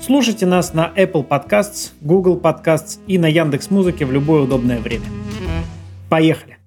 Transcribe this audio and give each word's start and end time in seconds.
Слушайте 0.00 0.44
нас 0.44 0.74
на 0.74 0.92
Apple 0.96 1.26
Podcasts, 1.26 1.92
Google 2.00 2.38
Podcasts 2.38 3.00
и 3.06 3.16
на 3.18 3.26
Яндекс 3.26 3.70
Музыке 3.70 4.04
в 4.04 4.12
любое 4.12 4.42
удобное 4.42 4.80
время. 4.80 5.06
Поехали! 6.10 6.58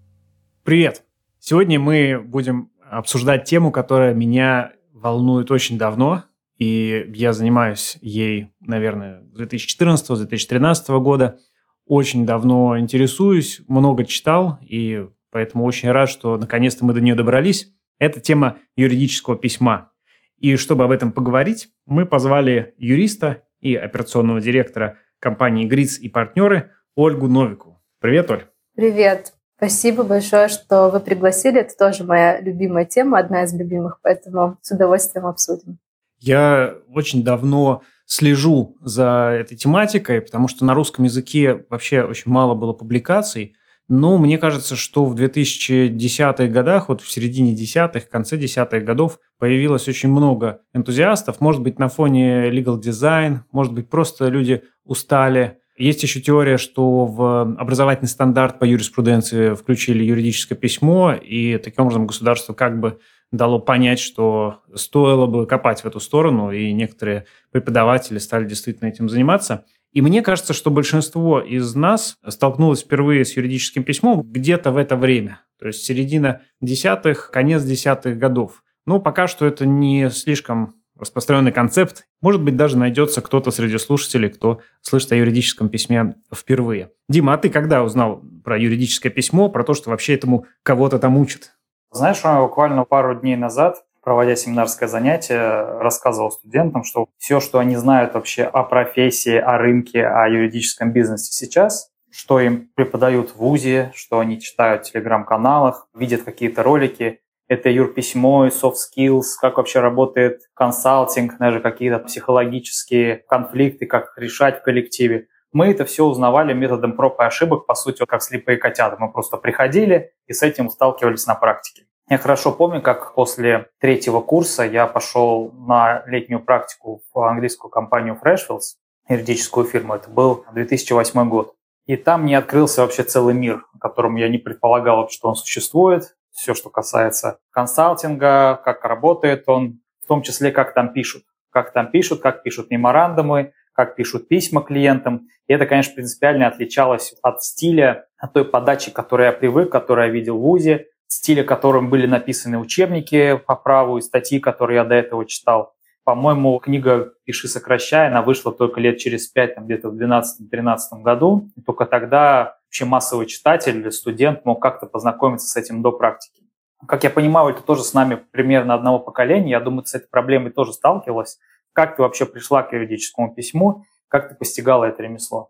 Привет! 0.63 1.03
Сегодня 1.39 1.79
мы 1.79 2.19
будем 2.19 2.71
обсуждать 2.89 3.45
тему, 3.45 3.71
которая 3.71 4.13
меня 4.13 4.71
волнует 4.91 5.51
очень 5.51 5.77
давно, 5.77 6.23
и 6.57 7.05
я 7.13 7.33
занимаюсь 7.33 7.97
ей, 8.01 8.49
наверное, 8.59 9.23
с 9.33 9.39
2014-2013 9.39 10.99
года. 10.99 11.37
Очень 11.85 12.25
давно 12.25 12.79
интересуюсь, 12.79 13.61
много 13.67 14.03
читал, 14.05 14.57
и 14.61 15.05
поэтому 15.31 15.65
очень 15.65 15.91
рад, 15.91 16.09
что 16.09 16.37
наконец-то 16.37 16.83
мы 16.85 16.93
до 16.93 17.01
нее 17.01 17.15
добрались. 17.15 17.71
Это 17.99 18.19
тема 18.19 18.57
юридического 18.75 19.37
письма. 19.37 19.91
И 20.39 20.55
чтобы 20.55 20.83
об 20.83 20.91
этом 20.91 21.11
поговорить, 21.11 21.69
мы 21.85 22.05
позвали 22.05 22.73
юриста 22.77 23.43
и 23.59 23.75
операционного 23.75 24.39
директора 24.39 24.97
компании 25.19 25.65
«Гриц 25.65 25.97
и 25.99 26.09
партнеры» 26.09 26.71
Ольгу 26.95 27.27
Новику. 27.27 27.81
Привет, 27.99 28.29
Оль. 28.29 28.45
Привет. 28.75 29.33
Спасибо 29.57 30.03
большое, 30.03 30.49
что 30.49 30.89
вы 30.89 30.99
пригласили. 30.99 31.61
Это 31.61 31.75
тоже 31.75 32.03
моя 32.03 32.39
любимая 32.39 32.85
тема, 32.85 33.17
одна 33.17 33.43
из 33.43 33.53
любимых, 33.53 33.99
поэтому 34.03 34.57
с 34.61 34.71
удовольствием 34.71 35.25
обсудим. 35.25 35.79
Я 36.19 36.75
очень 36.93 37.23
давно 37.23 37.81
слежу 38.05 38.77
за 38.81 39.35
этой 39.39 39.57
тематикой, 39.57 40.21
потому 40.21 40.47
что 40.47 40.63
на 40.63 40.73
русском 40.73 41.05
языке 41.05 41.65
вообще 41.69 42.03
очень 42.03 42.31
мало 42.31 42.53
было 42.53 42.73
публикаций. 42.73 43.55
Но 43.89 44.17
мне 44.17 44.37
кажется, 44.37 44.75
что 44.75 45.05
в 45.05 45.15
2010-х 45.15 46.47
годах, 46.47 46.89
вот 46.89 47.01
в 47.01 47.09
середине 47.09 47.53
десятых, 47.53 48.09
конце 48.09 48.37
десятых 48.37 48.83
годов 48.83 49.19
появилось 49.39 49.87
очень 49.87 50.09
много 50.09 50.59
энтузиастов. 50.73 51.39
Может 51.39 51.61
быть, 51.61 51.79
на 51.79 51.87
фоне 51.87 52.49
legal 52.49 52.81
design, 52.81 53.39
может 53.51 53.73
быть, 53.73 53.89
просто 53.89 54.27
люди 54.27 54.63
устали. 54.83 55.59
Есть 55.77 56.03
еще 56.03 56.19
теория, 56.19 56.57
что 56.57 57.05
в 57.05 57.55
образовательный 57.57 58.09
стандарт 58.09 58.59
по 58.59 58.65
юриспруденции 58.65 59.53
включили 59.53 60.03
юридическое 60.03 60.57
письмо, 60.57 61.13
и 61.13 61.57
таким 61.57 61.85
образом 61.85 62.07
государство 62.07 62.53
как 62.53 62.79
бы 62.79 62.99
дало 63.31 63.59
понять, 63.59 63.99
что 63.99 64.61
стоило 64.73 65.27
бы 65.27 65.45
копать 65.45 65.81
в 65.81 65.85
эту 65.85 65.99
сторону, 65.99 66.51
и 66.51 66.73
некоторые 66.73 67.25
преподаватели 67.51 68.17
стали 68.17 68.45
действительно 68.45 68.89
этим 68.89 69.07
заниматься– 69.07 69.63
и 69.97 70.01
мне 70.01 70.21
кажется, 70.21 70.53
что 70.53 70.69
большинство 70.69 71.39
из 71.39 71.73
нас 71.73 72.17
столкнулось 72.27 72.83
впервые 72.83 73.25
с 73.25 73.35
юридическим 73.35 73.83
письмом 73.83 74.21
где-то 74.21 74.71
в 74.71 74.77
это 74.77 74.95
время. 74.95 75.41
То 75.57 75.65
есть 75.65 75.83
середина 75.83 76.41
десятых, 76.61 77.31
конец 77.31 77.63
десятых 77.63 78.19
годов. 78.19 78.63
Но 78.85 78.99
пока 78.99 79.25
что 79.25 79.47
это 79.47 79.65
не 79.65 80.11
слишком 80.11 80.75
распространенный 80.99 81.51
концепт. 81.51 82.05
Может 82.21 82.43
быть, 82.43 82.55
даже 82.55 82.77
найдется 82.77 83.23
кто-то 83.23 83.49
среди 83.49 83.79
слушателей, 83.79 84.29
кто 84.29 84.59
слышит 84.81 85.13
о 85.13 85.15
юридическом 85.15 85.67
письме 85.67 86.13
впервые. 86.31 86.91
Дима, 87.09 87.33
а 87.33 87.39
ты 87.39 87.49
когда 87.49 87.81
узнал 87.81 88.21
про 88.43 88.55
юридическое 88.59 89.11
письмо, 89.11 89.49
про 89.49 89.63
то, 89.63 89.73
что 89.73 89.89
вообще 89.89 90.13
этому 90.13 90.45
кого-то 90.61 90.99
там 90.99 91.17
учат? 91.17 91.53
Знаешь, 91.89 92.21
буквально 92.21 92.83
пару 92.83 93.19
дней 93.19 93.35
назад 93.35 93.83
проводя 94.07 94.37
семинарское 94.37 94.87
занятие, 94.87 95.81
рассказывал 95.81 96.31
студентам, 96.31 96.85
что 96.85 97.09
все, 97.17 97.41
что 97.41 97.59
они 97.59 97.75
знают 97.75 98.13
вообще 98.13 98.45
о 98.45 98.63
профессии, 98.63 99.35
о 99.35 99.57
рынке, 99.57 100.07
о 100.07 100.29
юридическом 100.29 100.93
бизнесе 100.93 101.33
сейчас, 101.33 101.91
что 102.09 102.39
им 102.39 102.69
преподают 102.73 103.31
в 103.31 103.35
ВУЗе, 103.35 103.91
что 103.93 104.19
они 104.19 104.39
читают 104.39 104.85
в 104.87 104.93
телеграм-каналах, 104.93 105.89
видят 105.93 106.23
какие-то 106.23 106.63
ролики, 106.63 107.19
это 107.49 107.69
юрписьмо 107.69 108.47
soft 108.47 108.75
skills, 108.75 109.23
как 109.41 109.57
вообще 109.57 109.81
работает 109.81 110.39
консалтинг, 110.53 111.37
даже 111.37 111.59
какие-то 111.59 111.99
психологические 111.99 113.25
конфликты, 113.27 113.87
как 113.87 114.05
их 114.05 114.17
решать 114.17 114.59
в 114.59 114.63
коллективе. 114.63 115.27
Мы 115.51 115.67
это 115.67 115.83
все 115.83 116.05
узнавали 116.05 116.53
методом 116.53 116.93
проб 116.95 117.19
и 117.19 117.25
ошибок, 117.25 117.65
по 117.65 117.75
сути, 117.75 118.05
как 118.07 118.23
слепые 118.23 118.57
котята. 118.57 118.95
Мы 118.97 119.11
просто 119.11 119.35
приходили 119.35 120.13
и 120.27 120.31
с 120.31 120.43
этим 120.43 120.69
сталкивались 120.69 121.27
на 121.27 121.35
практике. 121.35 121.87
Я 122.09 122.17
хорошо 122.17 122.53
помню, 122.53 122.81
как 122.81 123.13
после 123.15 123.67
третьего 123.81 124.21
курса 124.21 124.63
я 124.63 124.87
пошел 124.87 125.51
на 125.51 126.03
летнюю 126.05 126.41
практику 126.41 127.01
в 127.13 127.19
английскую 127.19 127.69
компанию 127.69 128.17
Freshfields, 128.23 128.77
юридическую 129.09 129.65
фирму. 129.65 129.95
Это 129.95 130.09
был 130.09 130.45
2008 130.53 131.27
год. 131.27 131.53
И 131.85 131.97
там 131.97 132.23
мне 132.23 132.37
открылся 132.37 132.81
вообще 132.81 133.03
целый 133.03 133.33
мир, 133.33 133.65
о 133.73 133.79
котором 133.79 134.15
я 134.15 134.29
не 134.29 134.37
предполагал, 134.37 135.09
что 135.09 135.27
он 135.27 135.35
существует. 135.35 136.15
Все, 136.31 136.53
что 136.53 136.69
касается 136.69 137.39
консалтинга, 137.51 138.61
как 138.63 138.85
работает 138.85 139.43
он, 139.47 139.81
в 140.01 140.07
том 140.07 140.21
числе, 140.21 140.51
как 140.51 140.73
там 140.73 140.93
пишут. 140.93 141.23
Как 141.49 141.73
там 141.73 141.91
пишут, 141.91 142.21
как 142.21 142.41
пишут 142.41 142.71
меморандумы, 142.71 143.51
как 143.73 143.95
пишут 143.95 144.29
письма 144.29 144.61
клиентам. 144.61 145.27
И 145.47 145.53
это, 145.53 145.65
конечно, 145.65 145.95
принципиально 145.95 146.47
отличалось 146.47 147.15
от 147.21 147.43
стиля, 147.43 148.07
от 148.17 148.31
той 148.31 148.45
подачи, 148.45 148.91
к 148.91 148.95
которой 148.95 149.27
я 149.27 149.33
привык, 149.33 149.69
которую 149.69 150.07
я 150.07 150.13
видел 150.13 150.37
в 150.37 150.41
ВУЗе, 150.41 150.87
стиле 151.13 151.43
которым 151.43 151.89
были 151.89 152.07
написаны 152.07 152.57
учебники 152.59 153.37
по 153.45 153.55
праву 153.55 153.97
и 153.97 154.01
статьи, 154.01 154.39
которые 154.39 154.77
я 154.77 154.83
до 154.83 154.95
этого 154.95 155.25
читал. 155.25 155.73
По-моему, 156.03 156.57
книга 156.59 157.11
«Пиши, 157.25 157.49
сокращай», 157.49 158.07
она 158.07 158.21
вышла 158.21 158.53
только 158.53 158.79
лет 158.79 158.97
через 158.97 159.27
пять, 159.27 159.55
там, 159.55 159.65
где-то 159.65 159.89
в 159.89 159.95
2012-2013 160.01 161.01
году. 161.01 161.49
И 161.57 161.61
только 161.61 161.85
тогда 161.85 162.57
вообще 162.67 162.85
массовый 162.85 163.25
читатель 163.25 163.77
или 163.77 163.89
студент 163.89 164.45
мог 164.45 164.61
как-то 164.61 164.85
познакомиться 164.85 165.47
с 165.47 165.57
этим 165.57 165.81
до 165.81 165.91
практики. 165.91 166.43
Как 166.87 167.03
я 167.03 167.09
понимаю, 167.09 167.49
это 167.49 167.61
тоже 167.61 167.83
с 167.83 167.93
нами 167.93 168.15
примерно 168.31 168.73
одного 168.73 168.99
поколения. 168.99 169.51
Я 169.51 169.59
думаю, 169.59 169.83
ты 169.83 169.89
с 169.89 169.95
этой 169.95 170.07
проблемой 170.07 170.51
тоже 170.51 170.73
сталкивалась. 170.73 171.39
Как 171.73 171.95
ты 171.95 172.01
вообще 172.01 172.25
пришла 172.25 172.63
к 172.63 172.71
юридическому 172.71 173.33
письму? 173.33 173.83
Как 174.07 174.29
ты 174.29 174.35
постигала 174.35 174.85
это 174.85 175.03
ремесло? 175.03 175.49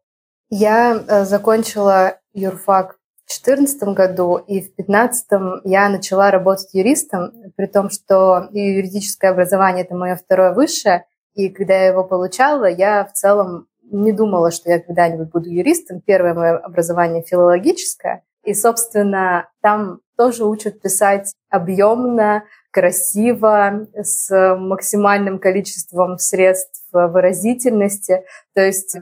Я 0.49 0.95
э, 0.95 1.25
закончила 1.25 2.17
юрфак 2.33 2.97
2014 3.27 3.83
году, 3.93 4.37
и 4.37 4.61
в 4.61 4.75
2015 4.75 5.25
я 5.65 5.89
начала 5.89 6.31
работать 6.31 6.73
юристом, 6.73 7.31
при 7.55 7.65
том, 7.65 7.89
что 7.89 8.47
юридическое 8.51 9.31
образование– 9.31 9.83
это 9.85 9.95
мое 9.95 10.15
второе 10.15 10.53
высшее, 10.53 11.05
и 11.33 11.49
когда 11.49 11.75
я 11.75 11.87
его 11.87 12.03
получала, 12.03 12.65
я 12.65 13.05
в 13.05 13.13
целом 13.13 13.67
не 13.91 14.11
думала, 14.11 14.51
что 14.51 14.69
я 14.69 14.79
когда-нибудь 14.79 15.29
буду 15.29 15.49
юристом. 15.49 16.01
Первое 16.01 16.33
мое 16.33 16.57
образование 16.57 17.23
филологическое, 17.23 18.23
и, 18.43 18.53
собственно, 18.53 19.49
там 19.61 19.99
тоже 20.17 20.45
учат 20.45 20.81
писать 20.81 21.33
объемно, 21.49 22.43
красиво, 22.71 23.87
с 23.93 24.55
максимальным 24.57 25.39
количеством 25.39 26.17
средств 26.17 26.83
выразительности. 26.91 28.23
То 28.53 28.61
есть 28.61 28.97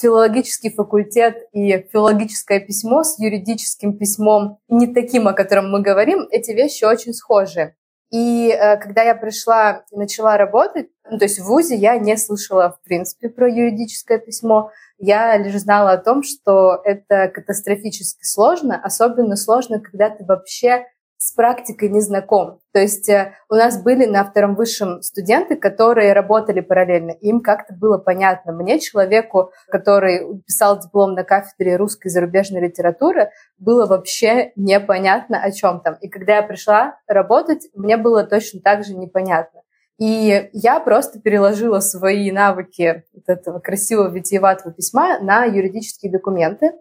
филологический 0.00 0.70
факультет 0.70 1.46
и 1.52 1.86
филологическое 1.92 2.60
письмо 2.60 3.04
с 3.04 3.18
юридическим 3.18 3.96
письмом, 3.96 4.58
не 4.68 4.86
таким, 4.86 5.28
о 5.28 5.32
котором 5.32 5.70
мы 5.70 5.82
говорим, 5.82 6.26
эти 6.30 6.52
вещи 6.52 6.84
очень 6.84 7.12
схожи. 7.12 7.74
И 8.10 8.48
э, 8.48 8.76
когда 8.76 9.02
я 9.02 9.14
пришла 9.14 9.84
и 9.90 9.96
начала 9.96 10.36
работать, 10.36 10.88
ну, 11.10 11.18
то 11.18 11.24
есть 11.24 11.40
в 11.40 11.44
ВУЗе 11.44 11.74
я 11.74 11.98
не 11.98 12.16
слышала, 12.16 12.70
в 12.70 12.80
принципе, 12.86 13.28
про 13.28 13.48
юридическое 13.50 14.18
письмо. 14.18 14.70
Я 14.98 15.36
лишь 15.36 15.60
знала 15.60 15.92
о 15.92 15.98
том, 15.98 16.22
что 16.22 16.80
это 16.84 17.28
катастрофически 17.28 18.24
сложно, 18.24 18.80
особенно 18.80 19.36
сложно, 19.36 19.80
когда 19.80 20.10
ты 20.10 20.24
вообще 20.24 20.86
с 21.24 21.32
практикой 21.32 21.88
не 21.88 22.02
знаком. 22.02 22.58
То 22.74 22.80
есть 22.80 23.08
э, 23.08 23.32
у 23.48 23.54
нас 23.54 23.82
были 23.82 24.04
на 24.04 24.24
втором 24.24 24.54
высшем 24.54 25.00
студенты, 25.00 25.56
которые 25.56 26.12
работали 26.12 26.60
параллельно. 26.60 27.12
Им 27.12 27.40
как-то 27.40 27.72
было 27.72 27.96
понятно. 27.96 28.52
Мне, 28.52 28.78
человеку, 28.78 29.50
который 29.68 30.42
писал 30.46 30.78
диплом 30.78 31.14
на 31.14 31.24
кафедре 31.24 31.76
русской 31.76 32.08
и 32.08 32.10
зарубежной 32.10 32.60
литературы, 32.60 33.30
было 33.56 33.86
вообще 33.86 34.52
непонятно 34.54 35.40
о 35.40 35.50
чем 35.50 35.80
там. 35.80 35.94
И 36.02 36.10
когда 36.10 36.36
я 36.36 36.42
пришла 36.42 36.98
работать, 37.06 37.68
мне 37.74 37.96
было 37.96 38.24
точно 38.24 38.60
так 38.60 38.84
же 38.84 38.94
непонятно. 38.94 39.62
И 39.98 40.50
я 40.52 40.78
просто 40.78 41.20
переложила 41.20 41.80
свои 41.80 42.30
навыки 42.32 43.04
вот 43.14 43.24
этого 43.28 43.60
красивого 43.60 44.10
витиеватого 44.10 44.74
письма 44.74 45.18
на 45.20 45.44
юридические 45.44 46.12
документы. 46.12 46.72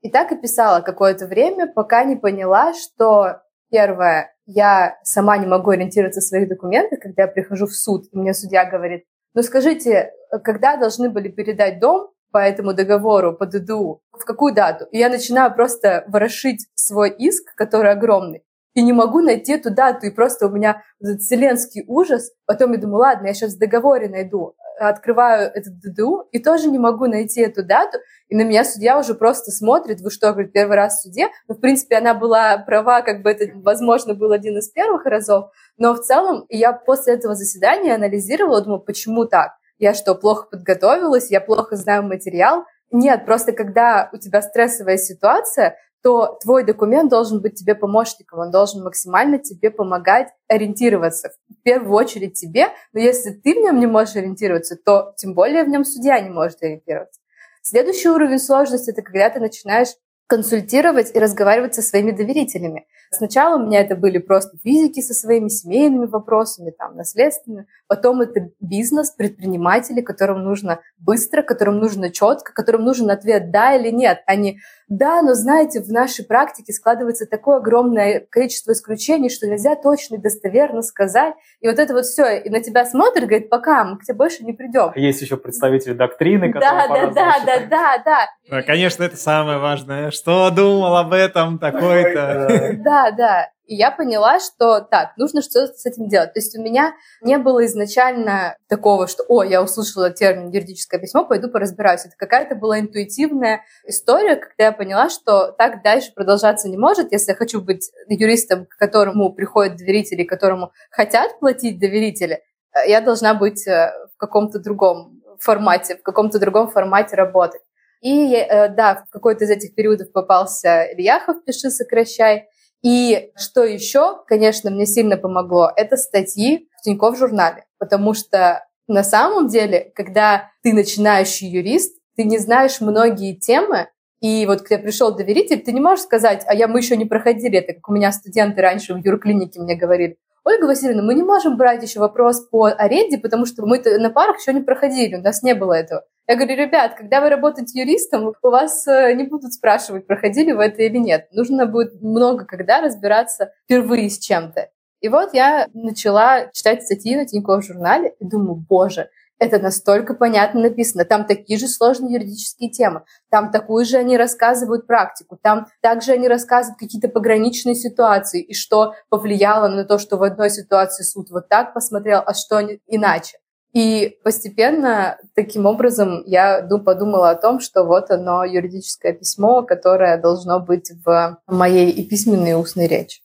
И 0.00 0.10
так 0.10 0.32
и 0.32 0.36
писала 0.36 0.80
какое-то 0.80 1.28
время, 1.28 1.68
пока 1.68 2.02
не 2.02 2.16
поняла, 2.16 2.72
что 2.74 3.41
первое, 3.72 4.32
я 4.46 4.98
сама 5.02 5.38
не 5.38 5.46
могу 5.46 5.70
ориентироваться 5.70 6.20
в 6.20 6.24
своих 6.24 6.48
документах, 6.48 7.00
когда 7.00 7.22
я 7.22 7.28
прихожу 7.28 7.66
в 7.66 7.74
суд, 7.74 8.04
и 8.12 8.16
мне 8.16 8.34
судья 8.34 8.64
говорит, 8.64 9.04
ну 9.34 9.42
скажите, 9.42 10.12
когда 10.44 10.76
должны 10.76 11.10
были 11.10 11.28
передать 11.28 11.80
дом 11.80 12.10
по 12.30 12.38
этому 12.38 12.74
договору, 12.74 13.34
по 13.34 13.46
ДДУ, 13.46 14.02
в 14.12 14.24
какую 14.24 14.54
дату? 14.54 14.84
И 14.92 14.98
я 14.98 15.08
начинаю 15.08 15.52
просто 15.54 16.04
ворошить 16.06 16.68
свой 16.74 17.10
иск, 17.10 17.54
который 17.56 17.90
огромный 17.90 18.44
и 18.74 18.82
не 18.82 18.92
могу 18.92 19.20
найти 19.20 19.52
эту 19.52 19.70
дату, 19.70 20.06
и 20.06 20.10
просто 20.10 20.46
у 20.46 20.50
меня 20.50 20.82
этот 21.00 21.20
вселенский 21.20 21.84
ужас. 21.86 22.32
Потом 22.46 22.72
я 22.72 22.78
думаю, 22.78 23.00
ладно, 23.00 23.26
я 23.26 23.34
сейчас 23.34 23.54
в 23.54 23.58
договоре 23.58 24.08
найду. 24.08 24.54
Открываю 24.88 25.48
этот 25.54 25.78
ДДУ 25.78 26.28
и 26.32 26.40
тоже 26.40 26.68
не 26.68 26.78
могу 26.78 27.06
найти 27.06 27.40
эту 27.40 27.64
дату. 27.64 27.98
И 28.28 28.34
на 28.34 28.42
меня 28.42 28.64
судья 28.64 28.98
уже 28.98 29.14
просто 29.14 29.52
смотрит, 29.52 30.00
вы 30.00 30.10
что, 30.10 30.32
говорит, 30.32 30.52
первый 30.52 30.76
раз 30.76 30.98
в 30.98 31.02
суде? 31.02 31.28
Ну, 31.46 31.54
в 31.54 31.60
принципе, 31.60 31.98
она 31.98 32.14
была 32.14 32.58
права, 32.58 33.02
как 33.02 33.22
бы 33.22 33.30
это, 33.30 33.52
возможно, 33.60 34.14
был 34.14 34.32
один 34.32 34.58
из 34.58 34.68
первых 34.70 35.06
разов. 35.06 35.52
Но 35.76 35.94
в 35.94 36.00
целом 36.00 36.46
я 36.48 36.72
после 36.72 37.14
этого 37.14 37.36
заседания 37.36 37.94
анализировала, 37.94 38.60
думаю, 38.60 38.80
почему 38.80 39.26
так? 39.26 39.52
Я 39.78 39.94
что, 39.94 40.16
плохо 40.16 40.48
подготовилась? 40.50 41.30
Я 41.30 41.40
плохо 41.40 41.76
знаю 41.76 42.02
материал? 42.02 42.64
Нет, 42.90 43.24
просто 43.24 43.52
когда 43.52 44.10
у 44.12 44.16
тебя 44.16 44.42
стрессовая 44.42 44.96
ситуация, 44.96 45.76
то 46.02 46.38
твой 46.42 46.64
документ 46.64 47.10
должен 47.10 47.40
быть 47.40 47.54
тебе 47.54 47.74
помощником, 47.74 48.40
он 48.40 48.50
должен 48.50 48.82
максимально 48.82 49.38
тебе 49.38 49.70
помогать 49.70 50.28
ориентироваться. 50.48 51.30
В 51.48 51.62
первую 51.62 51.94
очередь 51.94 52.34
тебе, 52.34 52.68
но 52.92 53.00
если 53.00 53.30
ты 53.30 53.54
в 53.54 53.62
нем 53.62 53.78
не 53.78 53.86
можешь 53.86 54.16
ориентироваться, 54.16 54.76
то 54.76 55.14
тем 55.16 55.34
более 55.34 55.64
в 55.64 55.68
нем 55.68 55.84
судья 55.84 56.20
не 56.20 56.30
может 56.30 56.62
ориентироваться. 56.62 57.20
Следующий 57.62 58.08
уровень 58.08 58.40
сложности– 58.40 58.90
это 58.92 59.02
когда 59.02 59.30
ты 59.30 59.38
начинаешь 59.38 59.90
консультировать 60.26 61.14
и 61.14 61.18
разговаривать 61.18 61.74
со 61.74 61.82
своими 61.82 62.10
доверителями. 62.10 62.86
Сначала 63.10 63.56
у 63.56 63.66
меня 63.66 63.80
это 63.82 63.94
были 63.94 64.16
просто 64.16 64.56
физики 64.64 65.00
со 65.00 65.12
своими 65.12 65.48
семейными 65.48 66.06
вопросами, 66.06 66.70
там, 66.70 66.96
наследственными. 66.96 67.66
Потом 67.86 68.22
это 68.22 68.50
бизнес, 68.58 69.10
предприниматели, 69.10 70.00
которым 70.00 70.42
нужно 70.42 70.80
быстро, 70.98 71.42
которым 71.42 71.78
нужно 71.78 72.10
четко, 72.10 72.54
которым 72.54 72.84
нужен 72.84 73.10
ответ 73.10 73.50
«да» 73.50 73.74
или 73.76 73.90
«нет», 73.90 74.22
а 74.26 74.36
не 74.36 74.60
да, 74.98 75.22
но 75.22 75.32
знаете, 75.32 75.80
в 75.80 75.90
нашей 75.90 76.22
практике 76.22 76.74
складывается 76.74 77.24
такое 77.24 77.56
огромное 77.56 78.20
количество 78.28 78.72
исключений, 78.72 79.30
что 79.30 79.46
нельзя 79.46 79.74
точно 79.74 80.16
и 80.16 80.18
достоверно 80.18 80.82
сказать. 80.82 81.32
И 81.60 81.66
вот 81.66 81.78
это 81.78 81.94
вот 81.94 82.04
все, 82.04 82.36
и 82.36 82.50
на 82.50 82.62
тебя 82.62 82.84
смотрят, 82.84 83.26
говорит, 83.26 83.48
пока, 83.48 83.84
мы 83.84 83.96
к 83.96 84.02
тебе 84.02 84.16
больше 84.16 84.44
не 84.44 84.52
придем. 84.52 84.92
Есть 84.94 85.22
еще 85.22 85.38
представители 85.38 85.94
доктрины, 85.94 86.52
которые 86.52 86.88
Да, 86.88 86.88
да, 86.88 87.06
да, 87.06 87.44
да, 87.46 87.66
да, 87.70 88.02
да. 88.04 88.26
Да, 88.50 88.62
конечно, 88.62 89.02
это 89.02 89.16
самое 89.16 89.56
важное. 89.56 90.10
Что 90.10 90.21
думал 90.24 90.96
об 90.96 91.12
этом 91.12 91.58
такой-то? 91.58 92.76
Да, 92.84 93.10
да. 93.10 93.48
И 93.64 93.76
я 93.76 93.90
поняла, 93.90 94.38
что 94.40 94.80
так, 94.80 95.16
нужно 95.16 95.40
что-то 95.40 95.72
с 95.72 95.86
этим 95.86 96.08
делать. 96.08 96.34
То 96.34 96.40
есть 96.40 96.56
у 96.58 96.62
меня 96.62 96.94
не 97.22 97.38
было 97.38 97.64
изначально 97.64 98.56
такого, 98.68 99.06
что, 99.06 99.24
о, 99.28 99.44
я 99.44 99.62
услышала 99.62 100.10
термин 100.10 100.50
юридическое 100.50 101.00
письмо, 101.00 101.24
пойду 101.24 101.48
поразбираюсь. 101.48 102.04
Это 102.04 102.14
какая-то 102.18 102.54
была 102.54 102.80
интуитивная 102.80 103.62
история, 103.86 104.36
когда 104.36 104.64
я 104.64 104.72
поняла, 104.72 105.08
что 105.08 105.52
так 105.52 105.82
дальше 105.82 106.12
продолжаться 106.14 106.68
не 106.68 106.76
может. 106.76 107.12
Если 107.12 107.32
я 107.32 107.36
хочу 107.36 107.62
быть 107.62 107.90
юристом, 108.08 108.66
к 108.66 108.76
которому 108.76 109.32
приходят 109.32 109.76
доверители, 109.76 110.24
которому 110.24 110.72
хотят 110.90 111.38
платить 111.38 111.78
доверители, 111.78 112.42
э, 112.74 112.90
я 112.90 113.00
должна 113.00 113.32
быть 113.32 113.66
э, 113.66 113.92
в 114.14 114.18
каком-то 114.18 114.58
другом 114.58 115.22
формате, 115.38 115.96
в 115.96 116.02
каком-то 116.02 116.38
другом 116.38 116.68
формате 116.68 117.16
работать. 117.16 117.62
И 118.02 118.34
э, 118.34 118.68
да, 118.68 119.04
в 119.06 119.10
какой-то 119.10 119.44
из 119.44 119.50
этих 119.50 119.74
периодов 119.74 120.12
попался 120.12 120.84
Ильяхов 120.92 121.44
«Пиши, 121.44 121.70
сокращай», 121.70 122.48
и 122.82 123.30
что 123.36 123.62
еще, 123.62 124.24
конечно, 124.26 124.70
мне 124.70 124.86
сильно 124.86 125.16
помогло, 125.16 125.70
это 125.76 125.96
статьи 125.96 126.68
в 126.78 126.82
Тинькофф 126.82 127.16
журнале, 127.16 127.64
потому 127.78 128.12
что 128.12 128.66
на 128.88 129.04
самом 129.04 129.46
деле, 129.46 129.92
когда 129.94 130.50
ты 130.64 130.72
начинающий 130.72 131.48
юрист, 131.48 131.96
ты 132.16 132.24
не 132.24 132.38
знаешь 132.38 132.80
многие 132.80 133.36
темы, 133.36 133.88
и 134.20 134.46
вот 134.46 134.62
когда 134.62 134.82
пришел 134.82 135.14
доверитель, 135.14 135.62
ты 135.62 135.72
не 135.72 135.80
можешь 135.80 136.04
сказать, 136.04 136.42
а 136.46 136.54
я 136.54 136.66
мы 136.66 136.80
еще 136.80 136.96
не 136.96 137.04
проходили 137.04 137.58
это, 137.58 137.74
как 137.74 137.88
у 137.88 137.92
меня 137.92 138.10
студенты 138.10 138.60
раньше 138.60 138.94
в 138.94 138.98
юрклинике 138.98 139.60
мне 139.60 139.76
говорили. 139.76 140.16
Ольга 140.44 140.66
Васильевна, 140.66 141.02
мы 141.02 141.14
не 141.14 141.22
можем 141.22 141.56
брать 141.56 141.84
еще 141.84 142.00
вопрос 142.00 142.40
по 142.48 142.66
аренде, 142.66 143.18
потому 143.18 143.46
что 143.46 143.64
мы 143.64 143.80
на 143.80 144.10
парах 144.10 144.40
еще 144.40 144.52
не 144.52 144.60
проходили, 144.60 145.16
у 145.16 145.22
нас 145.22 145.44
не 145.44 145.54
было 145.54 145.74
этого. 145.74 146.02
Я 146.28 146.36
говорю, 146.36 146.56
ребят, 146.56 146.94
когда 146.94 147.20
вы 147.20 147.30
работаете 147.30 147.80
юристом, 147.80 148.32
у 148.42 148.48
вас 148.48 148.86
э, 148.86 149.12
не 149.14 149.24
будут 149.24 149.52
спрашивать, 149.52 150.06
проходили 150.06 150.52
вы 150.52 150.64
это 150.64 150.82
или 150.82 150.98
нет. 150.98 151.28
Нужно 151.32 151.66
будет 151.66 152.00
много 152.00 152.44
когда 152.44 152.80
разбираться 152.80 153.52
впервые 153.64 154.08
с 154.08 154.18
чем-то. 154.18 154.68
И 155.00 155.08
вот 155.08 155.34
я 155.34 155.66
начала 155.74 156.46
читать 156.52 156.84
статьи 156.84 157.16
на 157.16 157.26
Тинькофф 157.26 157.64
журнале 157.64 158.14
и 158.20 158.24
думаю, 158.24 158.54
боже, 158.54 159.08
это 159.40 159.58
настолько 159.58 160.14
понятно 160.14 160.60
написано. 160.60 161.04
Там 161.04 161.26
такие 161.26 161.58
же 161.58 161.66
сложные 161.66 162.12
юридические 162.12 162.70
темы. 162.70 163.02
Там 163.28 163.50
такую 163.50 163.84
же 163.84 163.96
они 163.96 164.16
рассказывают 164.16 164.86
практику. 164.86 165.36
Там 165.42 165.66
также 165.80 166.12
они 166.12 166.28
рассказывают 166.28 166.78
какие-то 166.78 167.08
пограничные 167.08 167.74
ситуации 167.74 168.40
и 168.40 168.54
что 168.54 168.94
повлияло 169.08 169.66
на 169.66 169.84
то, 169.84 169.98
что 169.98 170.16
в 170.16 170.22
одной 170.22 170.50
ситуации 170.50 171.02
суд 171.02 171.30
вот 171.30 171.48
так 171.48 171.74
посмотрел, 171.74 172.22
а 172.24 172.34
что 172.34 172.60
иначе. 172.86 173.38
И 173.72 174.18
постепенно 174.22 175.18
таким 175.34 175.64
образом 175.64 176.22
я 176.26 176.62
подумала 176.84 177.30
о 177.30 177.36
том, 177.36 177.58
что 177.58 177.84
вот 177.84 178.10
оно 178.10 178.44
юридическое 178.44 179.14
письмо, 179.14 179.62
которое 179.62 180.20
должно 180.20 180.60
быть 180.60 180.92
в 181.04 181.38
моей 181.46 181.90
и 181.90 182.06
письменной 182.06 182.50
и 182.50 182.54
устной 182.54 182.86
речи. 182.86 183.22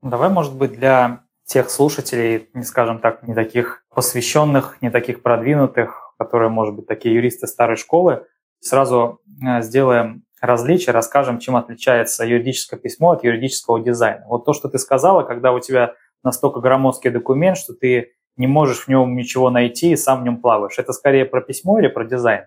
Давай, 0.00 0.30
может 0.30 0.54
быть, 0.54 0.72
для 0.72 1.24
тех 1.44 1.70
слушателей, 1.70 2.48
не 2.54 2.62
скажем 2.62 3.00
так, 3.00 3.26
не 3.26 3.34
таких 3.34 3.84
посвященных, 3.94 4.80
не 4.80 4.90
таких 4.90 5.22
продвинутых, 5.22 6.14
которые, 6.18 6.48
может 6.48 6.74
быть, 6.76 6.86
такие 6.86 7.14
юристы 7.14 7.48
старой 7.48 7.76
школы, 7.76 8.24
сразу 8.60 9.20
э, 9.44 9.62
сделаем 9.62 10.24
различие, 10.40 10.92
расскажем, 10.92 11.38
чем 11.38 11.56
отличается 11.56 12.24
юридическое 12.24 12.78
письмо 12.78 13.12
от 13.12 13.24
юридического 13.24 13.80
дизайна. 13.80 14.24
Вот 14.28 14.44
то, 14.44 14.52
что 14.52 14.68
ты 14.68 14.78
сказала, 14.78 15.22
когда 15.22 15.52
у 15.52 15.60
тебя 15.60 15.94
настолько 16.22 16.60
громоздкий 16.60 17.10
документ, 17.10 17.56
что 17.56 17.74
ты 17.74 18.12
не 18.36 18.46
можешь 18.46 18.84
в 18.84 18.88
нем 18.88 19.16
ничего 19.16 19.50
найти 19.50 19.92
и 19.92 19.96
сам 19.96 20.22
в 20.22 20.24
нем 20.24 20.40
плаваешь. 20.40 20.78
Это 20.78 20.92
скорее 20.92 21.24
про 21.24 21.40
письмо 21.40 21.78
или 21.78 21.88
про 21.88 22.04
дизайн? 22.04 22.46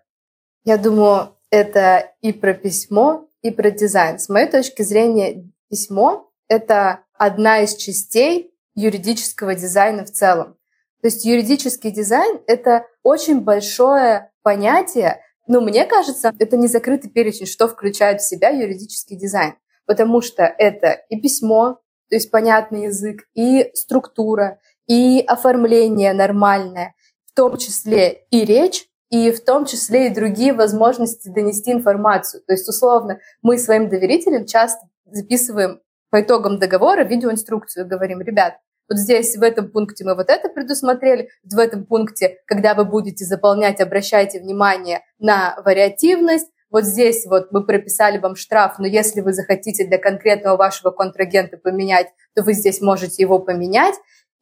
Я 0.64 0.78
думаю, 0.78 1.36
это 1.52 2.12
и 2.22 2.34
про 2.34 2.54
письмо, 2.54 3.28
и 3.42 3.52
про 3.52 3.70
дизайн. 3.70 4.18
С 4.18 4.30
моей 4.30 4.50
точки 4.50 4.82
зрения, 4.82 5.46
письмо— 5.70 6.32
это 6.48 7.02
одна 7.14 7.60
из 7.62 7.76
частей 7.76 8.52
юридического 8.74 9.54
дизайна 9.56 10.04
в 10.06 10.12
целом. 10.12 10.58
То 11.02 11.08
есть 11.08 11.24
юридический 11.24 11.92
дизайн— 11.92 12.40
это 12.48 12.88
очень 13.04 13.42
большое 13.42 14.32
понятие, 14.42 15.22
но 15.48 15.62
мне 15.62 15.86
кажется, 15.86 16.34
это 16.40 16.58
не 16.58 16.68
закрытый 16.68 17.12
перечень, 17.12 17.46
что 17.46 17.68
включает 17.68 18.22
в 18.22 18.28
себя 18.28 18.50
юридический 18.50 19.16
дизайн, 19.16 19.54
потому 19.86 20.22
что 20.22 20.44
это 20.44 21.04
и 21.10 21.22
письмо, 21.22 21.80
то 22.10 22.16
есть 22.16 22.32
понятный 22.32 22.86
язык, 22.86 23.28
и 23.36 23.70
структура, 23.76 24.60
и 24.88 25.24
оформление 25.26 26.14
нормальное, 26.14 26.94
в 27.26 27.36
том 27.36 27.58
числе 27.58 28.26
и 28.32 28.46
речь, 28.46 28.86
и 29.10 29.32
в 29.32 29.44
том 29.44 29.66
числе 29.66 30.08
и 30.08 30.14
другие 30.14 30.54
возможности 30.54 31.30
донести 31.30 31.72
информацию. 31.72 32.44
То 32.46 32.54
есть, 32.54 32.68
условно, 32.68 33.20
мы 33.42 33.58
своим 33.58 33.90
доверителям 33.90 34.46
часто 34.46 34.88
записываем 35.06 35.80
по 36.10 36.22
итогам 36.22 36.60
договора 36.60 37.04
видеоинструкцию, 37.04 37.88
говорим, 37.88 38.22
ребят, 38.22 38.56
вот 38.88 39.00
здесь 39.00 39.36
в 39.36 39.42
этом 39.42 39.72
пункте 39.72 40.06
мы 40.06 40.16
вот 40.16 40.30
это 40.30 40.48
предусмотрели, 40.48 41.30
в 41.44 41.58
этом 41.58 41.86
пункте, 41.86 42.38
когда 42.46 42.76
вы 42.76 42.86
будете 42.86 43.26
заполнять, 43.26 43.82
обращайте 43.82 44.40
внимание 44.40 45.02
на 45.18 45.60
вариативность, 45.66 46.48
вот 46.70 46.84
здесь 46.84 47.26
вот 47.26 47.52
мы 47.52 47.66
прописали 47.66 48.18
вам 48.18 48.36
штраф, 48.36 48.80
но 48.80 48.86
если 48.86 49.22
вы 49.22 49.34
захотите 49.34 49.88
для 49.88 49.98
конкретного 49.98 50.58
вашего 50.58 50.92
контрагента 50.92 51.58
поменять, 51.58 52.08
то 52.36 52.44
вы 52.44 52.54
здесь 52.54 52.82
можете 52.82 53.24
его 53.24 53.40
поменять. 53.40 53.96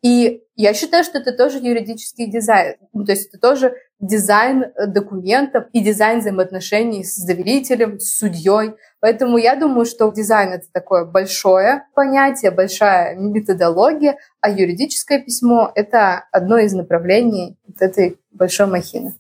И 0.04 0.42
я 0.56 0.74
считаю, 0.74 1.04
что 1.06 1.18
это 1.18 1.32
тоже 1.32 1.60
юридический 1.60 2.30
дизайн. 2.30 2.76
Ну, 2.92 3.06
то 3.06 3.14
есть 3.14 3.30
это 3.30 3.40
тоже 3.40 3.74
дизайн 4.00 4.64
э, 4.64 4.86
документов 4.86 5.66
и 5.72 5.80
дизайн 5.80 6.20
взаимоотношений 6.20 7.06
с 7.06 7.26
доверителем, 7.26 8.00
с 8.00 8.18
судьей. 8.18 8.74
Поэтому 9.00 9.38
я 9.38 9.56
думаю, 9.56 9.86
что 9.86 10.12
дизайн— 10.12 10.50
это 10.54 10.66
такое 10.74 11.06
большое 11.06 11.86
понятие, 11.96 12.52
большая 12.52 13.16
методология, 13.16 14.18
а 14.42 14.50
юридическое 14.50 15.20
письмо— 15.24 15.72
это 15.76 16.26
одно 16.34 16.58
из 16.58 16.74
направлений 16.74 17.58
вот 17.66 17.82
этой 17.82 18.20
большой 18.32 18.68
махины. 18.68 19.16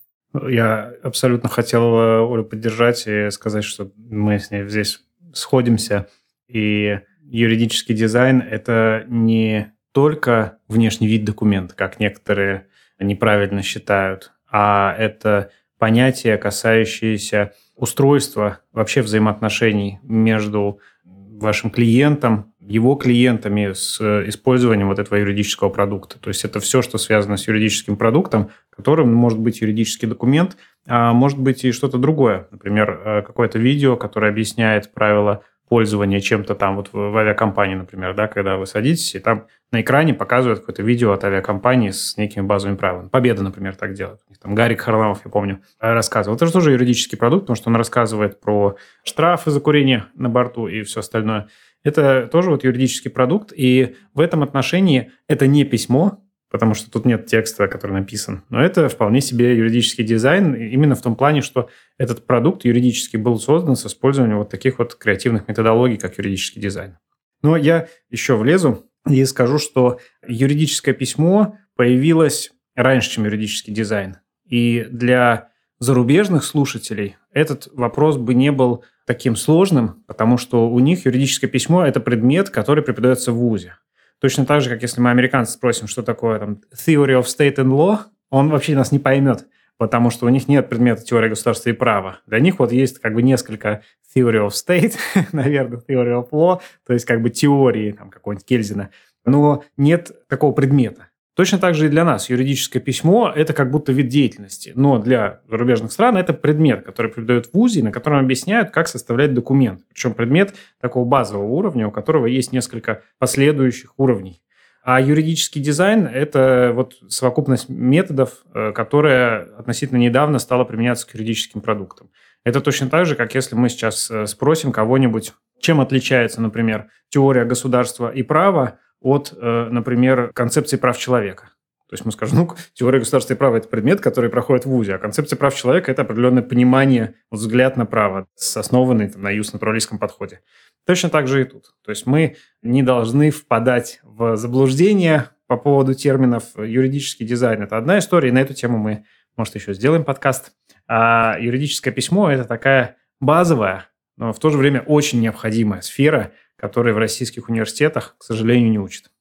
Я 0.49 0.91
абсолютно 1.01 1.47
хотел 1.47 1.95
э, 1.95 2.33
Олю 2.33 2.43
поддержать 2.43 3.07
и 3.07 3.29
сказать, 3.31 3.63
что 3.63 3.89
мы 3.95 4.37
с 4.37 4.51
ней 4.51 4.67
здесь 4.67 4.99
сходимся. 5.33 6.07
И 6.49 6.99
юридический 7.21 7.95
дизайн– 7.95 8.41
это 8.51 9.05
не 9.07 9.72
только 9.93 10.57
внешний 10.67 11.07
вид 11.07 11.23
документа, 11.23 11.75
как 11.75 11.99
некоторые 11.99 12.67
неправильно 12.99 13.61
считают, 13.61 14.33
а 14.51 14.93
это 14.97 15.51
понятие, 15.77 16.37
касающееся 16.37 17.53
устройства 17.75 18.59
вообще 18.71 19.01
взаимоотношений 19.01 19.99
между 20.03 20.79
вашим 21.05 21.69
клиентом, 21.69 22.53
его 22.59 22.95
клиентами 22.95 23.73
с 23.73 23.99
использованием 24.27 24.87
вот 24.87 24.99
этого 24.99 25.19
юридического 25.19 25.69
продукта. 25.69 26.17
То 26.19 26.29
есть 26.29 26.45
это 26.45 26.59
все, 26.59 26.81
что 26.81 26.97
связано 26.97 27.37
с 27.37 27.47
юридическим 27.47 27.97
продуктом, 27.97 28.51
которым 28.69 29.13
может 29.13 29.39
быть 29.39 29.61
юридический 29.61 30.07
документ, 30.07 30.55
а 30.87 31.13
может 31.13 31.39
быть 31.39 31.65
и 31.65 31.71
что-то 31.71 31.97
другое. 31.97 32.47
Например, 32.51 33.01
э, 33.03 33.21
какое-то 33.23 33.59
видео, 33.59 33.97
которое 33.97 34.31
объясняет 34.31 34.93
правила 34.93 35.43
пользования 35.73 36.19
чем-то 36.19 36.53
там 36.53 36.75
вот 36.75 36.89
в 36.93 37.17
авиакомпании, 37.17 37.73
например, 37.73 38.13
да, 38.13 38.27
когда 38.27 38.57
вы 38.57 38.67
садитесь, 38.67 39.15
и 39.15 39.19
там 39.19 39.47
на 39.71 39.81
экране 39.81 40.13
показывают 40.13 40.59
какое-то 40.59 40.83
видео 40.83 41.13
от 41.13 41.23
авиакомпании 41.23 41.89
с 41.89 42.15
некими 42.15 42.43
базовыми 42.43 42.77
правилами. 42.77 43.09
Победа, 43.09 43.41
например, 43.41 43.75
так 43.75 43.93
делает. 43.93 44.19
Там 44.39 44.53
Гарик 44.53 44.81
Харламов, 44.81 45.21
я 45.25 45.31
помню, 45.31 45.61
рассказывал. 45.79 46.35
Это 46.35 46.45
же 46.45 46.53
тоже 46.53 46.73
юридический 46.73 47.17
продукт, 47.17 47.45
потому 47.45 47.55
что 47.55 47.71
он 47.71 47.75
рассказывает 47.75 48.39
про 48.39 48.75
штрафы 49.03 49.49
за 49.49 49.59
курение 49.61 50.05
на 50.13 50.29
борту 50.29 50.67
и 50.67 50.83
все 50.83 50.99
остальное. 50.99 51.47
Это 51.83 52.29
тоже 52.31 52.51
вот 52.51 52.63
юридический 52.63 53.09
продукт, 53.09 53.51
и 53.51 53.95
в 54.13 54.19
этом 54.19 54.43
отношении 54.43 55.11
это 55.27 55.47
не 55.47 55.63
письмо, 55.63 56.22
потому 56.53 56.75
что 56.75 56.91
тут 56.91 57.05
нет 57.05 57.25
текста, 57.25 57.67
который 57.67 57.93
написан. 57.93 58.43
Но 58.51 58.63
это 58.63 58.87
вполне 58.87 59.21
себе 59.21 59.57
юридический 59.57 60.03
дизайн, 60.03 60.53
именно 60.53 60.93
в 60.93 61.01
том 61.01 61.15
плане, 61.15 61.41
что 61.41 61.67
этот 61.97 62.27
продукт 62.27 62.63
юридически 62.63 63.17
был 63.17 63.39
создан 63.39 63.75
с 63.75 63.87
использованием 63.87 64.37
вот 64.37 64.51
таких 64.51 64.77
вот 64.77 64.93
креативных 64.93 65.47
методологий, 65.47 65.97
как 65.97 66.19
юридический 66.19 66.61
дизайн. 66.61 66.99
Но 67.41 67.57
я 67.57 67.87
еще 68.11 68.37
влезу 68.37 68.85
и 69.09 69.25
скажу, 69.25 69.57
что 69.57 69.99
юридическое 70.27 70.93
письмо 70.93 71.57
появилось 71.75 72.51
раньше, 72.75 73.09
чем 73.09 73.25
юридический 73.25 73.73
дизайн. 73.73 74.17
И 74.45 74.85
для 74.91 75.49
зарубежных 75.79 76.43
слушателей 76.43 77.17
этот 77.31 77.67
вопрос 77.73 78.17
бы 78.17 78.35
не 78.35 78.51
был 78.51 78.83
таким 79.07 79.35
сложным, 79.35 80.03
потому 80.05 80.37
что 80.37 80.69
у 80.69 80.77
них 80.77 81.05
юридическое 81.05 81.49
письмо– 81.49 81.83
это 81.87 81.99
предмет, 81.99 82.51
который 82.51 82.83
преподается 82.83 83.31
в 83.31 83.37
ВУЗе. 83.37 83.77
Точно 84.23 84.45
так 84.45 84.61
же, 84.61 84.69
как 84.69 84.81
если 84.81 85.01
мы 85.01 85.09
американцев 85.09 85.55
спросим, 85.55 85.87
что 85.87 86.01
такое 86.01 86.39
там 86.39 86.61
theory 86.73 87.19
of 87.19 87.23
state 87.23 87.55
and 87.55 87.75
law, 87.75 87.99
он 88.29 88.47
вообще 88.47 88.73
нас 88.73 88.93
не 88.93 88.99
поймет, 88.99 89.49
потому 89.77 90.11
что 90.11 90.25
у 90.25 90.29
них 90.29 90.47
нет 90.47 90.69
предмета 90.69 91.03
теории 91.03 91.27
государства 91.27 91.69
и 91.71 91.73
права. 91.73 92.21
Для 92.25 92.39
них 92.39 92.57
вот 92.57 92.71
есть 92.71 92.99
как 92.99 93.15
бы 93.15 93.21
несколько 93.21 93.83
theory 94.15 94.47
of 94.47 94.51
state, 94.51 94.95
наверное, 95.33 95.79
theory 95.79 96.17
of 96.17 96.29
law, 96.31 96.61
то 96.87 96.93
есть 96.93 97.03
как 97.03 97.21
бы 97.21 97.31
теории 97.31 97.91
там 97.91 98.09
какой-нибудь 98.09 98.45
Кельзина, 98.45 98.91
но 99.25 99.65
нет 99.75 100.13
такого 100.29 100.53
предмета. 100.53 101.09
Точно 101.35 101.57
так 101.57 101.73
же 101.73 101.87
и 101.87 101.89
для 101.89 102.05
нас 102.05 102.29
юридическое 102.29 102.81
письмо– 102.81 103.31
это 103.35 103.53
как 103.53 103.71
будто 103.71 103.91
вид 103.91 104.07
деятельности, 104.07 104.71
но 104.75 104.99
для 104.99 105.41
зарубежных 105.49 105.91
стран 105.91 106.15
это 106.15 106.31
предмет, 106.31 106.85
который 106.85 107.11
преподают 107.11 107.47
в 107.47 107.53
ВУЗе, 107.55 107.81
на 107.81 107.91
котором 107.91 108.19
объясняют, 108.19 108.69
как 108.69 108.87
составлять 108.87 109.33
документ. 109.33 109.81
Причем 109.89 110.13
предмет 110.13 110.53
такого 110.79 111.05
базового 111.05 111.47
уровня, 111.47 111.87
у 111.87 111.91
которого 111.91 112.27
есть 112.27 112.51
несколько 112.51 113.01
последующих 113.17 113.93
уровней. 113.97 114.43
А 114.83 115.01
юридический 115.01 115.61
дизайн– 115.61 116.05
это 116.13 116.71
вот 116.75 116.97
совокупность 117.07 117.67
методов, 117.67 118.43
э, 118.53 118.71
которая 118.73 119.47
относительно 119.57 119.97
недавно 119.97 120.37
стала 120.37 120.65
применяться 120.65 121.07
к 121.07 121.15
юридическим 121.15 121.61
продуктам. 121.61 122.11
Это 122.43 122.61
точно 122.61 122.89
так 122.89 123.05
же, 123.05 123.15
как 123.15 123.33
если 123.33 123.55
мы 123.55 123.69
сейчас 123.69 124.11
э, 124.11 124.27
спросим 124.27 124.71
кого-нибудь, 124.71 125.33
чем 125.59 125.79
отличается, 125.79 126.41
например, 126.41 126.89
теория 127.09 127.45
государства 127.45 128.11
и 128.11 128.21
права 128.21 128.79
от, 129.03 129.33
э, 129.35 129.67
например, 129.69 130.31
концепции 130.33 130.77
прав 130.77 130.97
человека. 130.97 131.51
То 131.89 131.95
есть 131.95 132.05
мы 132.05 132.11
скажем, 132.11 132.37
ну, 132.39 132.49
теория 132.73 132.97
государства 132.97 133.35
и 133.35 133.37
права– 133.37 133.57
это 133.57 133.67
предмет, 133.67 134.01
который 134.01 134.31
проходит 134.31 134.65
в 134.65 134.69
ВУЗе, 134.69 134.95
а 134.95 134.97
концепция 134.97 135.37
прав 135.37 135.53
человека– 135.53 135.91
это 135.91 136.01
определенное 136.01 136.41
понимание, 136.41 137.13
взгляд 137.29 137.77
на 137.77 137.85
право, 137.85 138.25
основанный 138.55 139.09
там, 139.09 139.21
на 139.21 139.29
юс-натуралистском 139.29 139.99
подходе. 139.99 140.41
Точно 140.87 141.09
так 141.09 141.27
же 141.27 141.41
и 141.41 141.45
тут. 141.45 141.75
То 141.85 141.91
есть 141.91 142.07
мы 142.07 142.37
не 142.63 142.81
должны 142.81 143.29
впадать 143.29 143.99
в 144.01 144.37
заблуждение 144.37 145.29
по 145.45 145.55
поводу 145.55 145.93
терминов. 145.93 146.45
Юридический 146.57 147.27
дизайн– 147.27 147.61
это 147.63 147.77
одна 147.77 147.99
история, 147.99 148.29
и 148.29 148.31
на 148.31 148.39
эту 148.39 148.55
тему 148.55 148.79
мы, 148.79 149.05
может, 149.37 149.53
еще 149.53 149.75
сделаем 149.75 150.03
подкаст. 150.03 150.53
А 150.87 151.37
юридическое 151.39 151.93
письмо– 151.93 152.31
это 152.31 152.45
такая 152.45 152.95
базовая, 153.19 153.85
но 154.17 154.33
в 154.33 154.39
то 154.39 154.49
же 154.49 154.57
время 154.57 154.81
очень 154.81 155.19
необходимая 155.21 155.81
сфера– 155.81 156.31
которые 156.63 156.93
в 156.93 156.97
российских 156.97 157.49
университетах, 157.49 158.15
к 158.17 158.23
сожалению, 158.23 158.71
не 158.71 158.79
учат. 158.79 159.11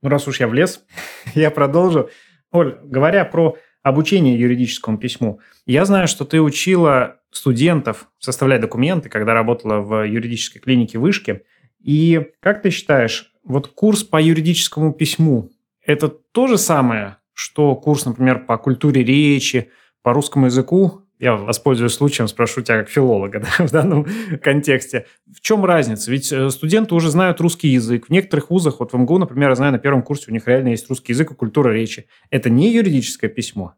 Ну, 0.00 0.08
раз 0.08 0.26
уж 0.28 0.40
я 0.40 0.48
влез, 0.48 0.82
я 1.34 1.50
продолжу. 1.50 2.08
Оль, 2.52 2.78
говоря 2.84 3.26
про 3.26 3.58
обучение 3.82 4.40
юридическому 4.40 4.96
письму, 4.96 5.40
я 5.66 5.84
знаю, 5.84 6.08
что 6.08 6.24
ты 6.24 6.40
учила 6.40 7.20
студентов 7.30 8.08
составлять 8.18 8.62
документы, 8.62 9.10
когда 9.10 9.34
работала 9.34 9.80
в 9.80 10.06
юридической 10.06 10.58
клинике 10.58 10.98
вышки. 10.98 11.42
И 11.82 12.28
как 12.40 12.62
ты 12.62 12.70
считаешь, 12.70 13.30
вот 13.44 13.66
курс 13.68 14.02
по 14.02 14.18
юридическому 14.18 14.94
письму– 14.94 15.50
это 15.82 16.08
то 16.08 16.46
же 16.46 16.56
самое, 16.56 17.18
что 17.34 17.76
курс, 17.76 18.06
например, 18.06 18.46
по 18.46 18.56
культуре 18.56 19.04
речи, 19.04 19.70
по 20.00 20.14
русскому 20.14 20.46
языку, 20.46 21.02
я 21.18 21.36
воспользуюсь 21.36 21.94
случаем, 21.94 22.28
спрошу 22.28 22.62
тебя 22.62 22.78
как 22.78 22.88
филолога 22.88 23.40
да, 23.58 23.66
в 23.66 23.70
данном 23.70 24.06
контексте. 24.42 25.06
В 25.32 25.40
чем 25.40 25.64
разница? 25.64 26.10
Ведь 26.10 26.32
э, 26.32 26.50
студенты 26.50 26.94
уже 26.94 27.10
знают 27.10 27.40
русский 27.40 27.68
язык. 27.68 28.06
В 28.06 28.10
некоторых 28.10 28.50
вузах, 28.50 28.80
вот 28.80 28.92
в 28.92 28.96
МГУ, 28.96 29.18
например, 29.18 29.50
я 29.50 29.54
знаю, 29.54 29.72
на 29.72 29.78
первом 29.78 30.02
курсе 30.02 30.30
у 30.30 30.32
них 30.32 30.46
реально 30.46 30.68
есть 30.68 30.88
русский 30.88 31.12
язык 31.12 31.30
и 31.30 31.34
культура 31.34 31.70
речи. 31.70 32.06
Это 32.30 32.50
не 32.50 32.70
юридическое 32.72 33.30
письмо? 33.30 33.74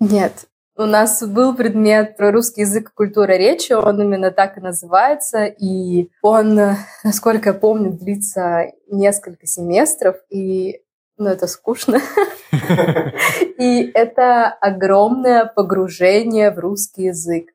Нет. 0.00 0.48
У 0.74 0.84
нас 0.84 1.22
был 1.22 1.54
предмет 1.54 2.16
про 2.16 2.32
русский 2.32 2.62
язык 2.62 2.88
и 2.88 2.94
культура 2.94 3.32
речи, 3.32 3.72
он 3.74 4.00
именно 4.00 4.30
так 4.30 4.56
и 4.56 4.60
называется, 4.62 5.44
и 5.44 6.08
он, 6.22 6.58
насколько 7.04 7.50
я 7.50 7.54
помню, 7.54 7.92
длится 7.92 8.72
несколько 8.90 9.46
семестров, 9.46 10.16
и 10.30 10.80
ну, 11.22 11.30
это 11.30 11.46
скучно. 11.46 12.00
И 13.58 13.90
это 13.94 14.48
огромное 14.48 15.46
погружение 15.46 16.50
в 16.50 16.58
русский 16.58 17.04
язык, 17.04 17.50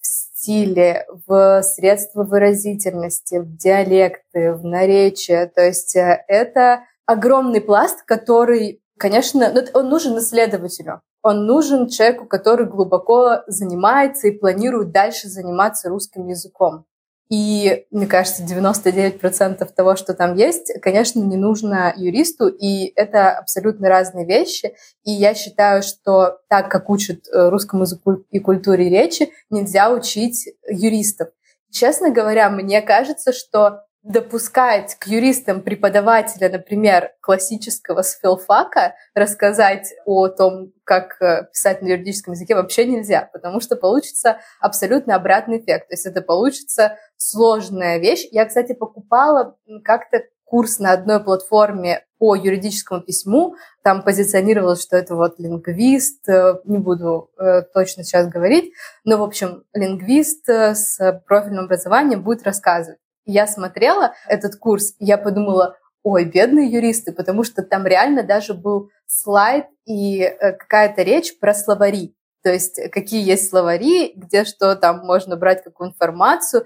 в 0.00 0.06
стиле, 0.06 1.06
в 1.26 1.62
средства 1.62 2.24
выразительности, 2.24 3.36
в 3.36 3.56
диалекты, 3.56 4.52
в 4.52 4.64
наречие. 4.64 5.46
То 5.46 5.62
есть 5.62 5.94
э, 5.96 6.24
это 6.26 6.84
огромный 7.06 7.60
пласт, 7.60 8.02
который, 8.04 8.82
конечно, 8.98 9.52
ну, 9.52 9.62
он 9.74 9.88
нужен 9.88 10.18
исследователю. 10.18 11.02
Он 11.22 11.46
нужен 11.46 11.88
человеку, 11.88 12.26
который 12.26 12.66
глубоко 12.66 13.42
занимается 13.46 14.26
и 14.26 14.36
планирует 14.36 14.90
дальше 14.90 15.28
заниматься 15.28 15.88
русским 15.88 16.26
языком. 16.26 16.84
И, 17.32 17.86
мне 17.90 18.06
кажется, 18.06 18.42
99% 18.44 19.66
того, 19.74 19.96
что 19.96 20.12
там 20.12 20.36
есть, 20.36 20.70
конечно, 20.82 21.18
не 21.20 21.38
нужно 21.38 21.94
юристу, 21.96 22.48
и 22.48 22.92
это 22.94 23.30
абсолютно 23.30 23.88
разные 23.88 24.26
вещи. 24.26 24.74
И 25.04 25.12
я 25.12 25.32
считаю, 25.32 25.82
что 25.82 26.40
так, 26.50 26.70
как 26.70 26.90
учат 26.90 27.26
э, 27.28 27.48
русскому 27.48 27.84
языку 27.84 28.16
и 28.30 28.38
культуре 28.38 28.90
речи, 28.90 29.30
нельзя 29.48 29.90
учить 29.90 30.46
юристов. 30.68 31.28
Честно 31.70 32.10
говоря, 32.10 32.50
мне 32.50 32.82
кажется, 32.82 33.32
что 33.32 33.84
допускать 34.02 34.96
к 34.96 35.06
юристам 35.06 35.62
преподавателя, 35.62 36.48
например, 36.48 37.12
классического 37.20 38.02
с 38.02 38.18
филфака, 38.18 38.94
рассказать 39.14 39.94
о 40.06 40.28
том, 40.28 40.72
как 40.84 41.22
э, 41.22 41.44
писать 41.52 41.82
на 41.82 41.88
юридическом 41.88 42.32
языке 42.32 42.56
вообще 42.56 42.84
нельзя, 42.84 43.30
потому 43.32 43.60
что 43.60 43.76
получится 43.76 44.38
абсолютно 44.60 45.14
обратный 45.14 45.58
эффект. 45.58 45.88
То 45.88 45.94
есть 45.94 46.06
это 46.06 46.20
получится 46.20 46.96
сложная 47.16 47.98
вещь. 47.98 48.26
Я, 48.32 48.44
кстати, 48.44 48.72
покупала 48.72 49.56
как-то 49.84 50.22
курс 50.44 50.80
на 50.80 50.92
одной 50.92 51.22
платформе 51.22 52.04
по 52.18 52.34
юридическому 52.34 53.02
письму. 53.02 53.54
Там 53.84 54.02
позиционировалось, 54.02 54.82
что 54.82 54.96
это 54.96 55.14
вот 55.14 55.38
лингвист, 55.38 56.28
э, 56.28 56.56
не 56.64 56.78
буду 56.78 57.30
э, 57.38 57.62
точно 57.72 58.02
сейчас 58.02 58.26
говорить, 58.26 58.72
но, 59.04 59.18
в 59.18 59.22
общем, 59.22 59.62
лингвист 59.72 60.48
с 60.48 60.98
профильным 61.28 61.66
образованием 61.66 62.24
будет 62.24 62.42
рассказывать. 62.42 62.98
Я 63.24 63.46
смотрела 63.46 64.14
этот 64.26 64.56
курс, 64.56 64.94
я 64.98 65.18
подумала, 65.18 65.76
ой, 66.02 66.24
бедные 66.24 66.70
юристы, 66.70 67.12
потому 67.12 67.44
что 67.44 67.62
там 67.62 67.86
реально 67.86 68.22
даже 68.22 68.54
был 68.54 68.90
слайд 69.06 69.66
и 69.86 70.22
э, 70.22 70.52
какая-то 70.52 71.02
речь 71.02 71.38
про 71.38 71.54
словари. 71.54 72.14
То 72.42 72.52
есть 72.52 72.80
какие 72.90 73.24
есть 73.24 73.48
словари, 73.48 74.12
где 74.16 74.44
что 74.44 74.74
там 74.74 75.06
можно 75.06 75.36
брать, 75.36 75.62
какую 75.62 75.90
информацию. 75.90 76.64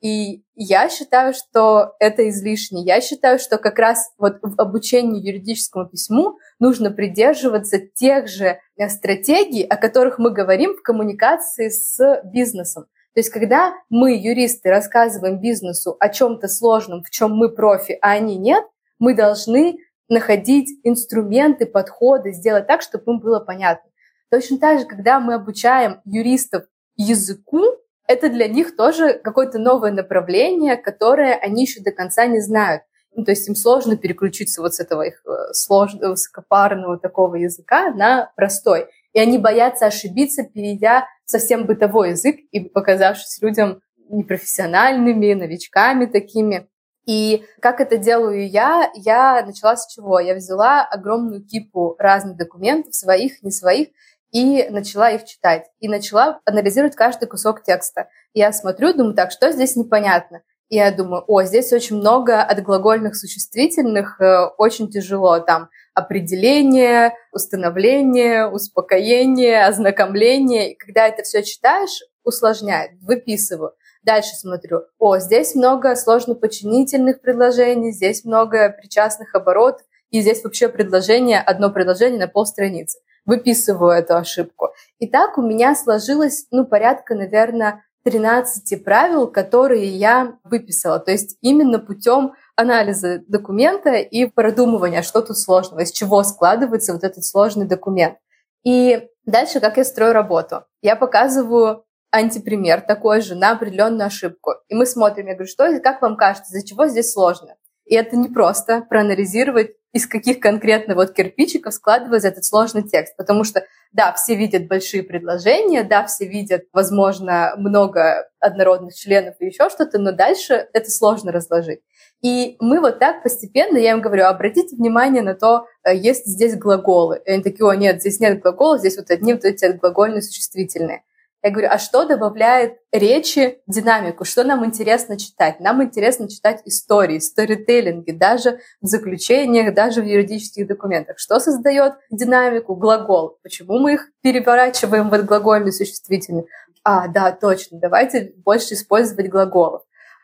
И 0.00 0.44
я 0.54 0.88
считаю, 0.88 1.34
что 1.34 1.96
это 1.98 2.28
излишне. 2.28 2.84
Я 2.84 3.00
считаю, 3.00 3.38
что 3.38 3.58
как 3.58 3.78
раз 3.78 4.12
вот 4.16 4.38
в 4.42 4.58
обучении 4.60 5.20
юридическому 5.20 5.86
письму 5.86 6.38
нужно 6.60 6.90
придерживаться 6.90 7.78
тех 7.78 8.28
же 8.28 8.58
э, 8.76 8.88
стратегий, 8.88 9.64
о 9.64 9.76
которых 9.76 10.18
мы 10.18 10.30
говорим 10.30 10.76
в 10.76 10.82
коммуникации 10.82 11.68
с 11.68 12.22
бизнесом. 12.24 12.86
То 13.14 13.20
есть, 13.20 13.30
когда 13.30 13.74
мы, 13.88 14.16
юристы, 14.16 14.68
рассказываем 14.68 15.40
бизнесу 15.40 15.96
о 15.98 16.08
чем-то 16.08 16.48
сложном, 16.48 17.02
в 17.02 17.10
чем 17.10 17.32
мы 17.32 17.48
профи, 17.48 17.98
а 18.00 18.12
они 18.12 18.36
нет, 18.36 18.64
мы 18.98 19.14
должны 19.14 19.78
находить 20.08 20.78
инструменты, 20.84 21.66
подходы, 21.66 22.32
сделать 22.32 22.66
так, 22.66 22.82
чтобы 22.82 23.12
им 23.12 23.20
было 23.20 23.40
понятно. 23.40 23.90
Точно 24.30 24.58
так 24.58 24.80
же, 24.80 24.86
когда 24.86 25.20
мы 25.20 25.34
обучаем 25.34 26.00
юристов 26.04 26.64
языку, 26.96 27.62
это 28.06 28.30
для 28.30 28.48
них 28.48 28.76
тоже 28.76 29.14
какое-то 29.22 29.58
новое 29.58 29.92
направление, 29.92 30.76
которое 30.76 31.34
они 31.34 31.62
еще 31.62 31.82
до 31.82 31.92
конца 31.92 32.26
не 32.26 32.40
знают. 32.40 32.82
Ну, 33.14 33.24
то 33.24 33.32
есть 33.32 33.48
им 33.48 33.54
сложно 33.54 33.96
переключиться 33.96 34.62
вот 34.62 34.74
с 34.74 34.80
этого 34.80 35.02
их 35.02 35.22
э, 35.26 35.52
сложного, 35.52 36.12
высокопарного 36.12 36.98
такого 36.98 37.34
языка 37.34 37.90
на 37.90 38.32
простой. 38.36 38.86
И 39.18 39.20
они 39.20 39.36
боятся 39.36 39.86
ошибиться, 39.86 40.44
перейдя 40.44 41.08
совсем 41.24 41.66
бытовой 41.66 42.10
язык 42.10 42.36
и 42.52 42.60
показавшись 42.60 43.42
людям 43.42 43.80
непрофессиональными, 44.08 45.34
новичками 45.34 46.06
такими. 46.06 46.68
И 47.04 47.44
как 47.60 47.80
это 47.80 47.96
делаю 47.96 48.48
я? 48.48 48.92
Я 48.94 49.44
начала 49.44 49.76
с 49.76 49.92
чего? 49.92 50.20
Я 50.20 50.36
взяла 50.36 50.84
огромную 50.84 51.44
кипу 51.44 51.96
разных 51.98 52.36
документов, 52.36 52.94
своих, 52.94 53.42
не 53.42 53.50
своих, 53.50 53.88
и 54.30 54.68
начала 54.70 55.10
их 55.10 55.24
читать. 55.24 55.66
И 55.80 55.88
начала 55.88 56.38
анализировать 56.44 56.94
каждый 56.94 57.26
кусок 57.26 57.64
текста. 57.64 58.08
Я 58.34 58.52
смотрю, 58.52 58.94
думаю, 58.94 59.16
так, 59.16 59.32
что 59.32 59.50
здесь 59.50 59.74
непонятно? 59.74 60.42
И 60.68 60.76
я 60.76 60.92
думаю, 60.92 61.24
о, 61.26 61.42
здесь 61.42 61.72
очень 61.72 61.96
много 61.96 62.40
отглагольных 62.40 63.16
существительных, 63.16 64.20
э, 64.20 64.46
очень 64.58 64.88
тяжело 64.88 65.40
там 65.40 65.70
определение, 65.98 67.12
установление, 67.32 68.48
успокоение, 68.48 69.66
ознакомление. 69.66 70.72
И 70.72 70.76
когда 70.76 71.08
это 71.08 71.22
все 71.22 71.42
читаешь, 71.42 72.02
усложняет, 72.24 72.92
выписываю. 73.02 73.72
Дальше 74.02 74.36
смотрю, 74.36 74.82
о, 74.98 75.18
здесь 75.18 75.54
много 75.54 75.94
сложно-подчинительных 75.96 77.20
предложений, 77.20 77.92
здесь 77.92 78.24
много 78.24 78.70
причастных 78.70 79.34
оборотов, 79.34 79.82
и 80.10 80.22
здесь 80.22 80.42
вообще 80.42 80.68
предложение, 80.68 81.40
одно 81.40 81.70
предложение 81.70 82.20
на 82.20 82.28
полстраницы 82.28 82.98
выписываю 83.26 83.92
эту 83.92 84.16
ошибку. 84.16 84.68
И 84.98 85.06
так 85.06 85.36
у 85.36 85.42
меня 85.42 85.74
сложилось, 85.74 86.46
ну, 86.50 86.64
порядка, 86.64 87.14
наверное, 87.14 87.84
13 88.04 88.82
правил, 88.82 89.26
которые 89.26 89.86
я 89.86 90.38
выписала. 90.44 90.98
То 90.98 91.10
есть 91.10 91.36
именно 91.42 91.78
путем 91.78 92.32
анализа 92.58 93.22
документа 93.28 93.94
и 93.94 94.26
продумывания, 94.26 95.02
что 95.02 95.22
тут 95.22 95.38
сложного, 95.38 95.80
из 95.80 95.92
чего 95.92 96.24
складывается 96.24 96.92
вот 96.92 97.04
этот 97.04 97.24
сложный 97.24 97.66
документ. 97.66 98.18
И 98.64 99.08
дальше, 99.24 99.60
как 99.60 99.76
я 99.76 99.84
строю 99.84 100.12
работу. 100.12 100.64
Я 100.82 100.96
показываю 100.96 101.84
антипример 102.10 102.80
такой 102.80 103.20
же 103.20 103.36
на 103.36 103.52
определенную 103.52 104.06
ошибку. 104.06 104.54
И 104.68 104.74
мы 104.74 104.86
смотрим, 104.86 105.28
я 105.28 105.34
говорю, 105.34 105.48
что, 105.48 105.78
как 105.78 106.02
вам 106.02 106.16
кажется, 106.16 106.52
из-за 106.52 106.66
чего 106.66 106.88
здесь 106.88 107.12
сложно? 107.12 107.54
И 107.84 107.94
это 107.94 108.16
не 108.16 108.28
просто 108.28 108.82
проанализировать, 108.82 109.76
из 109.92 110.06
каких 110.06 110.40
конкретно 110.40 110.94
вот 110.94 111.12
кирпичиков 111.12 111.72
складывается 111.72 112.28
этот 112.28 112.44
сложный 112.44 112.82
текст. 112.82 113.16
Потому 113.16 113.44
что, 113.44 113.64
да, 113.92 114.12
все 114.12 114.34
видят 114.34 114.68
большие 114.68 115.02
предложения, 115.02 115.82
да, 115.82 116.06
все 116.06 116.26
видят, 116.26 116.64
возможно, 116.72 117.54
много 117.56 118.28
однородных 118.38 118.94
членов 118.94 119.36
и 119.40 119.46
еще 119.46 119.70
что-то, 119.70 119.98
но 119.98 120.12
дальше 120.12 120.68
это 120.72 120.90
сложно 120.90 121.32
разложить. 121.32 121.80
И 122.22 122.56
мы 122.60 122.80
вот 122.80 122.98
так 122.98 123.22
постепенно, 123.22 123.78
я 123.78 123.92
им 123.92 124.00
говорю, 124.00 124.26
обратите 124.26 124.76
внимание 124.76 125.22
на 125.22 125.34
то, 125.34 125.66
э, 125.84 125.94
есть 125.94 126.26
здесь 126.26 126.56
глаголы. 126.56 127.22
И 127.24 127.30
они 127.30 127.42
такие, 127.42 127.66
о, 127.66 127.74
нет, 127.74 128.00
здесь 128.00 128.18
нет 128.20 128.40
глаголов, 128.40 128.80
здесь 128.80 128.96
вот 128.96 129.10
одни 129.10 129.34
вот 129.34 129.44
эти 129.44 129.66
глагольные 129.72 130.22
существительные. 130.22 131.04
Я 131.42 131.50
говорю, 131.50 131.68
а 131.70 131.78
что 131.78 132.04
добавляет 132.04 132.78
речи 132.90 133.60
динамику? 133.68 134.24
Что 134.24 134.42
нам 134.42 134.66
интересно 134.66 135.16
читать? 135.16 135.60
Нам 135.60 135.82
интересно 135.84 136.28
читать 136.28 136.62
истории, 136.64 137.20
сторителлинги, 137.20 138.10
даже 138.10 138.58
в 138.80 138.86
заключениях, 138.86 139.72
даже 139.72 140.02
в 140.02 140.04
юридических 140.04 140.66
документах. 140.66 141.20
Что 141.20 141.38
создает 141.38 141.94
динамику? 142.10 142.74
Глагол. 142.74 143.38
Почему 143.44 143.78
мы 143.78 143.94
их 143.94 144.08
переворачиваем 144.20 145.10
в 145.10 145.22
глагольный 145.24 145.72
существительный? 145.72 146.46
А, 146.82 147.06
да, 147.06 147.30
точно, 147.30 147.78
давайте 147.78 148.32
больше 148.44 148.74
использовать 148.74 149.28
глаголов. 149.28 149.82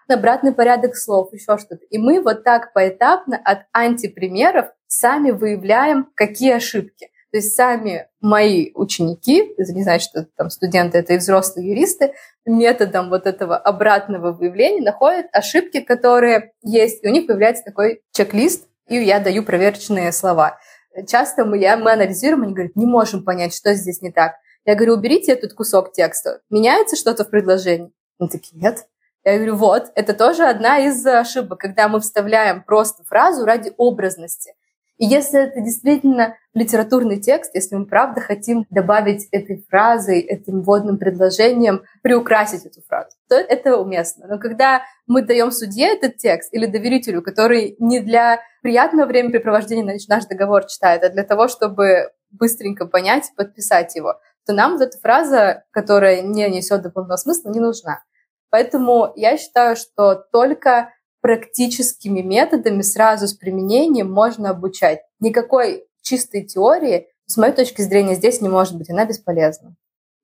Обратный 0.08 0.52
порядок 0.52 0.96
слов, 0.96 1.32
еще 1.32 1.58
что-то. 1.58 1.84
И 1.90 1.98
мы 1.98 2.20
вот 2.20 2.42
так 2.42 2.72
поэтапно 2.72 3.40
от 3.42 3.60
антипримеров 3.72 4.66
сами 4.86 5.30
выявляем, 5.30 6.08
какие 6.14 6.52
ошибки. 6.52 7.10
То 7.34 7.38
есть 7.38 7.56
сами 7.56 8.06
мои 8.20 8.70
ученики, 8.74 9.54
это 9.58 9.72
не 9.72 9.82
значит, 9.82 10.08
что 10.08 10.24
там 10.36 10.50
студенты, 10.50 10.98
это 10.98 11.14
и 11.14 11.16
взрослые 11.16 11.68
юристы, 11.68 12.14
методом 12.46 13.10
вот 13.10 13.26
этого 13.26 13.56
обратного 13.56 14.30
выявления 14.30 14.84
находят 14.84 15.26
ошибки, 15.32 15.80
которые 15.80 16.52
есть, 16.62 17.02
и 17.02 17.08
у 17.08 17.10
них 17.10 17.26
появляется 17.26 17.64
такой 17.64 18.02
чек-лист, 18.12 18.68
и 18.86 19.02
я 19.02 19.18
даю 19.18 19.42
проверочные 19.42 20.12
слова. 20.12 20.60
Часто 21.08 21.44
мы, 21.44 21.58
я, 21.58 21.76
мы 21.76 21.90
анализируем, 21.90 22.44
они 22.44 22.54
говорят, 22.54 22.76
не 22.76 22.86
можем 22.86 23.24
понять, 23.24 23.52
что 23.52 23.74
здесь 23.74 24.00
не 24.00 24.12
так. 24.12 24.34
Я 24.64 24.76
говорю, 24.76 24.94
уберите 24.94 25.32
этот 25.32 25.54
кусок 25.54 25.90
текста. 25.90 26.40
Меняется 26.50 26.94
что-то 26.94 27.24
в 27.24 27.30
предложении? 27.30 27.90
Они 28.20 28.28
такие, 28.28 28.62
нет. 28.62 28.86
Я 29.24 29.38
говорю, 29.38 29.56
вот, 29.56 29.90
это 29.96 30.14
тоже 30.14 30.44
одна 30.44 30.78
из 30.78 31.04
ошибок, 31.04 31.58
когда 31.58 31.88
мы 31.88 31.98
вставляем 31.98 32.62
просто 32.62 33.02
фразу 33.02 33.44
ради 33.44 33.72
образности. 33.76 34.54
И 34.96 35.06
если 35.06 35.48
это 35.48 35.60
действительно 35.60 36.36
литературный 36.54 37.20
текст, 37.20 37.54
если 37.54 37.74
мы 37.74 37.86
правда 37.86 38.20
хотим 38.20 38.64
добавить 38.70 39.26
этой 39.32 39.64
фразой, 39.68 40.20
этим 40.20 40.62
вводным 40.62 40.98
предложением, 40.98 41.82
приукрасить 42.02 42.64
эту 42.64 42.80
фразу, 42.82 43.10
то 43.28 43.34
это 43.34 43.76
уместно. 43.76 44.26
Но 44.28 44.38
когда 44.38 44.82
мы 45.06 45.22
даем 45.22 45.50
судье 45.50 45.94
этот 45.94 46.18
текст 46.18 46.54
или 46.54 46.66
доверителю, 46.66 47.22
который 47.22 47.74
не 47.80 48.00
для 48.00 48.40
приятного 48.62 49.06
времяпрепровождения 49.06 49.98
наш 50.08 50.26
договор 50.26 50.66
читает, 50.66 51.02
а 51.02 51.10
для 51.10 51.24
того, 51.24 51.48
чтобы 51.48 52.12
быстренько 52.30 52.86
понять 52.86 53.32
подписать 53.36 53.96
его, 53.96 54.14
то 54.46 54.52
нам 54.52 54.72
вот 54.72 54.82
эта 54.82 54.98
фраза, 54.98 55.64
которая 55.72 56.22
не 56.22 56.48
несет 56.50 56.82
дополнительного 56.82 57.16
смысла, 57.16 57.50
не 57.50 57.60
нужна. 57.60 58.02
Поэтому 58.50 59.12
я 59.16 59.36
считаю, 59.36 59.74
что 59.74 60.14
только 60.14 60.90
практическими 61.24 62.20
методами 62.20 62.82
сразу 62.82 63.26
с 63.26 63.32
применением 63.32 64.12
можно 64.12 64.50
обучать. 64.50 64.98
Никакой 65.20 65.84
чистой 66.02 66.44
теории, 66.44 67.06
с 67.24 67.38
моей 67.38 67.54
точки 67.54 67.80
зрения, 67.80 68.14
здесь 68.14 68.42
не 68.42 68.50
может 68.50 68.76
быть, 68.76 68.90
она 68.90 69.06
бесполезна. 69.06 69.74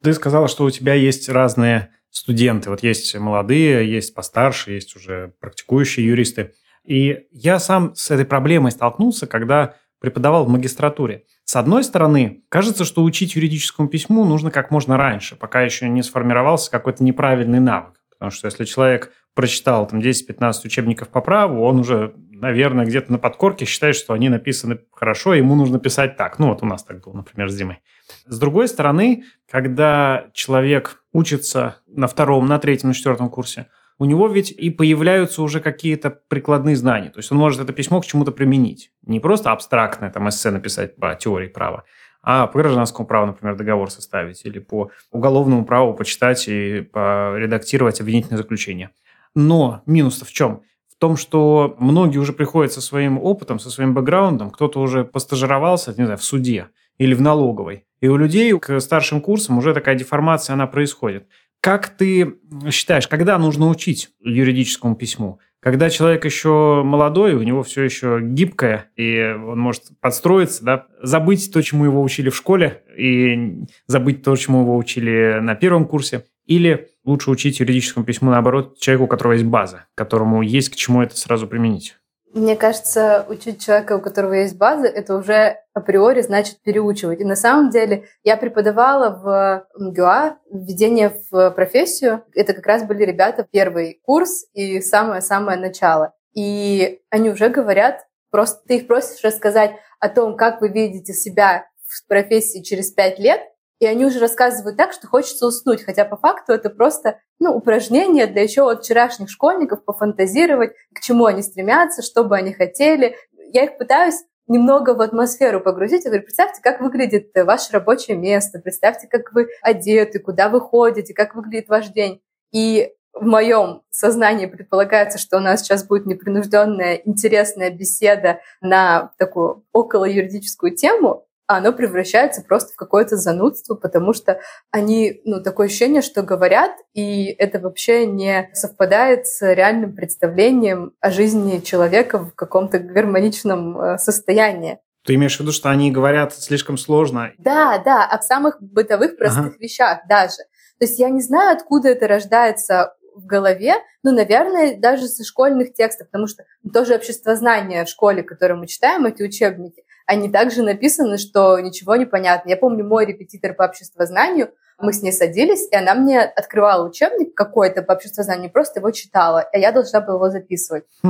Ты 0.02 0.12
сказала, 0.12 0.46
что 0.46 0.64
у 0.64 0.70
тебя 0.70 0.92
есть 0.92 1.30
разные 1.30 1.88
студенты. 2.10 2.68
Вот 2.68 2.82
есть 2.82 3.16
молодые, 3.16 3.90
есть 3.90 4.12
постарше, 4.14 4.72
есть 4.72 4.94
уже 4.94 5.32
практикующие 5.40 6.06
юристы. 6.06 6.52
И 6.84 7.28
я 7.30 7.58
сам 7.60 7.94
с 7.94 8.10
этой 8.10 8.26
проблемой 8.26 8.70
столкнулся, 8.70 9.26
когда 9.26 9.76
преподавал 10.00 10.44
в 10.44 10.50
магистратуре. 10.50 11.24
С 11.44 11.56
одной 11.56 11.82
стороны, 11.82 12.44
кажется, 12.50 12.84
что 12.84 13.02
учить 13.04 13.36
юридическому 13.36 13.88
письму 13.88 14.26
нужно 14.26 14.50
как 14.50 14.70
можно 14.70 14.98
раньше, 14.98 15.34
пока 15.34 15.62
еще 15.62 15.88
не 15.88 16.02
сформировался 16.02 16.70
какой-то 16.70 17.02
неправильный 17.02 17.60
навык. 17.60 17.94
Потому 18.10 18.32
что 18.32 18.48
если 18.48 18.66
человек 18.66 19.14
прочитал 19.34 19.86
там 19.86 20.00
10-15 20.00 20.52
учебников 20.64 21.08
по 21.08 21.20
праву, 21.20 21.62
он 21.62 21.80
уже, 21.80 22.14
наверное, 22.30 22.84
где-то 22.84 23.12
на 23.12 23.18
подкорке 23.18 23.64
считает, 23.64 23.96
что 23.96 24.12
они 24.12 24.28
написаны 24.28 24.80
хорошо, 24.92 25.34
ему 25.34 25.54
нужно 25.54 25.78
писать 25.78 26.16
так. 26.16 26.38
Ну, 26.38 26.48
вот 26.48 26.62
у 26.62 26.66
нас 26.66 26.84
так 26.84 27.02
было, 27.02 27.14
например, 27.14 27.50
с 27.50 27.56
Димой. 27.56 27.78
С 28.26 28.38
другой 28.38 28.68
стороны, 28.68 29.24
когда 29.50 30.26
человек 30.32 31.02
учится 31.12 31.76
на 31.86 32.06
втором, 32.06 32.46
на 32.46 32.58
третьем, 32.58 32.88
на 32.88 32.94
четвертом 32.94 33.30
курсе, 33.30 33.66
у 33.98 34.06
него 34.06 34.28
ведь 34.28 34.50
и 34.50 34.70
появляются 34.70 35.42
уже 35.42 35.60
какие-то 35.60 36.10
прикладные 36.10 36.74
знания. 36.74 37.10
То 37.10 37.18
есть 37.18 37.30
он 37.30 37.38
может 37.38 37.60
это 37.60 37.72
письмо 37.72 38.00
к 38.00 38.06
чему-то 38.06 38.32
применить. 38.32 38.92
Не 39.06 39.20
просто 39.20 39.52
абстрактное 39.52 40.10
там 40.10 40.28
эссе 40.28 40.50
написать 40.50 40.96
по 40.96 41.14
теории 41.14 41.48
права, 41.48 41.84
а 42.22 42.46
по 42.46 42.58
гражданскому 42.58 43.06
праву, 43.06 43.26
например, 43.26 43.56
договор 43.56 43.90
составить, 43.90 44.44
или 44.46 44.58
по 44.58 44.90
уголовному 45.10 45.66
праву 45.66 45.92
почитать 45.94 46.48
и 46.48 46.88
редактировать 46.94 48.00
обвинительное 48.00 48.38
заключение. 48.38 48.90
Но 49.34 49.82
минус-то 49.86 50.24
в 50.24 50.32
чем? 50.32 50.62
В 50.88 50.96
том, 50.98 51.16
что 51.16 51.76
многие 51.78 52.18
уже 52.18 52.32
приходят 52.32 52.72
со 52.72 52.80
своим 52.80 53.18
опытом, 53.18 53.58
со 53.58 53.70
своим 53.70 53.94
бэкграундом, 53.94 54.50
кто-то 54.50 54.80
уже 54.80 55.04
постажировался, 55.04 55.94
не 55.96 56.04
знаю, 56.04 56.18
в 56.18 56.24
суде 56.24 56.68
или 56.98 57.14
в 57.14 57.22
налоговой. 57.22 57.86
И 58.00 58.08
у 58.08 58.16
людей 58.16 58.58
к 58.58 58.80
старшим 58.80 59.20
курсам 59.20 59.58
уже 59.58 59.72
такая 59.72 59.94
деформация, 59.94 60.54
она 60.54 60.66
происходит. 60.66 61.26
Как 61.60 61.88
ты 61.88 62.36
считаешь, 62.70 63.06
когда 63.06 63.38
нужно 63.38 63.68
учить 63.68 64.10
юридическому 64.20 64.94
письму? 64.94 65.38
Когда 65.60 65.90
человек 65.90 66.24
еще 66.24 66.82
молодой, 66.82 67.34
у 67.34 67.42
него 67.42 67.62
все 67.62 67.82
еще 67.82 68.18
гибкое, 68.22 68.90
и 68.96 69.34
он 69.34 69.58
может 69.58 69.82
подстроиться, 70.00 70.64
да, 70.64 70.86
забыть 71.02 71.52
то, 71.52 71.60
чему 71.60 71.84
его 71.84 72.02
учили 72.02 72.30
в 72.30 72.36
школе, 72.36 72.82
и 72.96 73.66
забыть 73.86 74.22
то, 74.22 74.34
чему 74.36 74.62
его 74.62 74.74
учили 74.74 75.38
на 75.42 75.54
первом 75.54 75.84
курсе, 75.84 76.24
или 76.50 76.90
лучше 77.04 77.30
учить 77.30 77.60
юридическому 77.60 78.04
письму, 78.04 78.32
наоборот, 78.32 78.76
человеку, 78.78 79.04
у 79.04 79.06
которого 79.06 79.34
есть 79.34 79.44
база, 79.44 79.86
которому 79.94 80.42
есть 80.42 80.68
к 80.68 80.74
чему 80.74 81.00
это 81.00 81.16
сразу 81.16 81.46
применить. 81.46 81.96
Мне 82.34 82.56
кажется, 82.56 83.24
учить 83.28 83.64
человека, 83.64 83.96
у 83.96 84.00
которого 84.00 84.34
есть 84.34 84.56
база, 84.56 84.86
это 84.86 85.16
уже 85.16 85.58
априори 85.74 86.22
значит 86.22 86.60
переучивать. 86.62 87.20
И 87.20 87.24
на 87.24 87.36
самом 87.36 87.70
деле 87.70 88.04
я 88.24 88.36
преподавала 88.36 89.10
в 89.10 89.66
МГУА 89.78 90.38
введение 90.52 91.12
в 91.30 91.50
профессию. 91.50 92.24
Это 92.34 92.52
как 92.52 92.66
раз 92.66 92.82
были 92.84 93.04
ребята 93.04 93.46
первый 93.48 94.00
курс 94.02 94.46
и 94.52 94.80
самое-самое 94.80 95.58
начало. 95.58 96.14
И 96.34 97.00
они 97.10 97.30
уже 97.30 97.48
говорят, 97.48 98.06
просто 98.30 98.60
ты 98.66 98.76
их 98.78 98.88
просишь 98.88 99.22
рассказать 99.24 99.72
о 100.00 100.08
том, 100.08 100.36
как 100.36 100.60
вы 100.60 100.68
видите 100.68 101.12
себя 101.12 101.66
в 101.86 102.06
профессии 102.08 102.62
через 102.62 102.90
пять 102.90 103.18
лет, 103.20 103.40
и 103.80 103.86
они 103.86 104.04
уже 104.04 104.20
рассказывают 104.20 104.76
так, 104.76 104.92
что 104.92 105.08
хочется 105.08 105.46
уснуть, 105.46 105.82
хотя 105.82 106.04
по 106.04 106.16
факту 106.16 106.52
это 106.52 106.68
просто 106.68 107.18
ну, 107.40 107.56
упражнение 107.56 108.26
для 108.26 108.42
еще 108.42 108.62
вот 108.62 108.84
вчерашних 108.84 109.30
школьников 109.30 109.84
пофантазировать, 109.84 110.72
к 110.94 111.00
чему 111.00 111.24
они 111.24 111.42
стремятся, 111.42 112.02
что 112.02 112.22
бы 112.22 112.36
они 112.36 112.52
хотели. 112.52 113.16
Я 113.52 113.64
их 113.64 113.78
пытаюсь 113.78 114.22
немного 114.46 114.94
в 114.94 115.00
атмосферу 115.00 115.60
погрузить. 115.60 116.04
Я 116.04 116.10
говорю, 116.10 116.24
представьте, 116.24 116.60
как 116.62 116.80
выглядит 116.80 117.30
ваше 117.34 117.72
рабочее 117.72 118.18
место, 118.18 118.58
представьте, 118.58 119.08
как 119.08 119.32
вы 119.32 119.48
одеты, 119.62 120.18
куда 120.18 120.50
вы 120.50 120.60
ходите, 120.60 121.14
как 121.14 121.34
выглядит 121.34 121.68
ваш 121.68 121.88
день. 121.88 122.20
И 122.52 122.92
в 123.14 123.24
моем 123.24 123.82
сознании 123.90 124.46
предполагается, 124.46 125.18
что 125.18 125.38
у 125.38 125.40
нас 125.40 125.60
сейчас 125.62 125.86
будет 125.86 126.04
непринужденная, 126.04 126.96
интересная 126.96 127.70
беседа 127.70 128.40
на 128.60 129.12
такую 129.16 129.64
около 129.72 130.04
юридическую 130.04 130.76
тему, 130.76 131.26
оно 131.56 131.72
превращается 131.72 132.42
просто 132.42 132.72
в 132.72 132.76
какое-то 132.76 133.16
занудство, 133.16 133.74
потому 133.74 134.12
что 134.12 134.40
они, 134.70 135.20
ну, 135.24 135.42
такое 135.42 135.66
ощущение, 135.66 136.00
что 136.00 136.22
говорят, 136.22 136.70
и 136.94 137.26
это 137.26 137.58
вообще 137.58 138.06
не 138.06 138.50
совпадает 138.52 139.26
с 139.26 139.42
реальным 139.42 139.94
представлением 139.94 140.92
о 141.00 141.10
жизни 141.10 141.58
человека 141.58 142.18
в 142.18 142.34
каком-то 142.34 142.78
гармоничном 142.78 143.80
э, 143.80 143.98
состоянии. 143.98 144.78
Ты 145.04 145.14
имеешь 145.14 145.36
в 145.36 145.40
виду, 145.40 145.50
что 145.50 145.70
они 145.70 145.90
говорят 145.90 146.34
слишком 146.34 146.78
сложно? 146.78 147.32
Да, 147.38 147.82
да, 147.84 148.06
о 148.06 148.22
самых 148.22 148.62
бытовых 148.62 149.16
простых 149.16 149.46
ага. 149.46 149.56
вещах 149.58 150.00
даже. 150.08 150.44
То 150.78 150.86
есть 150.86 151.00
я 151.00 151.08
не 151.08 151.20
знаю, 151.20 151.56
откуда 151.56 151.88
это 151.88 152.06
рождается 152.06 152.94
в 153.16 153.26
голове, 153.26 153.74
ну, 154.04 154.12
наверное, 154.12 154.78
даже 154.78 155.08
со 155.08 155.24
школьных 155.24 155.74
текстов, 155.74 156.08
потому 156.08 156.28
что 156.28 156.44
тоже 156.72 156.94
обществознание 156.94 157.84
в 157.84 157.88
школе, 157.88 158.22
которое 158.22 158.54
мы 158.54 158.68
читаем, 158.68 159.04
эти 159.04 159.22
учебники, 159.22 159.82
они 160.10 160.28
также 160.28 160.62
написаны, 160.62 161.18
что 161.18 161.60
ничего 161.60 161.94
не 161.94 162.04
понятно. 162.04 162.48
Я 162.48 162.56
помню, 162.56 162.84
мой 162.84 163.06
репетитор 163.06 163.54
по 163.54 163.62
обществознанию, 163.62 164.50
мы 164.80 164.92
с 164.92 165.02
ней 165.02 165.12
садились, 165.12 165.68
и 165.70 165.76
она 165.76 165.94
мне 165.94 166.20
открывала 166.20 166.88
учебник 166.88 167.32
какой-то 167.36 167.82
по 167.82 167.92
обществознанию, 167.92 168.50
просто 168.50 168.80
его 168.80 168.90
читала, 168.90 169.44
а 169.52 169.56
я 169.56 169.70
должна 169.70 170.00
была 170.00 170.16
его 170.16 170.30
записывать. 170.30 170.84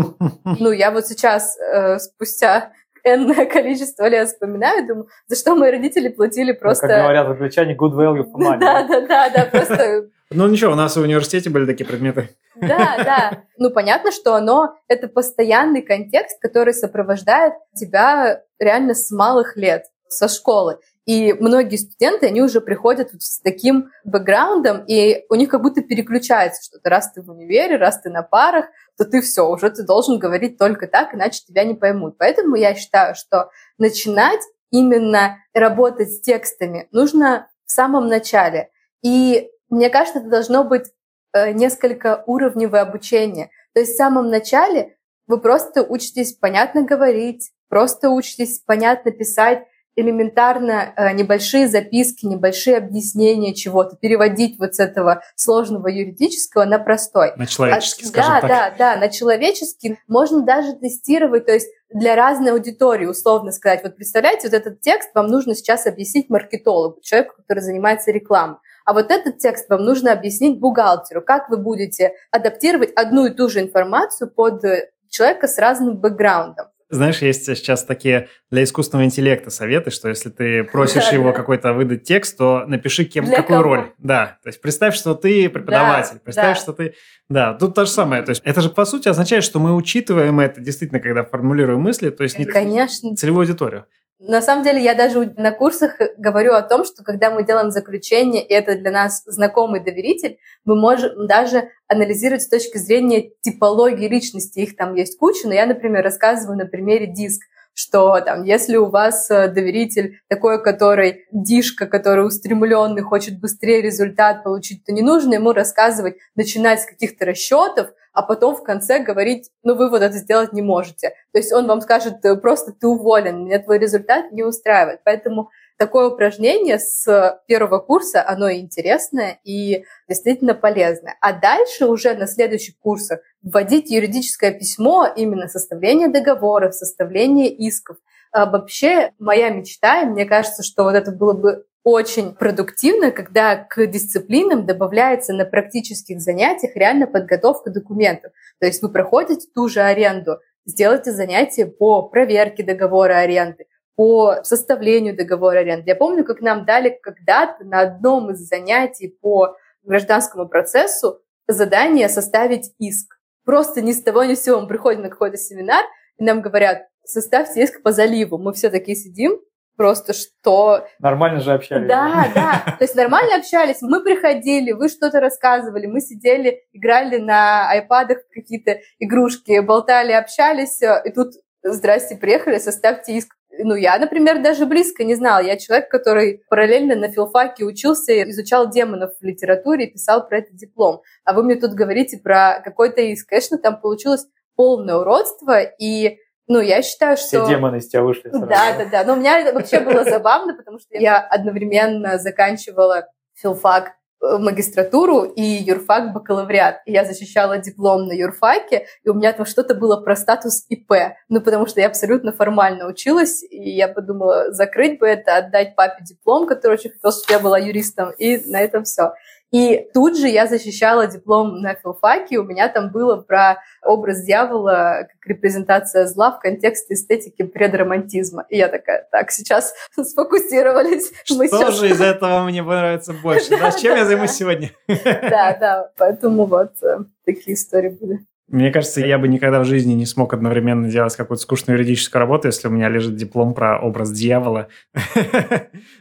Ну, 0.59 0.73
я 0.73 0.91
вот 0.91 1.07
сейчас, 1.07 1.57
э, 1.59 1.99
спустя 1.99 2.73
энное 3.03 3.47
количество 3.47 4.07
лет 4.07 4.29
вспоминаю, 4.29 4.87
думаю, 4.87 5.09
за 5.29 5.37
что 5.37 5.55
мои 5.55 5.71
родители 5.71 6.09
платили 6.09 6.53
просто... 6.53 6.87
Ну, 6.87 6.93
как 6.93 7.03
говорят 7.03 7.27
англичане, 7.29 7.77
good 7.77 7.93
value 7.93 8.27
for 8.31 8.39
money. 8.39 8.59
Да, 8.61 8.83
да, 8.83 9.01
да, 9.07 9.31
да, 9.31 9.45
просто... 9.47 10.11
Ну 10.33 10.47
ничего, 10.47 10.73
у 10.73 10.77
нас 10.77 10.97
в 10.97 11.01
университете 11.01 11.51
были 11.51 11.67
такие 11.67 11.85
предметы. 11.85 12.31
Да, 12.55 12.97
да. 12.99 13.45
Ну 13.59 13.71
понятно, 13.71 14.13
что 14.13 14.35
оно— 14.35 14.77
это 14.89 15.09
постоянный 15.09 15.83
контекст, 15.83 16.39
который 16.41 16.73
сопровождает 16.73 17.55
тебя 17.75 18.43
реально 18.59 18.95
с 18.95 19.11
малых 19.11 19.57
лет, 19.57 19.87
со 20.09 20.29
школы. 20.29 20.79
И 21.05 21.33
многие 21.33 21.77
студенты, 21.77 22.27
они 22.27 22.43
уже 22.43 22.61
приходят 22.61 23.13
вот 23.13 23.23
с 23.23 23.41
таким 23.41 23.91
бэкграундом, 24.05 24.85
и 24.87 25.25
у 25.29 25.35
них 25.35 25.49
как 25.49 25.63
будто 25.63 25.83
переключается 25.83 26.63
что-то. 26.63 26.89
Раз 26.89 27.11
ты 27.13 27.23
в 27.23 27.31
универе, 27.31 27.77
раз 27.77 28.01
ты 28.01 28.11
на 28.11 28.23
парах, 28.23 28.67
то 28.97 29.05
ты 29.05 29.21
все, 29.23 29.49
уже 29.49 29.71
ты 29.71 29.83
должен 29.83 30.21
говорить 30.21 30.59
только 30.59 30.87
так, 30.87 31.13
иначе 31.13 31.41
тебя 31.45 31.65
не 31.65 31.75
поймут. 31.75 32.17
Поэтому 32.19 32.55
я 32.55 32.75
считаю, 32.77 33.17
что 33.17 33.51
начинать 33.79 34.41
именно 34.71 35.39
работать 35.55 36.13
с 36.13 36.21
текстами 36.21 36.87
нужно 36.93 37.49
в 37.67 37.73
самом 37.73 38.07
начале. 38.07 38.71
И 39.03 39.49
мне 39.71 39.89
кажется, 39.89 40.19
это 40.19 40.29
должно 40.29 40.65
быть 40.65 40.87
э, 41.33 41.53
несколько 41.53 42.23
уровневое 42.27 42.83
обучение. 42.83 43.51
То 43.73 43.81
есть 43.81 43.95
в 43.95 43.97
самом 43.97 44.29
начале 44.29 44.97
вы 45.27 45.41
просто 45.41 45.83
учитесь 45.83 46.33
понятно 46.33 46.83
говорить, 46.83 47.53
просто 47.69 48.11
учитесь 48.11 48.61
понятно 48.67 49.13
писать, 49.13 49.65
элементарно 49.97 50.93
э, 50.97 51.13
небольшие 51.13 51.69
записки, 51.69 52.27
небольшие 52.27 52.77
объяснения 52.77 53.55
чего-то, 53.55 53.97
переводить 53.97 54.59
вот 54.59 54.75
с 54.75 54.81
этого 54.81 55.23
сложного 55.37 55.89
юридического 55.89 56.65
на 56.65 56.79
простой. 56.79 57.33
На 57.37 57.47
человеческий, 57.47 58.05
а, 58.05 58.09
скажем 58.09 58.33
да, 58.33 58.41
так. 58.41 58.49
Да, 58.51 58.75
да, 58.79 58.97
на 59.01 59.09
человеческий. 59.09 59.99
Можно 60.07 60.43
даже 60.43 60.75
тестировать, 60.75 61.47
то 61.47 61.53
есть 61.53 61.69
для 61.93 62.15
разной 62.15 62.53
аудитории, 62.53 63.07
условно 63.07 63.53
сказать. 63.53 63.83
Вот 63.83 63.97
представляете, 63.97 64.49
вот 64.49 64.55
этот 64.55 64.81
текст 64.81 65.11
вам 65.15 65.27
нужно 65.27 65.55
сейчас 65.55 65.87
объяснить 65.87 66.31
маркетологу, 66.31 67.01
человеку, 67.03 67.35
который 67.37 67.61
занимается 67.61 68.11
рекламой. 68.11 68.57
А 68.85 68.93
вот 68.93 69.11
этот 69.11 69.39
текст 69.39 69.69
вам 69.69 69.85
нужно 69.85 70.13
объяснить 70.13 70.59
бухгалтеру, 70.59 71.23
как 71.23 71.49
вы 71.49 71.57
будете 71.57 72.13
адаптировать 72.31 72.93
одну 72.95 73.27
и 73.27 73.31
ту 73.31 73.49
же 73.49 73.61
информацию 73.61 74.31
под 74.31 74.63
человека 75.09 75.49
с 75.49 75.59
разным 75.59 75.97
бэкграундом. 75.97 76.67
Знаешь, 76.93 77.23
есть 77.23 77.45
сейчас 77.45 77.85
такие 77.85 78.29
для 78.51 78.65
искусственного 78.65 79.07
интеллекта 79.07 79.51
советы, 79.51 79.91
что 79.91 80.09
если 80.09 80.29
ты 80.29 80.65
просишь 80.65 81.13
его 81.13 81.33
какой-то 81.33 81.73
выдать 81.73 82.03
текст, 82.03 82.37
то 82.37 82.65
напиши 82.67 83.05
кем, 83.05 83.27
для 83.27 83.37
какую 83.37 83.61
кого? 83.61 83.75
роль. 83.77 83.93
Да, 83.99 84.39
то 84.43 84.49
есть 84.49 84.61
представь, 84.61 84.97
что 84.97 85.15
ты 85.15 85.49
преподаватель, 85.49 86.15
да, 86.15 86.21
представь, 86.25 86.57
да. 86.57 86.61
что 86.61 86.73
ты... 86.73 86.95
Да, 87.29 87.55
тут 87.55 87.77
то 87.77 87.85
же 87.85 87.91
самое. 87.93 88.23
То 88.23 88.31
есть 88.31 88.43
это 88.45 88.61
же, 88.61 88.71
по 88.71 88.85
сути, 88.85 89.07
означает, 89.07 89.45
что 89.45 89.61
мы 89.61 89.77
учитываем 89.77 90.41
это 90.41 90.61
действительно, 90.61 90.99
когда 90.99 91.23
формулируем 91.23 91.81
мысли, 91.81 92.11
то 92.11 92.25
есть 92.25 92.41
не 92.41 92.45
Конечно. 92.45 93.15
целевую 93.15 93.43
аудиторию. 93.43 93.87
На 94.23 94.43
самом 94.43 94.65
деле, 94.65 94.83
я 94.83 94.95
даже 94.95 95.33
на 95.39 95.51
курсах 95.51 95.97
говорю 96.19 96.53
о 96.53 96.61
том, 96.61 96.85
что 96.85 97.03
когда 97.03 97.31
мы 97.31 97.43
делаем 97.43 97.71
заключение, 97.71 98.47
и 98.47 98.53
это 98.53 98.77
для 98.77 98.91
нас 98.91 99.23
знакомый 99.25 99.83
доверитель, 99.83 100.39
мы 100.67 100.79
можем 100.79 101.27
даже 101.27 101.71
анализировать 101.89 102.43
с 102.43 102.49
точки 102.49 102.77
зрения 102.77 103.31
типологии 103.41 104.09
личности. 104.09 104.59
Их 104.59 104.77
там 104.77 104.95
есть 104.95 105.19
куча, 105.19 105.49
но 105.49 105.55
я, 105.55 105.65
например, 105.65 106.05
рассказываю 106.05 106.59
на 106.59 106.67
примере 106.67 107.07
диск 107.07 107.43
что 107.73 108.21
там, 108.21 108.43
если 108.43 108.77
у 108.77 108.91
вас 108.91 109.31
э, 109.31 109.49
доверитель 109.49 110.21
такой, 110.29 110.63
который 110.63 111.27
дишка, 111.31 111.87
который 111.87 112.27
устремленный, 112.27 113.01
хочет 113.01 113.41
быстрее 113.41 113.81
результат 113.81 114.43
получить, 114.43 114.85
то 114.85 114.93
не 114.93 115.03
нужно 115.03 115.35
ему 115.35 115.53
рассказывать, 115.53 116.17
начинать 116.35 116.81
с 116.81 116.87
каких-то 116.87 117.25
расчетов, 117.25 117.93
а 118.21 118.23
потом 118.23 118.55
в 118.55 118.63
конце 118.63 118.99
говорить, 118.99 119.51
ну 119.63 119.75
вы 119.75 119.89
вот 119.89 120.03
это 120.03 120.15
сделать 120.19 120.53
не 120.53 120.61
можете. 120.61 121.15
То 121.33 121.39
есть 121.39 121.55
он 121.55 121.67
вам 121.67 121.81
скажет, 121.81 122.23
«Э, 122.23 122.37
просто 122.37 122.71
ты 122.71 122.87
уволен, 122.87 123.47
меня 123.47 123.59
твой 123.61 123.79
результат 123.79 124.31
не 124.31 124.43
устраивает. 124.43 125.01
Поэтому 125.05 125.49
такое 125.79 126.09
упражнение 126.09 126.79
с 126.79 127.41
первого 127.47 127.79
курса, 127.79 128.23
оно 128.29 128.53
интересное 128.53 129.41
и 129.43 129.85
действительно 130.07 130.53
полезное. 130.53 131.17
А 131.23 131.33
дальше 131.33 131.87
уже 131.87 132.15
на 132.15 132.27
следующих 132.27 132.79
курсах 132.79 133.21
вводить 133.43 133.91
юридическое 133.91 134.53
письмо, 134.53 135.09
именно 135.17 135.49
составление 135.49 136.09
договоров, 136.09 136.75
составление 136.75 137.49
исков. 137.49 137.97
А 138.33 138.45
вообще 138.45 139.13
моя 139.19 139.49
мечта, 139.49 140.03
и 140.03 140.05
мне 140.05 140.27
кажется, 140.27 140.63
что 140.63 140.85
вот 140.85 140.95
это 140.95 141.11
было 141.11 141.33
бы 141.33 141.65
очень 141.83 142.35
продуктивно, 142.35 143.11
когда 143.11 143.57
к 143.57 143.87
дисциплинам 143.87 144.67
добавляется 144.67 145.33
на 145.33 145.45
практических 145.45 146.21
занятиях 146.21 146.77
реально 146.77 147.07
подготовка 147.07 147.71
документов. 147.71 148.33
То 148.59 148.67
есть 148.67 148.83
вы 148.83 148.91
проходите 148.91 149.49
ту 149.55 149.69
же 149.69 149.81
аренду, 149.81 150.41
сделайте 150.67 151.13
занятия 151.13 151.67
по 151.67 152.03
проверке 152.03 152.63
договора 152.63 153.19
аренды, 153.19 153.67
по 153.97 154.43
составлению 154.43 155.17
договора 155.17 155.61
аренды. 155.61 155.85
Я 155.87 155.97
помню, 155.97 156.25
как 156.25 156.41
нам 156.41 156.65
дали 156.65 156.99
когда-то 157.03 157.65
на 157.65 157.81
одном 157.81 158.31
из 158.31 158.41
занятий 158.41 159.17
по 159.21 159.57
гражданскому 159.83 160.49
процессу 160.49 161.21
задание 161.49 162.09
составить 162.09 162.73
иск. 162.79 163.17
Просто 163.45 163.81
ни 163.81 163.93
с 163.93 164.03
того 164.03 164.25
ни 164.25 164.35
с 164.35 164.45
сего 164.45 164.61
мы 164.61 164.69
приходим 164.69 165.03
на 165.03 165.09
какой-то 165.09 165.39
семинар, 165.39 165.85
и 166.19 166.25
нам 166.25 166.43
говорят, 166.43 166.87
составьте 167.05 167.63
иск 167.63 167.83
по 167.83 167.93
заливу. 167.93 168.39
Мы 168.39 168.53
все 168.53 168.69
такие 168.71 168.97
сидим, 168.97 169.41
просто 169.81 170.13
что... 170.13 170.87
Нормально 170.99 171.41
же 171.41 171.55
общались. 171.55 171.89
Да, 171.89 172.27
да. 172.35 172.77
То 172.77 172.85
есть 172.85 172.95
нормально 172.95 173.37
общались. 173.37 173.81
Мы 173.81 174.03
приходили, 174.03 174.73
вы 174.73 174.91
что-то 174.91 175.21
рассказывали, 175.21 175.87
мы 175.87 176.03
сидели, 176.03 176.65
играли 176.75 177.17
на 177.17 177.71
айпадах 177.71 178.19
какие-то 178.31 178.81
игрушки, 178.99 179.59
болтали, 179.61 180.13
общались, 180.13 180.83
и 180.83 181.11
тут 181.13 181.33
здрасте, 181.63 182.17
приехали, 182.17 182.59
составьте 182.59 183.15
иск. 183.15 183.35
Ну, 183.59 183.75
я, 183.75 183.99
например, 183.99 184.43
даже 184.43 184.67
близко 184.67 185.03
не 185.03 185.15
знала. 185.15 185.43
Я 185.43 185.57
человек, 185.57 185.91
который 185.91 186.43
параллельно 186.51 186.95
на 186.95 187.09
филфаке 187.11 187.65
учился, 187.65 188.23
изучал 188.31 188.69
демонов 188.69 189.13
в 189.19 189.25
литературе 189.25 189.87
и 189.87 189.93
писал 189.93 190.29
про 190.29 190.41
это 190.41 190.53
диплом. 190.53 191.01
А 191.25 191.33
вы 191.33 191.43
мне 191.43 191.55
тут 191.55 191.73
говорите 191.73 192.19
про 192.19 192.61
какой-то 192.63 193.01
иск. 193.01 193.31
Конечно, 193.31 193.57
там 193.57 193.81
получилось 193.81 194.27
полное 194.57 194.97
уродство, 194.97 195.63
и 195.63 196.19
ну, 196.51 196.61
я 196.61 196.83
считаю, 196.83 197.17
что... 197.17 197.45
Все 197.45 197.47
демоны 197.47 197.77
из 197.77 197.89
тебя 197.89 198.03
вышли. 198.03 198.29
Сразу. 198.29 198.47
Да, 198.47 198.77
да, 198.77 198.85
да. 198.85 199.05
Но 199.05 199.15
у 199.15 199.17
меня 199.17 199.39
это 199.39 199.55
вообще 199.55 199.81
было 199.81 200.05
забавно, 200.05 200.55
потому 200.55 200.79
что 200.79 200.99
я 200.99 201.19
одновременно 201.19 202.19
заканчивала 202.19 203.07
филфак 203.35 203.93
Э, 204.23 204.37
магистратуру 204.37 205.23
и 205.23 205.43
юрфак 205.43 206.13
бакалавриат. 206.13 206.83
И 206.85 206.93
я 206.93 207.07
защищала 207.07 207.57
диплом 207.57 208.07
на 208.07 208.13
юрфаке, 208.13 208.87
и 209.03 209.09
у 209.09 209.15
меня 209.15 209.33
там 209.33 209.47
что-то 209.47 209.75
было 209.75 209.99
про 209.99 210.15
статус 210.15 210.67
ИП. 210.69 210.93
Ну, 211.31 211.41
потому 211.41 211.67
что 211.67 211.81
я 211.81 211.87
абсолютно 211.87 212.31
формально 212.33 212.87
училась, 212.87 213.43
и 213.43 213.71
я 213.71 213.89
подумала, 213.89 214.53
закрыть 214.53 214.99
бы 214.99 215.07
это, 215.07 215.39
отдать 215.39 215.75
папе 215.75 216.05
диплом, 216.05 216.47
который 216.47 216.75
очень 216.75 216.91
хотел, 216.91 217.13
чтобы 217.13 217.33
я 217.33 217.39
была 217.39 217.59
юристом, 217.59 218.11
и 218.11 218.37
на 218.51 218.61
этом 218.61 218.85
все. 218.85 219.15
И 219.53 219.89
тут 219.93 220.17
же 220.17 220.29
я 220.29 220.47
защищала 220.47 221.07
диплом 221.07 221.61
на 221.61 221.75
филфаке, 221.75 222.39
у 222.39 222.45
меня 222.45 222.69
там 222.69 222.91
было 222.91 223.17
про 223.17 223.59
образ 223.83 224.23
дьявола 224.25 225.09
как 225.11 225.27
репрезентация 225.27 226.07
зла 226.07 226.31
в 226.31 226.41
контексте 226.41 226.95
эстетики 226.95 227.43
предромантизма. 227.43 228.47
И 228.49 228.57
я 228.57 228.69
такая, 228.69 229.09
так, 229.11 229.31
сейчас 229.33 229.75
сфокусировались. 230.01 231.13
Что 231.25 231.47
сейчас... 231.47 231.81
же 231.81 231.91
из 231.91 232.01
этого 232.01 232.45
мне 232.45 232.63
понравится 232.63 233.13
больше? 233.13 233.51
Да, 233.61 233.73
чем 233.73 233.97
я 233.97 234.07
займусь 234.07 234.31
сегодня? 234.31 234.71
Да, 234.87 235.57
да, 235.59 235.91
поэтому 235.99 236.47
вот 236.47 236.73
э, 236.83 237.01
такие 237.25 237.55
истории 237.55 237.91
были. 237.91 238.21
Мне 238.49 238.73
кажется, 238.73 239.01
я 239.01 239.19
бы 239.19 239.29
никогда 239.29 239.61
в 239.61 239.65
жизни 239.65 239.93
не 239.93 240.07
смог 240.07 240.33
одновременно 240.33 240.89
делать 240.89 241.15
какую-то 241.15 241.43
скучную 241.43 241.79
юридическую 241.79 242.21
работу, 242.21 242.49
если 242.49 242.69
у 242.69 242.71
меня 242.71 242.89
лежит 242.89 243.17
диплом 243.17 243.55
про 243.55 243.79
образ 243.79 244.11
дьявола. 244.11 244.69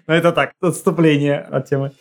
Но 0.08 0.14
это 0.16 0.32
так, 0.32 0.52
отступление 0.62 1.40
от 1.40 1.70
темы. 1.70 1.92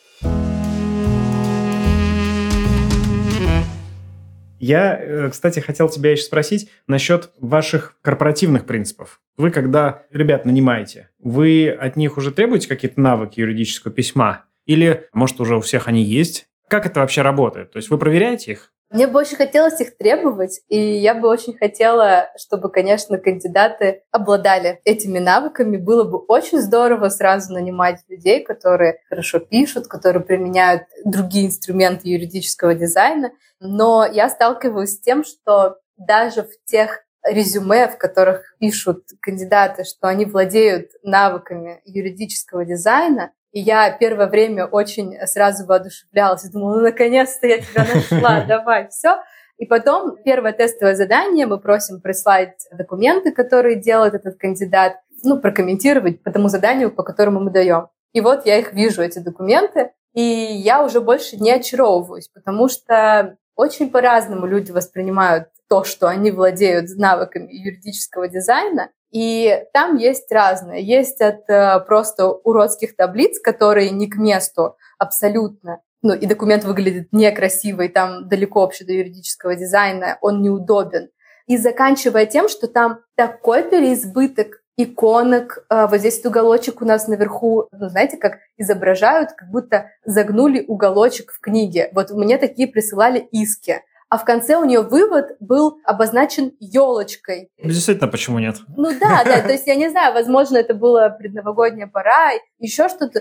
Я, 4.60 4.98
э, 5.00 5.30
кстати, 5.30 5.60
хотел 5.60 5.88
тебя 5.88 6.12
еще 6.12 6.22
спросить 6.22 6.70
насчет 6.86 7.30
ваших 7.40 7.96
корпоративных 8.02 8.66
принципов. 8.66 9.20
Вы, 9.36 9.50
когда 9.50 10.02
ребят 10.10 10.44
нанимаете, 10.44 11.10
вы 11.18 11.70
от 11.70 11.96
них 11.96 12.16
уже 12.16 12.32
требуете 12.32 12.68
какие-то 12.68 13.00
навыки 13.00 13.40
юридического 13.40 13.92
письма? 13.92 14.44
Или, 14.66 15.08
может, 15.12 15.40
уже 15.40 15.56
у 15.56 15.60
всех 15.60 15.88
они 15.88 16.02
есть? 16.02 16.48
Как 16.68 16.86
это 16.86 17.00
вообще 17.00 17.22
работает? 17.22 17.72
То 17.72 17.78
есть 17.78 17.88
вы 17.88 17.98
проверяете 17.98 18.52
их? 18.52 18.72
Мне 18.90 19.06
бы 19.06 19.18
очень 19.18 19.36
хотелось 19.36 19.80
их 19.80 19.98
требовать, 19.98 20.62
и 20.68 20.78
я 20.78 21.14
бы 21.14 21.28
очень 21.28 21.56
хотела, 21.56 22.30
чтобы, 22.38 22.70
конечно, 22.70 23.18
кандидаты 23.18 24.02
обладали 24.10 24.80
этими 24.84 25.18
навыками. 25.18 25.76
Было 25.76 26.04
бы 26.04 26.18
очень 26.18 26.58
здорово 26.58 27.10
сразу 27.10 27.52
нанимать 27.52 28.00
людей, 28.08 28.42
которые 28.42 29.00
хорошо 29.10 29.40
пишут, 29.40 29.88
которые 29.88 30.24
применяют 30.24 30.84
другие 31.04 31.48
инструменты 31.48 32.08
юридического 32.08 32.74
дизайна. 32.74 33.32
Но 33.60 34.06
я 34.06 34.30
сталкиваюсь 34.30 34.94
с 34.94 35.00
тем, 35.00 35.22
что 35.22 35.76
даже 35.98 36.44
в 36.44 36.64
тех 36.64 37.04
резюме, 37.22 37.88
в 37.88 37.98
которых 37.98 38.56
пишут 38.58 39.04
кандидаты, 39.20 39.84
что 39.84 40.08
они 40.08 40.24
владеют 40.24 40.92
навыками 41.02 41.82
юридического 41.84 42.64
дизайна, 42.64 43.32
и 43.52 43.60
я 43.60 43.90
первое 43.90 44.26
время 44.26 44.66
очень 44.66 45.14
сразу 45.26 45.66
воодушевлялась 45.66 46.44
и 46.44 46.50
думала, 46.50 46.76
ну, 46.76 46.82
наконец-то 46.82 47.46
я 47.46 47.58
тебя 47.58 47.86
нашла, 47.94 48.44
давай, 48.48 48.88
все. 48.88 49.22
И 49.56 49.66
потом 49.66 50.16
первое 50.24 50.52
тестовое 50.52 50.94
задание 50.94 51.46
мы 51.46 51.58
просим 51.58 52.00
прислать 52.00 52.54
документы, 52.72 53.32
которые 53.32 53.76
делает 53.76 54.14
этот 54.14 54.38
кандидат, 54.38 54.98
ну, 55.24 55.40
прокомментировать 55.40 56.22
по 56.22 56.30
тому 56.30 56.48
заданию, 56.48 56.92
по 56.92 57.02
которому 57.02 57.40
мы 57.40 57.50
даем. 57.50 57.88
И 58.12 58.20
вот 58.20 58.46
я 58.46 58.58
их 58.58 58.72
вижу, 58.72 59.02
эти 59.02 59.18
документы, 59.18 59.90
и 60.14 60.22
я 60.22 60.84
уже 60.84 61.00
больше 61.00 61.36
не 61.36 61.50
очаровываюсь, 61.50 62.28
потому 62.28 62.68
что 62.68 63.36
очень 63.56 63.90
по-разному 63.90 64.46
люди 64.46 64.70
воспринимают 64.70 65.48
то, 65.68 65.84
что 65.84 66.06
они 66.06 66.30
владеют 66.30 66.88
навыками 66.96 67.52
юридического 67.52 68.28
дизайна, 68.28 68.90
и 69.10 69.64
там 69.72 69.96
есть 69.96 70.30
разное. 70.30 70.78
Есть 70.78 71.20
от 71.20 71.48
э, 71.48 71.80
просто 71.80 72.28
уродских 72.28 72.94
таблиц, 72.96 73.40
которые 73.40 73.90
не 73.90 74.08
к 74.08 74.16
месту 74.16 74.76
абсолютно. 74.98 75.80
Ну, 76.02 76.14
и 76.14 76.26
документ 76.26 76.64
выглядит 76.64 77.08
некрасиво, 77.12 77.82
и 77.82 77.88
там 77.88 78.28
далеко 78.28 78.60
вообще 78.60 78.84
до 78.84 78.92
юридического 78.92 79.56
дизайна, 79.56 80.18
он 80.20 80.42
неудобен. 80.42 81.08
И 81.46 81.56
заканчивая 81.56 82.26
тем, 82.26 82.48
что 82.48 82.68
там 82.68 83.00
такой 83.16 83.68
переизбыток 83.68 84.62
иконок. 84.76 85.64
Э, 85.70 85.86
вот 85.86 86.00
здесь 86.00 86.24
уголочек 86.24 86.82
у 86.82 86.84
нас 86.84 87.08
наверху, 87.08 87.68
ну, 87.72 87.88
знаете, 87.88 88.16
как 88.16 88.38
изображают, 88.56 89.32
как 89.32 89.50
будто 89.50 89.90
загнули 90.04 90.64
уголочек 90.66 91.32
в 91.32 91.40
книге. 91.40 91.90
Вот 91.94 92.10
мне 92.10 92.38
такие 92.38 92.68
присылали 92.68 93.18
иски 93.18 93.82
а 94.08 94.16
в 94.16 94.24
конце 94.24 94.56
у 94.56 94.64
нее 94.64 94.80
вывод 94.80 95.36
был 95.40 95.80
обозначен 95.84 96.52
елочкой. 96.60 97.50
Действительно, 97.62 98.08
почему 98.08 98.38
нет? 98.38 98.56
Ну 98.76 98.90
да, 98.98 99.22
да, 99.24 99.40
то 99.42 99.52
есть 99.52 99.66
я 99.66 99.74
не 99.74 99.90
знаю, 99.90 100.14
возможно, 100.14 100.56
это 100.56 100.74
было 100.74 101.08
предновогодняя 101.10 101.86
пора, 101.86 102.30
еще 102.58 102.88
что-то. 102.88 103.20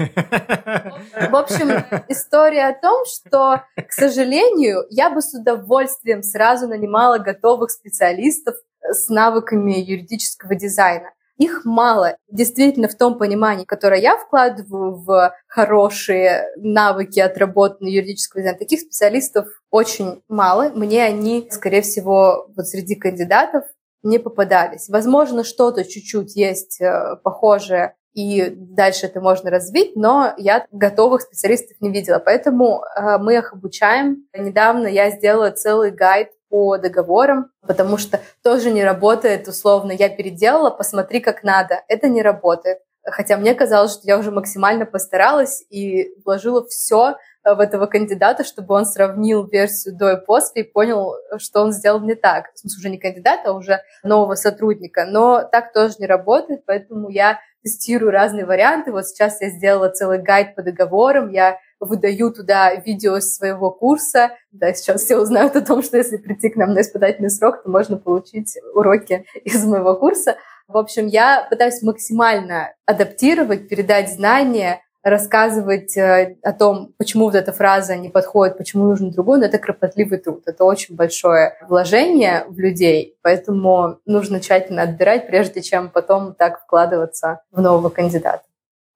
В 1.30 1.36
общем, 1.36 1.84
история 2.08 2.68
о 2.68 2.74
том, 2.74 3.04
что, 3.06 3.64
к 3.76 3.92
сожалению, 3.92 4.86
я 4.90 5.10
бы 5.10 5.22
с 5.22 5.34
удовольствием 5.34 6.24
сразу 6.24 6.68
нанимала 6.68 7.18
готовых 7.18 7.72
специалистов 7.72 8.56
с 8.82 9.10
навыками 9.10 9.74
юридического 9.74 10.56
дизайна. 10.56 11.12
Их 11.38 11.66
мало. 11.66 12.18
Действительно, 12.30 12.88
в 12.88 12.96
том 12.96 13.18
понимании, 13.18 13.66
которое 13.66 14.02
я 14.02 14.18
вкладываю 14.18 14.96
в 14.96 15.34
хорошие 15.48 16.48
навыки 16.58 17.20
отработанные 17.20 17.96
юридического 17.96 18.42
дизайна, 18.42 18.58
таких 18.58 18.82
специалистов 18.82 19.48
очень 19.70 20.24
мало. 20.28 20.70
Мне 20.70 21.04
они, 21.04 21.48
скорее 21.52 21.82
всего, 21.82 22.48
вот 22.56 22.68
среди 22.68 22.96
кандидатов 22.96 23.66
не 24.04 24.20
попадались. 24.20 24.90
Возможно, 24.90 25.44
что-то 25.44 25.84
чуть-чуть 25.84 26.36
есть 26.36 26.82
э, 26.82 27.18
похожее, 27.24 27.96
и 28.14 28.50
дальше 28.50 29.06
это 29.06 29.22
можно 29.22 29.52
развить, 29.52 29.96
но 29.96 30.34
я 30.38 30.66
готовых 30.72 31.22
специалистов 31.22 31.78
не 31.82 31.92
видела. 31.92 32.18
Поэтому 32.18 32.82
э, 32.84 33.20
мы 33.20 33.36
их 33.36 33.54
обучаем. 33.54 34.26
Недавно 34.36 34.88
я 34.88 35.12
сделала 35.12 35.52
целый 35.52 35.92
гайд 35.92 36.30
по 36.50 36.78
договорам, 36.78 37.52
потому 37.62 37.98
что 37.98 38.20
тоже 38.44 38.72
не 38.72 38.84
работает 38.84 39.48
условно 39.48 39.92
«я 39.92 40.10
переделала, 40.10 40.70
посмотри, 40.70 41.20
как 41.20 41.44
надо». 41.44 41.82
Это 41.88 42.08
не 42.08 42.22
работает. 42.22 42.80
Хотя 43.10 43.38
мне 43.38 43.56
казалось, 43.56 43.94
что 43.94 44.02
я 44.04 44.18
уже 44.18 44.32
максимально 44.32 44.86
постаралась 44.86 45.64
и 45.70 46.14
вложила 46.26 46.66
все 46.68 47.16
э, 47.44 47.54
в 47.54 47.62
этого 47.62 47.86
кандидата, 47.86 48.44
чтобы 48.44 48.76
он 48.76 48.86
сравнил 48.86 49.48
версию 49.48 49.96
до 49.96 50.12
и 50.12 50.26
после 50.26 50.64
и 50.64 50.70
понял, 50.70 51.14
что 51.38 51.62
он 51.62 51.72
сделал 51.72 52.02
не 52.02 52.16
так. 52.16 52.52
В 52.54 52.60
смысле, 52.60 52.80
уже 52.80 52.90
не 52.90 52.98
кандидата, 52.98 53.50
а 53.50 53.54
уже 53.54 53.82
нового 54.04 54.36
сотрудника. 54.36 55.06
Но 55.06 55.42
так 55.50 55.72
тоже 55.72 55.96
не 56.00 56.06
работает, 56.06 56.66
поэтому 56.66 57.10
я 57.10 57.40
тестирую 57.64 58.12
разные 58.12 58.46
варианты. 58.46 58.92
Вот 58.92 59.08
сейчас 59.08 59.40
я 59.42 59.50
сделала 59.50 59.90
целый 59.90 60.22
гайд 60.22 60.56
по 60.56 60.62
договорам, 60.62 61.32
я 61.32 61.60
выдаю 61.80 62.32
туда 62.32 62.76
видео 62.76 63.20
своего 63.20 63.72
курса. 63.72 64.32
Да, 64.52 64.74
сейчас 64.74 65.04
все 65.04 65.18
узнают 65.18 65.56
о 65.56 65.62
том, 65.62 65.84
что 65.84 65.98
если 65.98 66.18
прийти 66.18 66.50
к 66.50 66.56
нам 66.56 66.74
на 66.74 66.82
испытательный 66.82 67.30
срок, 67.30 67.64
то 67.64 67.70
можно 67.70 67.98
получить 67.98 68.58
уроки 68.74 69.26
из 69.44 69.66
моего 69.66 69.96
курса. 69.96 70.38
В 70.68 70.78
общем, 70.78 71.08
я 71.08 71.48
пытаюсь 71.50 71.82
максимально 71.82 72.74
адаптировать, 72.86 73.70
передать 73.70 74.12
знания, 74.12 74.82
рассказывать 75.02 75.96
э, 75.96 76.38
о 76.44 76.54
том, 76.54 76.94
почему 76.98 77.26
вот 77.26 77.36
эта 77.36 77.54
фраза 77.54 77.96
не 77.96 78.10
подходит, 78.10 78.58
почему 78.58 78.86
нужно 78.86 79.12
другую, 79.12 79.40
но 79.40 79.46
это 79.46 79.58
кропотливый 79.58 80.18
труд. 80.18 80.44
Это 80.46 80.66
очень 80.66 80.96
большое 80.96 81.58
вложение 81.68 82.46
в 82.50 82.60
людей, 82.60 83.18
поэтому 83.22 84.00
нужно 84.06 84.40
тщательно 84.40 84.82
отбирать, 84.84 85.28
прежде 85.28 85.62
чем 85.62 85.90
потом 85.90 86.36
так 86.36 86.62
вкладываться 86.62 87.42
в 87.52 87.62
нового 87.62 87.90
кандидата. 87.90 88.44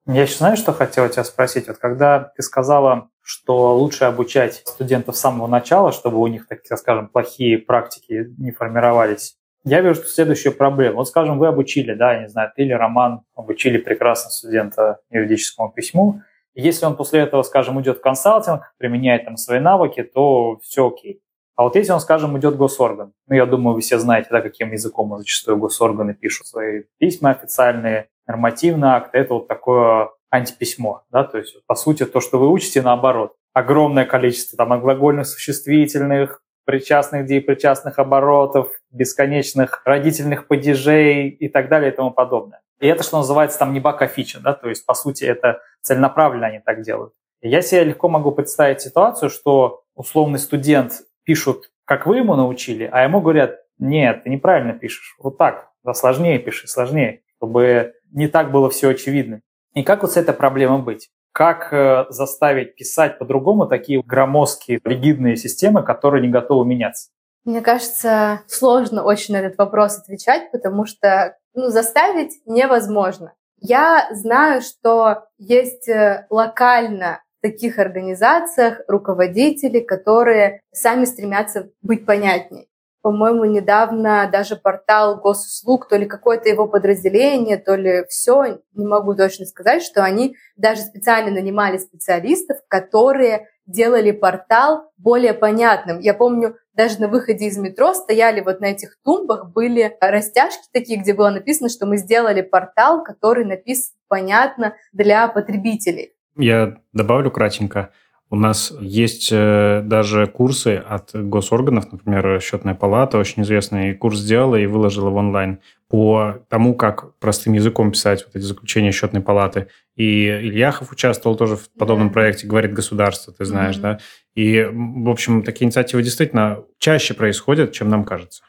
Я 0.07 0.23
еще 0.23 0.35
знаю, 0.35 0.57
что 0.57 0.73
хотела 0.73 1.09
тебя 1.09 1.23
спросить. 1.23 1.67
Вот 1.67 1.77
когда 1.77 2.31
ты 2.35 2.41
сказала, 2.41 3.09
что 3.21 3.75
лучше 3.75 4.05
обучать 4.05 4.63
студентов 4.65 5.15
с 5.15 5.19
самого 5.19 5.47
начала, 5.47 5.91
чтобы 5.91 6.17
у 6.17 6.27
них, 6.27 6.47
так 6.47 6.59
скажем, 6.77 7.07
плохие 7.07 7.59
практики 7.59 8.33
не 8.37 8.51
формировались, 8.51 9.37
я 9.63 9.81
вижу 9.81 10.01
следующую 10.03 10.55
проблему. 10.55 10.97
Вот, 10.97 11.07
скажем, 11.07 11.37
вы 11.37 11.47
обучили, 11.47 11.93
да, 11.93 12.15
я 12.15 12.21
не 12.21 12.29
знаю, 12.29 12.51
ты 12.55 12.63
или 12.63 12.73
Роман 12.73 13.21
обучили 13.35 13.77
прекрасно 13.77 14.31
студента 14.31 14.99
юридическому 15.11 15.71
письму. 15.71 16.21
если 16.55 16.85
он 16.85 16.95
после 16.97 17.21
этого, 17.21 17.43
скажем, 17.43 17.79
идет 17.79 17.99
в 17.99 18.01
консалтинг, 18.01 18.73
применяет 18.77 19.25
там 19.25 19.37
свои 19.37 19.59
навыки, 19.59 20.03
то 20.03 20.57
все 20.63 20.87
окей. 20.87 21.21
А 21.55 21.63
вот 21.63 21.75
если 21.75 21.91
он, 21.91 21.99
скажем, 21.99 22.37
идет 22.39 22.55
в 22.55 22.57
госорган, 22.57 23.13
ну, 23.27 23.35
я 23.35 23.45
думаю, 23.45 23.75
вы 23.75 23.81
все 23.81 23.99
знаете, 23.99 24.29
да, 24.31 24.41
каким 24.41 24.71
языком 24.71 25.15
зачастую 25.17 25.57
госорганы 25.57 26.15
пишут 26.15 26.47
свои 26.47 26.83
письма 26.97 27.29
официальные, 27.29 28.09
нормативный 28.31 28.89
акт, 28.89 29.09
это 29.13 29.35
вот 29.35 29.47
такое 29.47 30.09
антиписьмо, 30.29 31.03
да, 31.11 31.23
то 31.23 31.37
есть, 31.37 31.55
по 31.65 31.75
сути, 31.75 32.05
то, 32.05 32.21
что 32.21 32.39
вы 32.39 32.49
учите, 32.49 32.81
наоборот. 32.81 33.35
Огромное 33.53 34.05
количество 34.05 34.57
там 34.57 34.79
глагольных 34.79 35.27
существительных, 35.27 36.41
причастных 36.63 37.27
причастных 37.45 37.99
оборотов, 37.99 38.71
бесконечных 38.91 39.81
родительных 39.85 40.47
падежей 40.47 41.27
и 41.27 41.49
так 41.49 41.67
далее 41.67 41.91
и 41.91 41.95
тому 41.95 42.11
подобное. 42.11 42.61
И 42.79 42.87
это, 42.87 43.03
что 43.03 43.17
называется, 43.17 43.59
там 43.59 43.73
не 43.73 43.79
бака 43.79 44.07
фича, 44.07 44.39
да, 44.39 44.53
то 44.53 44.69
есть, 44.69 44.85
по 44.85 44.93
сути, 44.93 45.25
это 45.25 45.61
целенаправленно 45.81 46.47
они 46.47 46.59
так 46.59 46.81
делают. 46.81 47.13
Я 47.41 47.61
себе 47.61 47.83
легко 47.83 48.07
могу 48.07 48.31
представить 48.31 48.81
ситуацию, 48.81 49.29
что 49.29 49.83
условный 49.95 50.39
студент 50.39 50.93
пишут, 51.23 51.71
как 51.85 52.05
вы 52.05 52.17
ему 52.17 52.35
научили, 52.35 52.87
а 52.91 53.03
ему 53.03 53.19
говорят, 53.19 53.59
Нет, 53.79 54.23
ты 54.23 54.29
неправильно 54.29 54.73
пишешь. 54.73 55.15
Вот 55.19 55.37
так. 55.37 55.71
Да 55.83 55.93
сложнее 55.93 56.37
пиши, 56.37 56.67
сложнее, 56.67 57.21
чтобы 57.37 57.95
не 58.11 58.27
так 58.27 58.51
было 58.51 58.69
все 58.69 58.89
очевидно. 58.89 59.41
И 59.73 59.83
как 59.83 60.01
вот 60.01 60.11
с 60.11 60.17
этой 60.17 60.33
проблемой 60.33 60.81
быть? 60.81 61.09
Как 61.33 61.71
э, 61.71 62.05
заставить 62.09 62.75
писать 62.75 63.17
по-другому 63.17 63.65
такие 63.65 64.01
громоздкие, 64.01 64.81
ригидные 64.83 65.37
системы, 65.37 65.83
которые 65.83 66.21
не 66.21 66.27
готовы 66.27 66.65
меняться? 66.65 67.09
Мне 67.45 67.61
кажется, 67.61 68.41
сложно 68.47 69.03
очень 69.03 69.33
на 69.33 69.37
этот 69.37 69.57
вопрос 69.57 69.97
отвечать, 69.97 70.51
потому 70.51 70.85
что 70.85 71.37
ну, 71.53 71.69
заставить 71.69 72.41
невозможно. 72.45 73.33
Я 73.57 74.09
знаю, 74.11 74.61
что 74.61 75.25
есть 75.37 75.87
э, 75.87 76.27
локально 76.29 77.23
в 77.39 77.41
таких 77.41 77.79
организациях 77.79 78.81
руководители, 78.87 79.79
которые 79.79 80.61
сами 80.71 81.05
стремятся 81.05 81.69
быть 81.81 82.05
понятнее 82.05 82.67
по-моему, 83.01 83.45
недавно 83.45 84.29
даже 84.31 84.55
портал 84.55 85.19
госуслуг, 85.19 85.87
то 85.87 85.97
ли 85.97 86.05
какое-то 86.05 86.49
его 86.49 86.67
подразделение, 86.67 87.57
то 87.57 87.75
ли 87.75 88.05
все, 88.07 88.59
не 88.73 88.85
могу 88.85 89.15
точно 89.15 89.45
сказать, 89.45 89.83
что 89.83 90.03
они 90.03 90.35
даже 90.55 90.81
специально 90.81 91.31
нанимали 91.31 91.77
специалистов, 91.77 92.57
которые 92.67 93.47
делали 93.65 94.11
портал 94.11 94.91
более 94.97 95.33
понятным. 95.33 95.99
Я 95.99 96.13
помню, 96.13 96.57
даже 96.73 96.99
на 96.99 97.07
выходе 97.07 97.45
из 97.45 97.57
метро 97.57 97.93
стояли 97.93 98.41
вот 98.41 98.59
на 98.59 98.65
этих 98.65 98.97
тумбах, 99.03 99.51
были 99.51 99.95
растяжки 99.99 100.63
такие, 100.71 100.99
где 100.99 101.13
было 101.13 101.29
написано, 101.29 101.69
что 101.69 101.85
мы 101.85 101.97
сделали 101.97 102.41
портал, 102.41 103.03
который 103.03 103.45
написан 103.45 103.93
понятно 104.07 104.75
для 104.93 105.27
потребителей. 105.27 106.13
Я 106.35 106.77
добавлю 106.93 107.31
кратенько. 107.31 107.91
У 108.31 108.37
нас 108.37 108.73
есть 108.79 109.27
э, 109.29 109.81
даже 109.83 110.25
курсы 110.25 110.81
от 110.87 111.11
госорганов, 111.13 111.91
например, 111.91 112.39
Счетная 112.39 112.75
палата 112.75 113.17
очень 113.17 113.43
известный 113.43 113.93
курс 113.93 114.19
сделала 114.19 114.55
и 114.55 114.67
выложила 114.67 115.09
в 115.09 115.15
онлайн 115.17 115.59
по 115.89 116.37
тому, 116.47 116.73
как 116.73 117.17
простым 117.19 117.51
языком 117.51 117.91
писать 117.91 118.23
вот 118.25 118.37
эти 118.37 118.43
заключения 118.43 118.93
счетной 118.93 119.21
палаты. 119.21 119.67
И 119.97 120.27
Ильяхов 120.27 120.93
участвовал 120.93 121.35
тоже 121.35 121.57
в 121.57 121.69
подобном 121.77 122.07
да. 122.07 122.13
проекте, 122.13 122.47
говорит 122.47 122.71
государство, 122.71 123.33
ты 123.33 123.43
знаешь, 123.43 123.75
mm-hmm. 123.75 123.81
да. 123.81 123.99
И, 124.35 124.65
в 124.71 125.09
общем, 125.09 125.43
такие 125.43 125.65
инициативы 125.65 126.01
действительно 126.01 126.63
чаще 126.79 127.13
происходят, 127.13 127.73
чем 127.73 127.89
нам 127.89 128.05
кажется. 128.05 128.43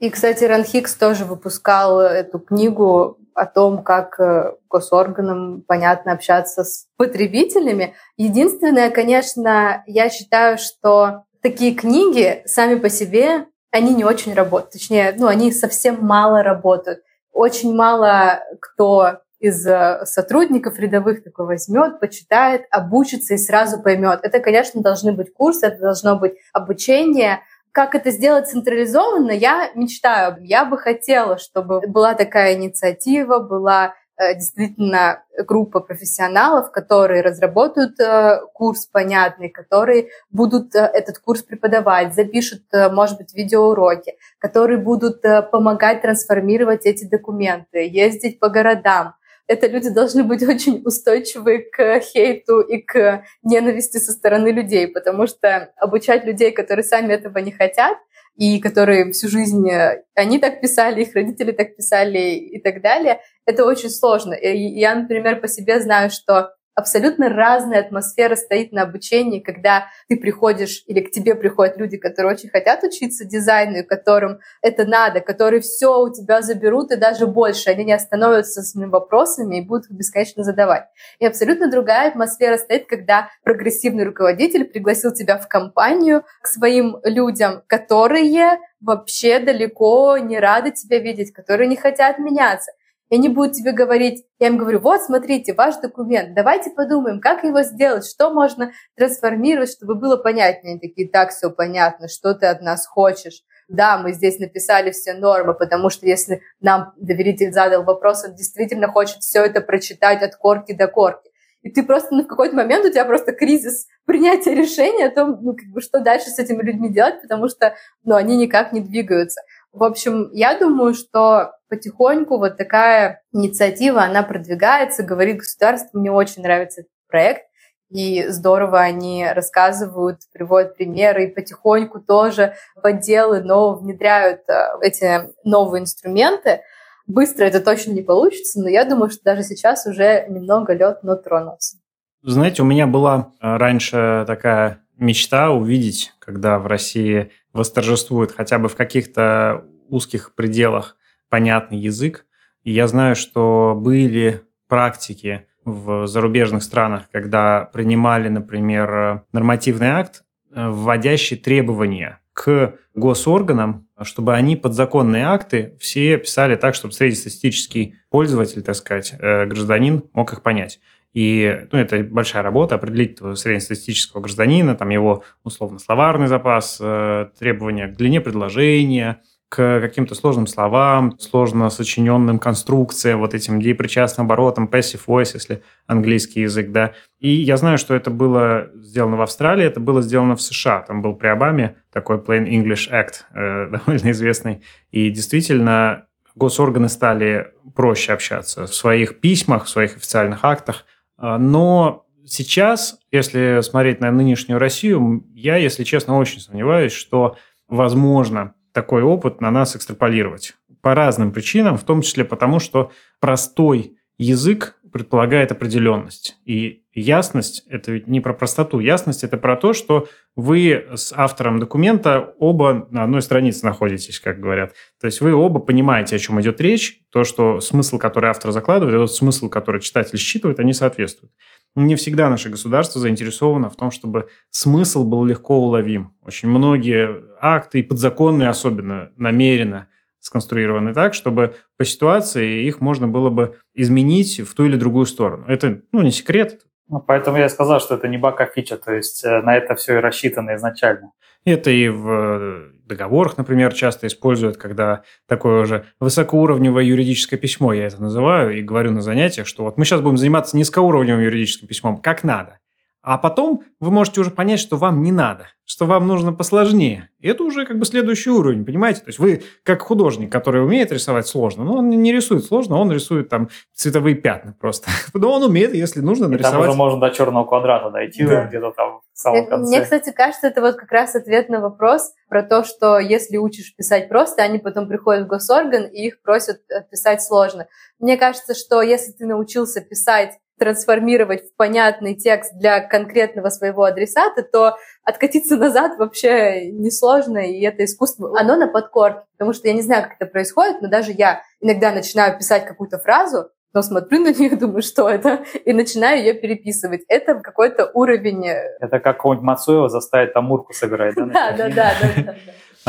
И, 0.00 0.08
кстати, 0.08 0.44
Ран 0.44 0.64
Хикс 0.64 0.94
тоже 0.94 1.26
выпускал 1.26 2.00
эту 2.00 2.38
книгу 2.38 3.18
о 3.34 3.44
том, 3.46 3.82
как 3.82 4.18
э, 4.18 4.54
госорганам, 4.68 5.62
понятно, 5.66 6.12
общаться 6.12 6.64
с 6.64 6.86
потребителями. 6.96 7.94
Единственное, 8.16 8.90
конечно, 8.90 9.84
я 9.86 10.08
считаю, 10.08 10.56
что 10.56 11.24
такие 11.42 11.74
книги 11.74 12.42
сами 12.46 12.76
по 12.76 12.88
себе, 12.88 13.46
они 13.70 13.94
не 13.94 14.04
очень 14.04 14.32
работают. 14.32 14.72
Точнее, 14.72 15.14
ну, 15.16 15.26
они 15.26 15.52
совсем 15.52 15.98
мало 16.00 16.42
работают. 16.42 17.00
Очень 17.32 17.74
мало 17.74 18.40
кто 18.58 19.20
из 19.38 19.66
э, 19.66 20.04
сотрудников 20.04 20.78
рядовых 20.78 21.24
такой 21.24 21.46
возьмет, 21.46 21.98
почитает, 21.98 22.62
обучится 22.70 23.34
и 23.34 23.38
сразу 23.38 23.82
поймет. 23.82 24.20
Это, 24.22 24.40
конечно, 24.40 24.82
должны 24.82 25.12
быть 25.12 25.32
курсы, 25.32 25.66
это 25.66 25.80
должно 25.80 26.18
быть 26.18 26.34
обучение, 26.52 27.40
как 27.72 27.94
это 27.94 28.10
сделать 28.10 28.48
централизованно, 28.48 29.30
я 29.30 29.70
мечтаю. 29.74 30.36
Я 30.42 30.64
бы 30.64 30.78
хотела, 30.78 31.38
чтобы 31.38 31.80
была 31.86 32.14
такая 32.14 32.54
инициатива, 32.54 33.38
была 33.38 33.94
э, 34.16 34.34
действительно 34.34 35.22
группа 35.46 35.80
профессионалов, 35.80 36.72
которые 36.72 37.22
разработают 37.22 37.98
э, 38.00 38.40
курс 38.54 38.86
понятный, 38.86 39.48
которые 39.48 40.08
будут 40.30 40.74
э, 40.74 40.80
этот 40.80 41.18
курс 41.18 41.42
преподавать, 41.42 42.14
запишут, 42.14 42.62
может 42.72 43.18
быть, 43.18 43.34
видеоуроки, 43.34 44.14
которые 44.38 44.78
будут 44.78 45.22
помогать 45.52 46.02
трансформировать 46.02 46.86
эти 46.86 47.04
документы, 47.04 47.86
ездить 47.86 48.40
по 48.40 48.48
городам, 48.48 49.14
это 49.50 49.66
люди 49.66 49.90
должны 49.90 50.22
быть 50.22 50.44
очень 50.44 50.80
устойчивы 50.84 51.66
к 51.72 51.98
хейту 52.00 52.60
и 52.60 52.78
к 52.78 53.24
ненависти 53.42 53.98
со 53.98 54.12
стороны 54.12 54.52
людей, 54.52 54.86
потому 54.86 55.26
что 55.26 55.72
обучать 55.76 56.24
людей, 56.24 56.52
которые 56.52 56.84
сами 56.84 57.14
этого 57.14 57.38
не 57.38 57.50
хотят, 57.50 57.98
и 58.36 58.60
которые 58.60 59.10
всю 59.10 59.28
жизнь 59.28 59.68
э, 59.68 60.04
они 60.14 60.38
так 60.38 60.60
писали, 60.60 61.02
их 61.02 61.16
родители 61.16 61.50
так 61.50 61.74
писали 61.74 62.36
и 62.36 62.60
так 62.60 62.80
далее, 62.80 63.20
это 63.44 63.64
очень 63.64 63.90
сложно. 63.90 64.34
И 64.34 64.56
я, 64.56 64.94
например, 64.94 65.40
по 65.40 65.48
себе 65.48 65.80
знаю, 65.80 66.10
что 66.10 66.54
абсолютно 66.74 67.28
разная 67.28 67.80
атмосфера 67.80 68.36
стоит 68.36 68.72
на 68.72 68.82
обучении, 68.82 69.40
когда 69.40 69.88
ты 70.08 70.16
приходишь 70.16 70.82
или 70.86 71.00
к 71.00 71.10
тебе 71.10 71.34
приходят 71.34 71.76
люди, 71.76 71.96
которые 71.96 72.34
очень 72.34 72.48
хотят 72.48 72.82
учиться 72.82 73.24
дизайну, 73.24 73.78
и 73.78 73.82
которым 73.82 74.40
это 74.62 74.84
надо, 74.84 75.20
которые 75.20 75.60
все 75.60 76.00
у 76.00 76.12
тебя 76.12 76.42
заберут 76.42 76.92
и 76.92 76.96
даже 76.96 77.26
больше. 77.26 77.70
Они 77.70 77.84
не 77.84 77.92
остановятся 77.92 78.62
с 78.62 78.72
своими 78.72 78.90
вопросами 78.90 79.58
и 79.58 79.66
будут 79.66 79.90
бесконечно 79.90 80.42
задавать. 80.42 80.84
И 81.18 81.26
абсолютно 81.26 81.70
другая 81.70 82.08
атмосфера 82.08 82.56
стоит, 82.56 82.86
когда 82.86 83.28
прогрессивный 83.44 84.04
руководитель 84.04 84.64
пригласил 84.64 85.12
тебя 85.12 85.38
в 85.38 85.48
компанию 85.48 86.24
к 86.40 86.46
своим 86.46 86.98
людям, 87.04 87.62
которые 87.66 88.58
вообще 88.80 89.38
далеко 89.40 90.16
не 90.18 90.38
рады 90.38 90.70
тебя 90.70 90.98
видеть, 90.98 91.32
которые 91.32 91.68
не 91.68 91.76
хотят 91.76 92.18
меняться 92.18 92.72
и 93.10 93.16
они 93.16 93.28
будут 93.28 93.54
тебе 93.54 93.72
говорить, 93.72 94.24
я 94.38 94.46
им 94.46 94.56
говорю, 94.56 94.78
вот, 94.80 95.02
смотрите, 95.02 95.52
ваш 95.52 95.76
документ, 95.76 96.34
давайте 96.34 96.70
подумаем, 96.70 97.20
как 97.20 97.42
его 97.42 97.62
сделать, 97.62 98.06
что 98.06 98.30
можно 98.32 98.72
трансформировать, 98.96 99.72
чтобы 99.72 99.96
было 99.96 100.16
понятнее. 100.16 100.72
Они 100.72 100.80
такие, 100.80 101.08
так, 101.08 101.30
все 101.30 101.50
понятно, 101.50 102.08
что 102.08 102.34
ты 102.34 102.46
от 102.46 102.62
нас 102.62 102.86
хочешь. 102.86 103.42
Да, 103.68 103.98
мы 103.98 104.12
здесь 104.12 104.38
написали 104.38 104.92
все 104.92 105.14
нормы, 105.14 105.54
потому 105.54 105.90
что 105.90 106.06
если 106.06 106.40
нам 106.60 106.92
доверитель 106.96 107.52
задал 107.52 107.84
вопрос, 107.84 108.24
он 108.24 108.34
действительно 108.34 108.88
хочет 108.88 109.18
все 109.18 109.44
это 109.44 109.60
прочитать 109.60 110.22
от 110.22 110.36
корки 110.36 110.72
до 110.72 110.86
корки. 110.86 111.30
И 111.62 111.70
ты 111.70 111.82
просто 111.82 112.14
ну, 112.14 112.24
в 112.24 112.26
какой-то 112.26 112.56
момент 112.56 112.86
у 112.86 112.90
тебя 112.90 113.04
просто 113.04 113.32
кризис 113.32 113.86
принятия 114.06 114.54
решения 114.54 115.06
о 115.06 115.14
том, 115.14 115.38
ну, 115.42 115.54
как 115.54 115.66
бы, 115.66 115.80
что 115.80 116.00
дальше 116.00 116.30
с 116.30 116.38
этими 116.38 116.62
людьми 116.62 116.88
делать, 116.88 117.20
потому 117.20 117.48
что 117.48 117.74
ну, 118.02 118.14
они 118.14 118.36
никак 118.36 118.72
не 118.72 118.80
двигаются. 118.80 119.42
В 119.72 119.84
общем, 119.84 120.30
я 120.32 120.58
думаю, 120.58 120.94
что 120.94 121.52
потихоньку 121.68 122.38
вот 122.38 122.56
такая 122.56 123.22
инициатива, 123.32 124.02
она 124.02 124.22
продвигается, 124.22 125.04
говорит 125.04 125.38
государство, 125.38 125.98
мне 125.98 126.10
очень 126.10 126.42
нравится 126.42 126.82
этот 126.82 126.92
проект, 127.08 127.42
и 127.90 128.26
здорово 128.28 128.80
они 128.80 129.26
рассказывают, 129.32 130.20
приводят 130.32 130.76
примеры, 130.76 131.24
и 131.24 131.34
потихоньку 131.34 132.00
тоже 132.00 132.54
подделы, 132.82 133.42
но 133.42 133.74
внедряют 133.74 134.42
э, 134.48 134.78
эти 134.82 135.32
новые 135.44 135.82
инструменты. 135.82 136.60
Быстро 137.06 137.44
это 137.44 137.60
точно 137.60 137.92
не 137.92 138.02
получится, 138.02 138.60
но 138.60 138.68
я 138.68 138.84
думаю, 138.84 139.10
что 139.10 139.20
даже 139.24 139.42
сейчас 139.42 139.86
уже 139.86 140.26
немного 140.28 140.72
лед, 140.72 141.00
но 141.02 141.16
тронулся. 141.16 141.78
Знаете, 142.22 142.62
у 142.62 142.64
меня 142.64 142.86
была 142.86 143.32
э, 143.40 143.56
раньше 143.56 144.24
такая 144.26 144.82
мечта 144.96 145.50
увидеть, 145.50 146.12
когда 146.20 146.58
в 146.58 146.66
России 146.66 147.32
восторжествует 147.52 148.32
хотя 148.32 148.58
бы 148.58 148.68
в 148.68 148.76
каких-то 148.76 149.64
узких 149.88 150.34
пределах 150.34 150.96
понятный 151.28 151.78
язык. 151.78 152.26
И 152.62 152.72
я 152.72 152.86
знаю, 152.86 153.16
что 153.16 153.74
были 153.76 154.42
практики 154.68 155.46
в 155.64 156.06
зарубежных 156.06 156.62
странах, 156.62 157.08
когда 157.12 157.68
принимали, 157.72 158.28
например, 158.28 159.24
нормативный 159.32 159.88
акт, 159.88 160.24
э, 160.54 160.68
вводящий 160.68 161.36
требования 161.36 162.20
к 162.32 162.74
госорганам, 162.94 163.86
чтобы 164.02 164.34
они 164.34 164.56
подзаконные 164.56 165.26
акты 165.26 165.76
все 165.78 166.16
писали 166.16 166.56
так, 166.56 166.74
чтобы 166.74 166.94
среднестатистический 166.94 167.96
пользователь, 168.08 168.62
так 168.62 168.76
сказать, 168.76 169.14
э, 169.18 169.46
гражданин 169.46 170.04
мог 170.14 170.32
их 170.32 170.42
понять. 170.42 170.80
И 171.12 171.66
ну, 171.72 171.78
это 171.78 172.02
большая 172.04 172.42
работа, 172.42 172.76
определить 172.76 173.18
среднестатистического 173.18 174.20
гражданина, 174.20 174.76
там 174.76 174.90
его 174.90 175.24
условно-словарный 175.42 176.28
запас, 176.28 176.78
э, 176.80 177.28
требования 177.38 177.88
к 177.88 177.96
длине 177.96 178.20
предложения, 178.20 179.20
к 179.50 179.80
каким-то 179.80 180.14
сложным 180.14 180.46
словам, 180.46 181.18
сложно 181.18 181.68
сочиненным 181.70 182.38
конструкциям, 182.38 183.18
вот 183.18 183.34
этим 183.34 183.60
депричастным 183.60 184.26
оборотам, 184.26 184.68
passive 184.72 185.00
voice, 185.04 185.32
если 185.34 185.64
английский 185.88 186.42
язык, 186.42 186.70
да. 186.70 186.92
И 187.18 187.30
я 187.30 187.56
знаю, 187.56 187.76
что 187.76 187.96
это 187.96 188.12
было 188.12 188.70
сделано 188.76 189.16
в 189.16 189.22
Австралии, 189.22 189.66
это 189.66 189.80
было 189.80 190.02
сделано 190.02 190.36
в 190.36 190.40
США. 190.40 190.82
Там 190.82 191.02
был 191.02 191.14
при 191.16 191.26
Обаме 191.26 191.76
такой 191.92 192.18
Plain 192.18 192.48
English 192.48 192.88
Act, 192.92 193.24
э, 193.34 193.70
довольно 193.72 194.12
известный. 194.12 194.62
И 194.92 195.10
действительно, 195.10 196.06
госорганы 196.36 196.88
стали 196.88 197.48
проще 197.74 198.12
общаться 198.12 198.66
в 198.66 198.74
своих 198.74 199.18
письмах, 199.18 199.64
в 199.64 199.68
своих 199.68 199.96
официальных 199.96 200.44
актах. 200.44 200.84
А, 201.20 201.38
но 201.38 202.06
сейчас, 202.24 202.98
если 203.12 203.60
смотреть 203.60 204.00
на 204.00 204.10
нынешнюю 204.10 204.58
Россию, 204.58 205.24
я, 205.34 205.56
если 205.56 205.84
честно, 205.84 206.16
очень 206.16 206.40
сомневаюсь, 206.40 206.92
что 206.92 207.36
возможно 207.68 208.54
такой 208.72 209.02
опыт 209.02 209.40
на 209.40 209.50
нас 209.50 209.76
экстраполировать. 209.76 210.54
По 210.80 210.94
разным 210.94 211.32
причинам, 211.32 211.76
в 211.76 211.84
том 211.84 212.00
числе 212.00 212.24
потому, 212.24 212.58
что 212.58 212.90
простой 213.20 213.98
язык 214.16 214.78
предполагает 214.92 215.52
определенность. 215.52 216.38
И 216.46 216.79
ясность– 216.92 217.64
это 217.68 217.92
ведь 217.92 218.06
не 218.06 218.20
про 218.20 218.34
простоту. 218.34 218.80
Ясность– 218.80 219.24
это 219.24 219.36
про 219.36 219.56
то, 219.56 219.72
что 219.72 220.08
вы 220.36 220.86
с 220.94 221.12
автором 221.14 221.58
документа 221.58 222.34
оба 222.38 222.88
на 222.90 223.04
одной 223.04 223.22
странице 223.22 223.64
находитесь, 223.64 224.20
как 224.20 224.40
говорят. 224.40 224.74
То 225.00 225.06
есть 225.06 225.20
вы 225.20 225.32
оба 225.32 225.60
понимаете, 225.60 226.16
о 226.16 226.18
чем 226.18 226.40
идет 226.40 226.60
речь, 226.60 227.00
то, 227.10 227.24
что 227.24 227.60
смысл, 227.60 227.98
который 227.98 228.30
автор 228.30 228.52
закладывает, 228.52 228.94
и 228.94 228.98
тот 228.98 229.14
смысл, 229.14 229.48
который 229.48 229.80
читатель 229.80 230.18
считывает, 230.18 230.58
они 230.58 230.72
соответствуют. 230.72 231.32
Не 231.76 231.94
всегда 231.94 232.28
наше 232.28 232.48
государство 232.48 233.00
заинтересовано 233.00 233.70
в 233.70 233.76
том, 233.76 233.92
чтобы 233.92 234.28
смысл 234.50 235.04
был 235.04 235.24
легко 235.24 235.56
уловим. 235.56 236.14
Очень 236.22 236.48
многие 236.48 237.22
акты, 237.40 237.80
и 237.80 237.82
подзаконные 237.82 238.48
особенно, 238.48 239.12
намеренно 239.16 239.88
сконструированы 240.18 240.92
так, 240.92 241.14
чтобы 241.14 241.56
по 241.78 241.84
ситуации 241.84 242.64
их 242.64 242.80
можно 242.80 243.08
было 243.08 243.30
бы 243.30 243.56
изменить 243.74 244.40
в 244.40 244.54
ту 244.54 244.66
или 244.66 244.76
другую 244.76 245.06
сторону. 245.06 245.46
Это 245.46 245.82
ну, 245.92 246.02
не 246.02 246.10
секрет, 246.10 246.66
ну, 246.90 247.00
поэтому 247.00 247.38
я 247.38 247.48
сказал, 247.48 247.80
что 247.80 247.94
это 247.94 248.08
не 248.08 248.18
бака 248.18 248.46
фича, 248.46 248.76
то 248.76 248.92
есть 248.92 249.24
э, 249.24 249.42
на 249.42 249.56
это 249.56 249.76
все 249.76 249.98
и 249.98 250.00
рассчитано 250.00 250.56
изначально. 250.56 251.12
Это 251.44 251.70
и 251.70 251.88
в 251.88 252.08
э, 252.10 252.70
договорах, 252.84 253.38
например, 253.38 253.72
часто 253.72 254.08
используют, 254.08 254.56
когда 254.56 255.04
такое 255.28 255.62
уже 255.62 255.84
высокоуровневое 256.00 256.84
юридическое 256.84 257.38
письмо, 257.38 257.72
я 257.72 257.86
это 257.86 258.02
называю, 258.02 258.58
и 258.58 258.62
говорю 258.62 258.90
на 258.90 259.02
занятиях, 259.02 259.46
что 259.46 259.62
вот 259.62 259.78
мы 259.78 259.84
сейчас 259.84 260.00
будем 260.00 260.16
заниматься 260.16 260.56
низкоуровневым 260.56 261.22
юридическим 261.22 261.68
письмом, 261.68 261.98
как 261.98 262.24
надо. 262.24 262.58
А 263.02 263.18
потом 263.18 263.62
вы 263.78 263.92
можете 263.92 264.20
уже 264.20 264.30
понять, 264.32 264.58
что 264.58 264.76
вам 264.76 265.02
не 265.02 265.12
надо, 265.12 265.46
что 265.70 265.86
вам 265.86 266.08
нужно 266.08 266.32
посложнее. 266.32 267.10
И 267.20 267.28
это 267.28 267.44
уже 267.44 267.64
как 267.64 267.78
бы 267.78 267.84
следующий 267.84 268.28
уровень, 268.28 268.64
понимаете? 268.64 269.02
То 269.02 269.06
есть 269.06 269.20
вы 269.20 269.44
как 269.62 269.82
художник, 269.82 270.32
который 270.32 270.64
умеет 270.64 270.90
рисовать 270.90 271.28
сложно, 271.28 271.62
но 271.62 271.76
он 271.76 271.88
не 271.88 272.12
рисует 272.12 272.44
сложно, 272.44 272.76
он 272.76 272.90
рисует 272.90 273.28
там 273.28 273.50
цветовые 273.72 274.16
пятна 274.16 274.52
просто. 274.60 274.90
Но 275.14 275.30
он 275.32 275.44
умеет, 275.44 275.72
если 275.72 276.00
нужно, 276.00 276.26
нарисовать. 276.26 276.54
И 276.54 276.62
там 276.62 276.70
уже 276.70 276.76
можно 276.76 276.98
до 276.98 277.10
черного 277.10 277.44
квадрата 277.44 277.90
дойти 277.90 278.26
да. 278.26 278.46
где-то 278.46 278.72
там 278.72 279.00
в 279.12 279.18
самом 279.18 279.46
конце. 279.46 279.68
Мне, 279.70 279.80
кстати, 279.80 280.10
кажется, 280.10 280.48
это 280.48 280.60
вот 280.60 280.74
как 280.74 280.90
раз 280.90 281.14
ответ 281.14 281.48
на 281.48 281.60
вопрос 281.60 282.14
про 282.28 282.42
то, 282.42 282.64
что 282.64 282.98
если 282.98 283.36
учишь 283.36 283.72
писать 283.76 284.08
просто, 284.08 284.42
они 284.42 284.58
потом 284.58 284.88
приходят 284.88 285.26
в 285.26 285.28
госорган 285.28 285.84
и 285.84 286.08
их 286.08 286.20
просят 286.20 286.62
писать 286.90 287.22
сложно. 287.22 287.68
Мне 288.00 288.16
кажется, 288.16 288.54
что 288.54 288.82
если 288.82 289.12
ты 289.12 289.24
научился 289.24 289.80
писать 289.82 290.32
трансформировать 290.60 291.48
в 291.48 291.56
понятный 291.56 292.14
текст 292.14 292.52
для 292.58 292.80
конкретного 292.80 293.48
своего 293.48 293.84
адресата, 293.84 294.42
то 294.42 294.76
откатиться 295.02 295.56
назад 295.56 295.98
вообще 295.98 296.70
несложно, 296.70 297.38
и 297.38 297.62
это 297.62 297.84
искусство, 297.84 298.38
оно 298.38 298.56
на 298.56 298.68
подкорке, 298.68 299.22
потому 299.38 299.54
что 299.54 299.68
я 299.68 299.74
не 299.74 299.80
знаю, 299.80 300.02
как 300.02 300.16
это 300.20 300.30
происходит, 300.30 300.82
но 300.82 300.88
даже 300.88 301.12
я 301.12 301.40
иногда 301.60 301.92
начинаю 301.92 302.36
писать 302.36 302.66
какую-то 302.66 302.98
фразу, 302.98 303.48
но 303.72 303.80
смотрю 303.80 304.20
на 304.20 304.32
нее, 304.34 304.54
думаю, 304.56 304.82
что 304.82 305.08
это, 305.08 305.44
и 305.64 305.72
начинаю 305.72 306.18
ее 306.18 306.34
переписывать. 306.34 307.02
Это 307.08 307.36
какой-то 307.36 307.90
уровень... 307.94 308.46
Э, 308.46 308.76
это 308.80 309.00
как 309.00 309.16
какого-нибудь 309.16 309.46
Мацуева 309.46 309.88
заставить 309.88 310.34
Амурку 310.34 310.74
собирать, 310.74 311.14
да? 311.16 311.24
Да, 311.26 311.52
да, 311.56 311.70
да. 311.70 312.34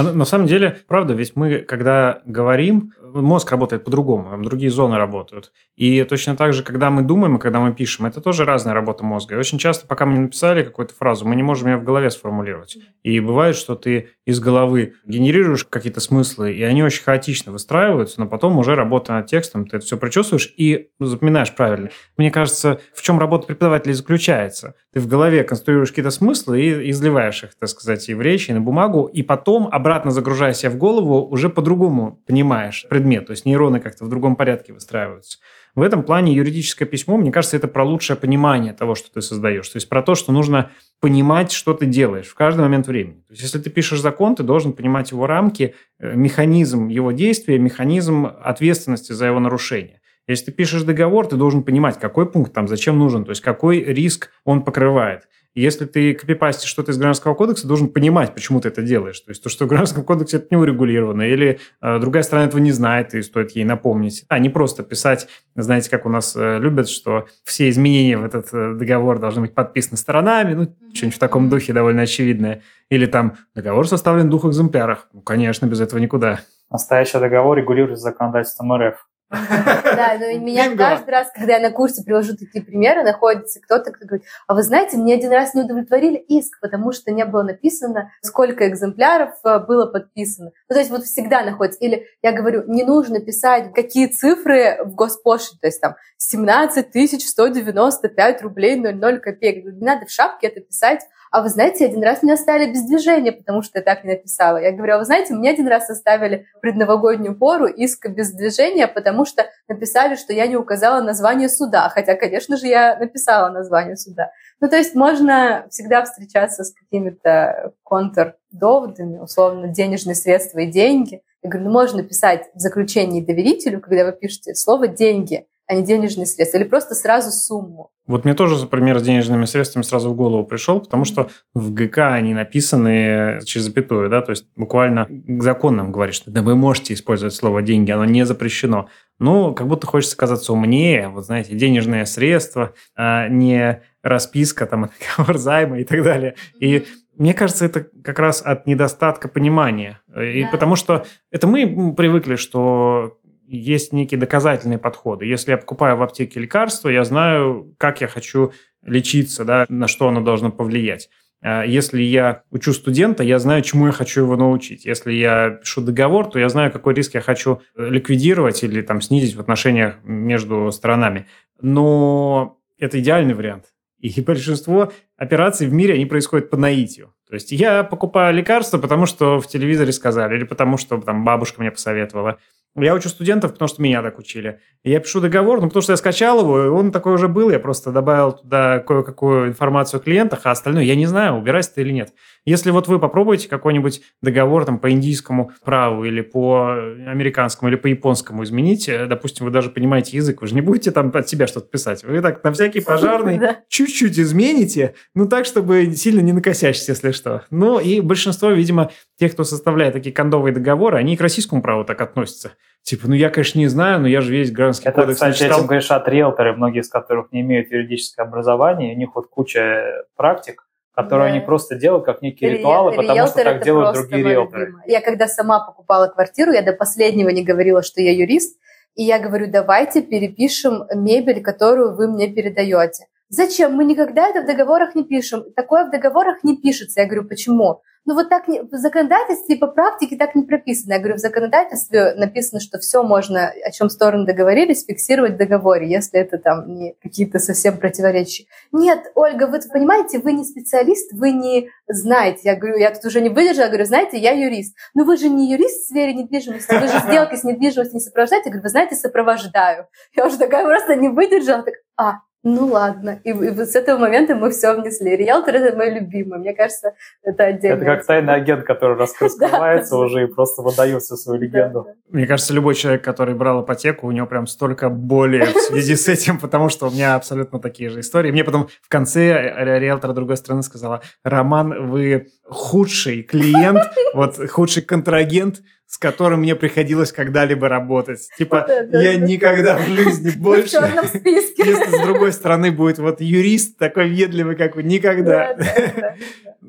А 0.01 0.13
на 0.13 0.25
самом 0.25 0.47
деле, 0.47 0.79
правда, 0.87 1.13
ведь 1.13 1.35
мы, 1.35 1.59
когда 1.59 2.21
говорим, 2.25 2.93
мозг 3.13 3.51
работает 3.51 3.83
по-другому, 3.83 4.41
другие 4.43 4.71
зоны 4.71 4.97
работают. 4.97 5.51
И 5.75 6.03
точно 6.03 6.35
так 6.35 6.53
же, 6.53 6.63
когда 6.63 6.89
мы 6.89 7.03
думаем 7.03 7.37
и 7.37 7.39
когда 7.39 7.59
мы 7.59 7.73
пишем, 7.73 8.05
это 8.05 8.21
тоже 8.21 8.45
разная 8.45 8.73
работа 8.73 9.03
мозга. 9.03 9.35
И 9.35 9.37
очень 9.37 9.57
часто, 9.57 9.85
пока 9.87 10.05
мы 10.05 10.13
не 10.13 10.19
написали 10.21 10.63
какую-то 10.63 10.95
фразу, 10.95 11.27
мы 11.27 11.35
не 11.35 11.43
можем 11.43 11.69
ее 11.69 11.77
в 11.77 11.83
голове 11.83 12.09
сформулировать. 12.09 12.77
И 13.03 13.19
бывает, 13.19 13.55
что 13.55 13.75
ты 13.75 14.09
из 14.25 14.39
головы 14.39 14.93
генерируешь 15.05 15.65
какие-то 15.65 15.99
смыслы, 15.99 16.53
и 16.53 16.63
они 16.63 16.83
очень 16.83 17.03
хаотично 17.03 17.51
выстраиваются, 17.51 18.19
но 18.19 18.27
потом 18.27 18.57
уже 18.57 18.75
работа 18.75 19.13
над 19.13 19.27
текстом, 19.27 19.67
ты 19.67 19.77
это 19.77 19.85
все 19.85 19.97
прочувствуешь 19.97 20.53
и 20.57 20.89
запоминаешь 20.99 21.53
правильно. 21.53 21.89
Мне 22.17 22.31
кажется, 22.31 22.79
в 22.93 23.01
чем 23.01 23.19
работа 23.19 23.47
преподавателя 23.47 23.93
заключается. 23.93 24.75
Ты 24.93 24.99
в 24.99 25.07
голове 25.07 25.43
конструируешь 25.43 25.89
какие-то 25.89 26.11
смыслы 26.11 26.61
и 26.61 26.91
изливаешь 26.91 27.43
их, 27.43 27.51
так 27.59 27.69
сказать, 27.69 28.07
и 28.09 28.13
в 28.13 28.21
речи, 28.21 28.51
и 28.51 28.53
на 28.53 28.61
бумагу, 28.61 29.05
и 29.05 29.21
потом, 29.21 29.67
обратно 29.71 29.90
загружая 30.11 30.53
себя 30.53 30.71
в 30.71 30.77
голову, 30.77 31.27
уже 31.27 31.49
по-другому 31.49 32.21
понимаешь 32.25 32.85
предмет, 32.89 33.27
то 33.27 33.31
есть 33.31 33.45
нейроны 33.45 33.79
как-то 33.79 34.05
в 34.05 34.09
другом 34.09 34.35
порядке 34.35 34.73
выстраиваются. 34.73 35.39
В 35.73 35.81
этом 35.81 36.03
плане 36.03 36.33
юридическое 36.33 36.87
письмо, 36.87 37.17
мне 37.17 37.31
кажется, 37.31 37.55
это 37.55 37.67
про 37.67 37.85
лучшее 37.85 38.17
понимание 38.17 38.73
того, 38.73 38.93
что 38.95 39.11
ты 39.11 39.21
создаешь. 39.21 39.69
То 39.69 39.77
есть 39.77 39.87
про 39.87 40.01
то, 40.01 40.15
что 40.15 40.33
нужно 40.33 40.71
понимать, 40.99 41.51
что 41.53 41.73
ты 41.73 41.85
делаешь 41.85 42.27
в 42.27 42.35
каждый 42.35 42.61
момент 42.61 42.87
времени. 42.87 43.21
То 43.21 43.31
есть 43.31 43.43
если 43.43 43.59
ты 43.59 43.69
пишешь 43.69 44.01
закон, 44.01 44.35
ты 44.35 44.43
должен 44.43 44.73
понимать 44.73 45.11
его 45.11 45.27
рамки, 45.27 45.75
э, 45.99 46.13
механизм 46.13 46.89
его 46.89 47.13
действия, 47.13 47.57
механизм 47.57 48.27
ответственности 48.43 49.13
за 49.13 49.27
его 49.27 49.39
нарушение. 49.39 50.01
Если 50.27 50.45
ты 50.45 50.51
пишешь 50.51 50.83
договор, 50.83 51.27
ты 51.27 51.35
должен 51.35 51.63
понимать, 51.63 51.99
какой 51.99 52.29
пункт 52.29 52.53
там, 52.53 52.67
зачем 52.67 52.99
нужен, 52.99 53.23
то 53.23 53.31
есть 53.31 53.41
какой 53.41 53.81
риск 53.81 54.29
он 54.43 54.63
покрывает. 54.63 55.23
Если 55.53 55.85
ты 55.85 56.13
копипастишь 56.13 56.69
что-то 56.69 56.91
из 56.91 56.97
Гражданского 56.97 57.33
кодекса, 57.33 57.67
должен 57.67 57.89
понимать, 57.89 58.33
почему 58.33 58.61
ты 58.61 58.69
это 58.69 58.81
делаешь. 58.81 59.19
То 59.19 59.31
есть 59.31 59.43
то, 59.43 59.49
что 59.49 59.65
в 59.65 59.67
Гражданском 59.67 60.05
кодексе 60.05 60.37
это 60.37 60.47
не 60.51 60.57
урегулировано, 60.57 61.23
или 61.23 61.59
э, 61.81 61.99
другая 61.99 62.23
сторона 62.23 62.47
этого 62.47 62.61
не 62.61 62.71
знает, 62.71 63.13
и 63.13 63.21
стоит 63.21 63.51
ей 63.51 63.65
напомнить. 63.65 64.23
А 64.29 64.39
не 64.39 64.49
просто 64.49 64.83
писать, 64.83 65.27
знаете, 65.55 65.89
как 65.89 66.05
у 66.05 66.09
нас 66.09 66.35
э, 66.37 66.57
любят, 66.59 66.87
что 66.87 67.25
все 67.43 67.69
изменения 67.69 68.17
в 68.17 68.23
этот 68.23 68.47
э, 68.53 68.75
договор 68.75 69.19
должны 69.19 69.41
быть 69.41 69.53
подписаны 69.53 69.97
сторонами, 69.97 70.53
ну, 70.53 70.75
что-нибудь 70.93 71.17
в 71.17 71.19
таком 71.19 71.49
духе 71.49 71.73
довольно 71.73 72.03
очевидное. 72.03 72.61
Или 72.89 73.05
там 73.05 73.37
договор 73.53 73.87
составлен 73.87 74.27
в 74.27 74.29
двух 74.29 74.45
экземплярах. 74.45 75.09
Ну, 75.11 75.21
конечно, 75.21 75.65
без 75.65 75.81
этого 75.81 75.99
никуда. 75.99 76.39
Настоящий 76.69 77.19
договор 77.19 77.57
регулируется 77.57 78.03
законодательством 78.03 78.73
РФ. 78.73 79.05
Да, 79.32 80.17
но 80.19 80.25
меня 80.39 80.75
каждый 80.75 81.09
раз, 81.09 81.32
когда 81.34 81.53
я 81.53 81.59
на 81.59 81.71
курсе 81.71 82.03
привожу 82.03 82.36
такие 82.36 82.63
примеры, 82.63 83.03
находится 83.03 83.61
кто-то, 83.61 83.91
кто 83.91 84.05
говорит, 84.05 84.25
а 84.47 84.53
вы 84.53 84.63
знаете, 84.63 84.97
мне 84.97 85.13
один 85.13 85.32
раз 85.32 85.53
не 85.53 85.61
удовлетворили 85.61 86.17
иск, 86.17 86.59
потому 86.59 86.91
что 86.91 87.11
не 87.11 87.23
было 87.25 87.43
написано, 87.43 88.11
сколько 88.21 88.67
экземпляров 88.67 89.32
э, 89.43 89.59
было 89.59 89.86
подписано. 89.86 90.51
Ну, 90.69 90.73
то 90.73 90.79
есть 90.79 90.91
вот 90.91 91.03
всегда 91.03 91.43
находится. 91.43 91.79
Или 91.79 92.07
я 92.21 92.34
говорю, 92.34 92.63
не 92.67 92.84
нужно 92.84 93.19
писать, 93.19 93.73
какие 93.73 94.07
цифры 94.07 94.79
в 94.84 94.95
госпошлине, 94.95 95.59
то 95.61 95.67
есть 95.67 95.82
там 95.82 95.95
17 96.17 97.21
195 97.21 98.41
рублей 98.41 98.75
00 98.75 99.19
копеек. 99.19 99.65
Не 99.65 99.86
надо 99.86 100.05
в 100.05 100.11
шапке 100.11 100.47
это 100.47 100.59
писать 100.61 101.01
а 101.32 101.41
вы 101.41 101.47
знаете, 101.47 101.86
один 101.86 102.03
раз 102.03 102.23
меня 102.23 102.34
оставили 102.34 102.71
без 102.71 102.84
движения, 102.84 103.32
потому 103.32 103.61
что 103.61 103.79
я 103.79 103.84
так 103.84 104.03
не 104.03 104.11
написала. 104.11 104.57
Я 104.57 104.73
говорю, 104.73 104.95
а 104.95 104.97
вы 104.97 105.05
знаете, 105.05 105.34
мне 105.34 105.51
один 105.51 105.65
раз 105.69 105.89
оставили 105.89 106.45
предновогоднюю 106.61 107.38
пору 107.38 107.67
иск 107.67 108.09
без 108.09 108.34
движения, 108.34 108.86
потому 108.86 109.20
что 109.26 109.45
написали, 109.67 110.15
что 110.15 110.34
я 110.34 110.47
не 110.47 110.55
указала 110.55 111.01
название 111.01 111.49
суда, 111.49 111.89
хотя, 111.89 112.15
конечно 112.15 112.57
же, 112.57 112.67
я 112.67 112.97
написала 112.97 113.49
название 113.49 113.97
суда. 113.97 114.32
Ну, 114.59 114.69
то 114.69 114.78
есть 114.78 114.95
можно 114.95 115.65
всегда 115.69 116.03
встречаться 116.03 116.63
с 116.63 116.74
какими-то 116.74 117.74
контрдоводами, 117.84 119.17
условно, 119.17 119.67
денежные 119.67 120.15
средства 120.15 120.59
и 120.59 120.72
деньги. 120.72 121.22
Я 121.43 121.49
говорю, 121.49 121.67
ну, 121.67 121.74
можно 121.74 122.03
писать 122.03 122.49
в 122.53 122.59
заключении 122.59 123.26
доверителю, 123.26 123.82
когда 123.82 124.05
вы 124.05 124.11
пишете 124.11 124.53
слово 124.53 124.88
«деньги», 124.88 125.47
а 125.72 125.74
не 125.74 125.84
денежные 125.84 126.26
средства, 126.26 126.57
или 126.57 126.65
просто 126.65 126.95
сразу 126.95 127.32
сумму. 127.32 127.91
Вот 128.05 128.26
мне 128.26 128.34
тоже 128.34 128.67
пример 128.67 128.99
с 128.99 129.03
денежными 129.03 129.45
средствами 129.45 129.84
сразу 129.84 130.09
в 130.09 130.15
голову 130.17 130.43
пришел, 130.43 130.82
потому 130.82 131.05
что 131.05 131.30
в 131.53 131.74
ГК 131.74 132.13
они 132.13 132.34
написаны 132.34 133.39
через 133.45 133.67
запятую, 133.67 134.09
да, 134.09 134.22
то 134.22 134.32
есть 134.32 134.47
буквально 134.57 135.07
законным 135.39 135.93
говорит, 135.93 136.13
что 136.13 136.30
да 136.30 136.41
вы 136.41 136.57
можете 136.57 136.93
использовать 136.93 137.34
слово 137.34 137.61
«деньги», 137.61 137.89
оно 137.89 138.03
не 138.03 138.26
запрещено. 138.26 138.89
Ну, 139.17 139.53
как 139.53 139.67
будто 139.67 139.88
хочется 139.88 140.17
казаться 140.17 140.51
умнее, 140.51 141.07
вот 141.07 141.26
знаете, 141.26 141.55
денежные 141.55 142.05
средства, 142.05 142.74
а 142.97 143.30
не 143.30 143.82
расписка, 144.03 144.65
там, 144.65 144.89
договор 145.17 145.38
займа 145.38 145.80
и 145.80 145.86
так 145.86 146.03
далее. 146.03 146.36
И 146.59 146.86
мне 147.17 147.34
кажется, 147.34 147.65
это 147.65 147.88
как 148.03 148.19
раз 148.19 148.41
от 148.41 148.67
недостатка 148.67 149.30
понимания. 149.30 150.01
И 150.19 150.43
да. 150.43 150.49
потому 150.49 150.76
что 150.76 151.05
это 151.30 151.47
мы 151.47 151.93
привыкли, 151.93 152.36
что 152.36 153.19
есть 153.57 153.93
некие 153.93 154.19
доказательные 154.19 154.79
подходы. 154.79 155.25
Если 155.25 155.51
я 155.51 155.57
покупаю 155.57 155.97
в 155.97 156.03
аптеке 156.03 156.39
лекарство, 156.39 156.89
я 156.89 157.03
знаю, 157.03 157.73
как 157.77 158.01
я 158.01 158.07
хочу 158.07 158.53
лечиться, 158.83 159.45
да, 159.45 159.65
на 159.69 159.87
что 159.87 160.07
оно 160.07 160.21
должно 160.21 160.51
повлиять. 160.51 161.09
А 161.43 161.63
если 161.63 162.01
я 162.01 162.43
учу 162.51 162.71
студента, 162.71 163.23
я 163.23 163.39
знаю, 163.39 163.63
чему 163.63 163.87
я 163.87 163.91
хочу 163.91 164.21
его 164.21 164.35
научить. 164.35 164.85
Если 164.85 165.13
я 165.13 165.49
пишу 165.49 165.81
договор, 165.81 166.29
то 166.29 166.39
я 166.39 166.49
знаю, 166.49 166.71
какой 166.71 166.93
риск 166.93 167.15
я 167.15 167.21
хочу 167.21 167.61
ликвидировать 167.75 168.63
или 168.63 168.81
там 168.81 169.01
снизить 169.01 169.35
в 169.35 169.39
отношениях 169.39 169.95
между 170.03 170.71
сторонами. 170.71 171.27
Но 171.59 172.59
это 172.77 172.99
идеальный 172.99 173.33
вариант. 173.33 173.65
И 173.99 174.21
большинство 174.25 174.91
операций 175.17 175.67
в 175.67 175.73
мире, 175.73 175.95
они 175.95 176.05
происходят 176.05 176.49
по 176.49 176.57
наитию. 176.57 177.13
То 177.27 177.35
есть 177.35 177.51
я 177.51 177.83
покупаю 177.83 178.35
лекарства, 178.35 178.77
потому 178.77 179.05
что 179.05 179.39
в 179.39 179.47
телевизоре 179.47 179.91
сказали, 179.93 180.35
или 180.35 180.43
потому 180.43 180.77
что 180.77 180.99
там 180.99 181.23
бабушка 181.23 181.61
мне 181.61 181.71
посоветовала, 181.71 182.37
Я 182.76 182.95
учу 182.95 183.09
студентов, 183.09 183.51
потому 183.51 183.67
что 183.67 183.82
меня 183.82 184.01
так 184.01 184.17
учили. 184.17 184.59
я 184.84 185.01
пишу 185.01 185.19
договор, 185.19 185.59
ну, 185.59 185.67
потому 185.67 185.82
что 185.82 185.91
я 185.91 185.97
скачал 185.97 186.39
его, 186.39 186.63
и 186.63 186.67
он 186.69 186.93
такой 186.93 187.13
уже 187.13 187.28
был, 187.28 187.49
я 187.49 187.59
просто 187.59 187.91
добавил 187.91 188.32
туда 188.32 188.80
кое-какую 188.80 189.49
информацию 189.49 189.99
о 189.99 190.03
клиентах, 190.03 190.41
а 190.45 190.51
остальное 190.51 190.84
я 190.84 190.95
не 190.95 191.05
знаю, 191.05 191.36
убирайся 191.36 191.74
ты 191.76 191.82
или 191.82 191.91
нет. 191.91 192.13
Если 192.45 192.72
вот 192.72 192.88
вы 192.88 192.97
попробуете 192.97 193.49
какой-нибудь 193.49 194.01
договор 194.22 194.63
там 194.65 194.80
по 194.80 194.89
индийскому 194.89 195.51
праву 195.65 196.05
или 196.05 196.22
по 196.22 196.72
американскому 196.72 197.69
или 197.69 197.76
по 197.76 197.88
японскому 197.88 198.43
изменить, 198.43 198.88
э, 198.88 199.05
допустим, 199.05 199.45
вы 199.45 199.51
даже 199.51 199.69
понимаете 199.69 200.15
язык, 200.15 200.41
вы 200.41 200.47
же 200.47 200.55
не 200.55 200.61
будете 200.61 200.91
там 200.91 201.11
от 201.13 201.28
себя 201.28 201.47
что-то 201.47 201.67
писать. 201.67 202.03
Вы 202.03 202.22
так 202.22 202.41
на 202.43 202.53
всякий 202.53 202.80
пожарный 202.86 203.39
чуть-чуть 203.67 204.17
измените, 204.17 204.95
ну 205.13 205.28
так, 205.28 205.45
чтобы 205.45 205.93
сильно 205.93 206.22
не 206.22 206.32
накосячить, 206.32 206.88
если 206.88 207.11
что. 207.11 207.43
Ну 207.51 207.80
и 207.80 207.99
большинство, 207.99 208.49
видимо, 208.49 208.91
тех, 209.19 209.34
кто 209.34 209.43
составляет 209.43 209.93
такие 209.93 210.13
кондовые 210.13 210.53
договоры, 210.53 210.97
они 210.97 211.17
к 211.17 211.22
российскому 211.22 211.61
праву 211.61 211.84
так 211.84 211.99
относятся. 212.01 212.53
Типа, 212.84 213.07
ну 213.07 213.13
я, 213.13 213.29
конечно, 213.29 213.59
не 213.59 213.67
знаю, 213.67 214.01
но 214.01 214.07
я 214.07 214.21
же 214.21 214.32
весь 214.32 214.51
гражданский 214.51 214.89
Это, 214.89 215.01
кодекс 215.01 215.17
кстати, 215.17 215.38
читал. 215.38 215.59
этим 215.59 215.67
говорят 215.67 216.07
риэлторы, 216.07 216.55
многие 216.55 216.79
из 216.79 216.89
которых 216.89 217.32
не 217.32 217.41
имеют 217.41 217.71
юридическое 217.71 218.25
образование, 218.25 218.95
у 218.95 218.97
них 218.97 219.09
вот 219.13 219.27
куча 219.27 220.03
практик, 220.15 220.67
которые 220.95 221.29
да. 221.29 221.36
они 221.36 221.45
просто 221.45 221.75
делают 221.75 222.05
как 222.05 222.21
некие 222.21 222.57
ритуалы, 222.57 222.91
потому 222.91 223.13
Риэлтор 223.13 223.41
что 223.41 223.43
так 223.43 223.63
делают 223.63 223.93
другие 223.93 224.23
риэлторы. 224.23 224.65
Любимое. 224.65 224.84
Я 224.88 225.01
когда 225.01 225.27
сама 225.27 225.59
покупала 225.59 226.07
квартиру, 226.07 226.51
я 226.51 226.63
до 226.63 226.73
последнего 226.73 227.29
не 227.29 227.43
говорила, 227.43 227.84
что 227.84 228.01
я 228.01 228.11
юрист, 228.13 228.57
и 228.95 229.03
я 229.03 229.19
говорю, 229.19 229.47
давайте 229.49 230.01
перепишем 230.01 230.84
мебель, 230.93 231.41
которую 231.41 231.95
вы 231.95 232.11
мне 232.11 232.27
передаете. 232.27 233.05
Зачем? 233.29 233.73
Мы 233.73 233.86
никогда 233.86 234.27
это 234.27 234.41
в 234.41 234.45
договорах 234.45 234.93
не 234.93 235.05
пишем. 235.05 235.45
Такое 235.55 235.86
в 235.86 235.91
договорах 235.91 236.43
не 236.43 236.57
пишется. 236.57 236.99
Я 236.99 237.07
говорю, 237.07 237.25
почему? 237.25 237.82
Ну 238.05 238.15
вот 238.15 238.29
так 238.29 238.47
не, 238.47 238.61
в 238.61 238.71
законодательстве 238.71 239.57
по 239.57 239.67
практике 239.67 240.17
так 240.17 240.33
не 240.33 240.43
прописано. 240.43 240.93
Я 240.93 240.99
говорю, 240.99 241.15
в 241.15 241.19
законодательстве 241.19 242.15
написано, 242.15 242.59
что 242.59 242.79
все 242.79 243.03
можно, 243.03 243.53
о 243.63 243.71
чем 243.71 243.89
стороны 243.89 244.25
договорились, 244.25 244.85
фиксировать 244.85 245.33
в 245.33 245.37
договоре, 245.37 245.87
если 245.87 246.19
это 246.19 246.39
там 246.39 246.73
не 246.73 246.95
какие-то 247.01 247.37
совсем 247.37 247.77
противоречия. 247.77 248.45
Нет, 248.71 249.11
Ольга, 249.13 249.45
вы 249.45 249.59
понимаете, 249.71 250.17
вы 250.17 250.33
не 250.33 250.43
специалист, 250.43 251.13
вы 251.13 251.31
не 251.31 251.69
знаете. 251.87 252.41
Я 252.43 252.55
говорю, 252.55 252.77
я 252.77 252.89
тут 252.89 253.05
уже 253.05 253.21
не 253.21 253.29
выдержала, 253.29 253.65
я 253.65 253.69
говорю, 253.69 253.85
знаете, 253.85 254.17
я 254.17 254.31
юрист. 254.31 254.75
Ну 254.95 255.05
вы 255.05 255.15
же 255.17 255.29
не 255.29 255.51
юрист 255.51 255.83
в 255.83 255.87
сфере 255.89 256.15
недвижимости, 256.15 256.73
вы 256.73 256.87
же 256.87 256.99
сделки 257.07 257.35
с 257.35 257.43
недвижимостью 257.43 257.95
не 257.95 257.99
сопровождаете. 257.99 258.45
Я 258.45 258.51
говорю, 258.51 258.63
вы 258.63 258.69
знаете, 258.69 258.95
сопровождаю. 258.95 259.87
Я 260.15 260.25
уже 260.25 260.39
такая 260.39 260.65
просто 260.65 260.95
не 260.95 261.09
выдержала, 261.09 261.61
так, 261.61 261.75
а, 261.97 262.21
ну 262.43 262.65
ладно. 262.67 263.19
И, 263.23 263.29
и 263.29 263.65
с 263.65 263.75
этого 263.75 263.99
момента 263.99 264.35
мы 264.35 264.49
все 264.49 264.73
внесли. 264.73 265.15
Риэлтор— 265.15 265.55
это 265.55 265.77
мой 265.77 265.91
любимый. 265.91 266.39
Мне 266.39 266.53
кажется, 266.53 266.93
это 267.21 267.45
отдельно. 267.45 267.75
Это 267.75 267.85
как 267.85 268.05
тайный 268.05 268.33
агент, 268.33 268.63
который 268.63 268.97
раскрывается 269.19 269.95
уже 269.97 270.23
и 270.23 270.25
просто 270.25 270.63
выдает 270.63 271.03
всю 271.03 271.17
свою 271.17 271.39
легенду. 271.39 271.87
Мне 272.09 272.25
кажется, 272.25 272.53
любой 272.53 272.73
человек, 272.73 273.03
который 273.03 273.35
брал 273.35 273.63
ипотеку, 273.63 274.07
у 274.07 274.11
него 274.11 274.25
прям 274.25 274.47
столько 274.47 274.89
боли 274.89 275.45
в 275.45 275.57
связи 275.59 275.95
с 275.95 276.07
этим, 276.07 276.39
потому 276.39 276.69
что 276.69 276.87
у 276.87 276.91
меня 276.91 277.15
абсолютно 277.15 277.59
такие 277.59 277.89
же 277.89 277.99
истории. 277.99 278.31
Мне 278.31 278.43
потом 278.43 278.69
в 278.81 278.89
конце 278.89 279.79
риэлтор 279.79 280.13
другой 280.13 280.37
страны 280.37 280.63
сказала, 280.63 281.01
Роман, 281.23 281.89
вы 281.91 282.27
худший 282.43 283.21
клиент, 283.21 283.83
вот 284.15 284.37
худший 284.49 284.81
контрагент, 284.81 285.61
с 285.91 285.97
которым 285.97 286.39
мне 286.39 286.55
приходилось 286.55 287.11
когда-либо 287.11 287.67
работать. 287.67 288.29
Типа, 288.37 288.63
да, 288.65 288.83
да, 288.85 289.01
я 289.01 289.19
да, 289.19 289.25
никогда 289.25 289.77
в 289.77 289.85
жизни 289.89 290.31
больше... 290.37 290.77
Если 290.77 291.97
с 291.97 292.01
другой 292.05 292.31
стороны 292.31 292.71
будет 292.71 292.97
вот 292.97 293.19
юрист 293.19 293.77
такой 293.77 294.07
ведливый, 294.07 294.55
как 294.55 294.77
вы, 294.77 294.83
никогда. 294.83 295.55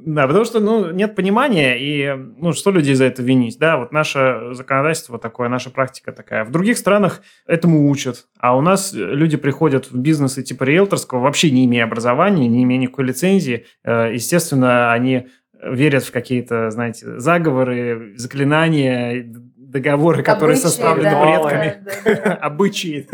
Да, 0.05 0.27
потому 0.27 0.45
что, 0.45 0.59
ну, 0.59 0.91
нет 0.91 1.15
понимания, 1.15 1.77
и, 1.79 2.17
ну, 2.39 2.55
что 2.55 2.73
людей 2.73 2.95
за 2.95 3.05
это 3.05 3.23
винить, 3.23 3.59
да, 3.59 3.77
вот 3.77 3.93
наше 3.93 4.49
законодательство 4.53 5.19
такое, 5.19 5.49
наша 5.49 5.71
практика 5.71 6.13
такая. 6.13 6.45
В 6.45 6.51
других 6.51 6.79
странах 6.79 7.21
этому 7.47 7.89
учат, 7.89 8.27
а 8.41 8.57
у 8.57 8.63
нас 8.63 8.93
люди 8.95 9.37
приходят 9.37 9.93
в 9.93 9.97
бизнесы 9.97 10.43
типа 10.43 10.65
риэлторского, 10.65 11.21
вообще 11.21 11.53
не 11.53 11.67
имея 11.67 11.85
образования, 11.85 12.49
не 12.49 12.65
имея 12.65 12.81
никакой 12.81 13.05
лицензии, 13.05 13.67
э, 13.85 14.15
естественно, 14.15 14.93
они 14.93 15.29
верят 15.63 16.05
в 16.05 16.13
какие-то, 16.13 16.71
знаете, 16.71 17.19
заговоры, 17.19 18.15
заклинания, 18.17 19.25
договоры, 19.73 20.23
которые 20.23 20.55
обычаи, 20.57 20.63
составлены 20.63 21.11
да, 21.11 21.23
предками, 21.23 21.85
да, 22.05 22.25
да, 22.25 22.35
обычаи. 22.43 23.09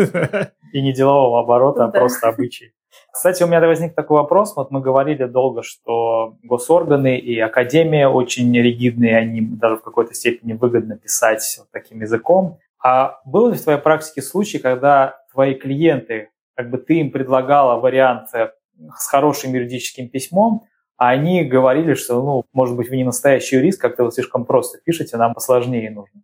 И 0.72 0.82
не 0.82 0.92
делового 0.92 1.40
оборота, 1.40 1.84
а 1.84 1.88
просто 1.88 2.28
обычаи. 2.28 2.72
Кстати, 3.12 3.42
у 3.42 3.46
меня 3.46 3.60
возник 3.60 3.94
такой 3.94 4.18
вопрос. 4.18 4.54
Вот 4.56 4.70
мы 4.70 4.80
говорили 4.80 5.24
долго, 5.24 5.62
что 5.62 6.36
госорганы 6.42 7.18
и 7.18 7.38
академия 7.38 8.08
очень 8.08 8.54
ригидные, 8.56 9.16
они 9.16 9.40
даже 9.40 9.76
в 9.76 9.82
какой-то 9.82 10.14
степени 10.14 10.52
выгодно 10.52 10.96
писать 10.96 11.42
вот 11.58 11.68
таким 11.70 12.00
языком. 12.00 12.58
А 12.82 13.20
был 13.24 13.48
ли 13.48 13.56
в 13.56 13.62
твоей 13.62 13.80
практике 13.80 14.22
случай, 14.22 14.58
когда 14.58 15.16
твои 15.32 15.54
клиенты, 15.54 16.30
как 16.54 16.70
бы 16.70 16.78
ты 16.78 17.00
им 17.00 17.10
предлагала 17.10 17.80
вариант 17.80 18.28
с 18.30 19.06
хорошим 19.08 19.52
юридическим 19.52 20.08
письмом, 20.08 20.62
они 20.98 21.44
говорили, 21.44 21.94
что, 21.94 22.22
ну, 22.22 22.44
может 22.52 22.76
быть, 22.76 22.90
вы 22.90 22.96
не 22.96 23.04
настоящий 23.04 23.56
юрист, 23.56 23.80
как-то 23.80 24.04
вы 24.04 24.12
слишком 24.12 24.44
просто 24.44 24.78
пишете, 24.84 25.16
нам 25.16 25.32
посложнее 25.32 25.90
нужно. 25.90 26.20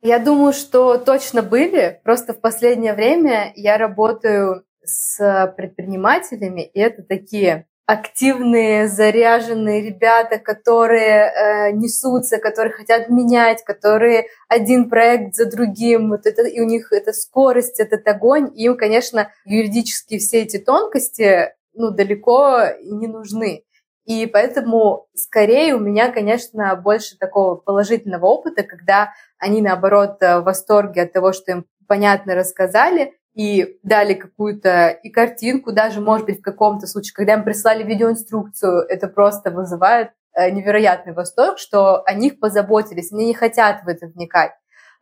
Я 0.00 0.18
думаю, 0.18 0.52
что 0.52 0.96
точно 0.96 1.42
были. 1.42 2.00
Просто 2.02 2.32
в 2.32 2.40
последнее 2.40 2.94
время 2.94 3.52
я 3.54 3.78
работаю 3.78 4.64
с 4.84 5.54
предпринимателями, 5.56 6.62
и 6.62 6.80
это 6.80 7.02
такие 7.02 7.66
активные, 7.86 8.88
заряженные 8.88 9.82
ребята, 9.82 10.38
которые 10.38 11.26
э, 11.26 11.72
несутся, 11.72 12.38
которые 12.38 12.72
хотят 12.72 13.10
менять, 13.10 13.64
которые 13.64 14.26
один 14.48 14.88
проект 14.88 15.34
за 15.34 15.50
другим, 15.50 16.10
вот 16.10 16.26
это, 16.26 16.42
и 16.42 16.60
у 16.60 16.64
них 16.64 16.92
эта 16.92 17.12
скорость, 17.12 17.80
этот 17.80 18.06
огонь, 18.06 18.50
им, 18.54 18.76
конечно, 18.76 19.30
юридические 19.44 20.20
все 20.20 20.42
эти 20.42 20.58
тонкости 20.58 21.52
ну, 21.74 21.90
далеко 21.90 22.66
не 22.82 23.08
нужны. 23.08 23.64
И 24.04 24.26
поэтому 24.26 25.06
скорее 25.14 25.74
у 25.74 25.78
меня, 25.78 26.10
конечно, 26.10 26.74
больше 26.76 27.16
такого 27.16 27.56
положительного 27.56 28.26
опыта, 28.26 28.62
когда 28.62 29.12
они, 29.38 29.62
наоборот, 29.62 30.16
в 30.20 30.40
восторге 30.40 31.02
от 31.02 31.12
того, 31.12 31.32
что 31.32 31.52
им 31.52 31.66
понятно 31.86 32.34
рассказали, 32.34 33.14
и 33.34 33.78
дали 33.82 34.14
какую-то 34.14 34.88
и 34.88 35.08
картинку, 35.10 35.72
даже, 35.72 36.00
может 36.00 36.26
быть, 36.26 36.40
в 36.40 36.42
каком-то 36.42 36.86
случае, 36.86 37.14
когда 37.14 37.34
им 37.34 37.44
прислали 37.44 37.82
видеоинструкцию, 37.82 38.82
это 38.88 39.08
просто 39.08 39.50
вызывает 39.50 40.10
э, 40.34 40.50
невероятный 40.50 41.14
восторг, 41.14 41.58
что 41.58 42.02
о 42.02 42.12
них 42.12 42.40
позаботились, 42.40 43.12
они 43.12 43.26
не 43.26 43.34
хотят 43.34 43.84
в 43.84 43.88
это 43.88 44.06
вникать. 44.06 44.52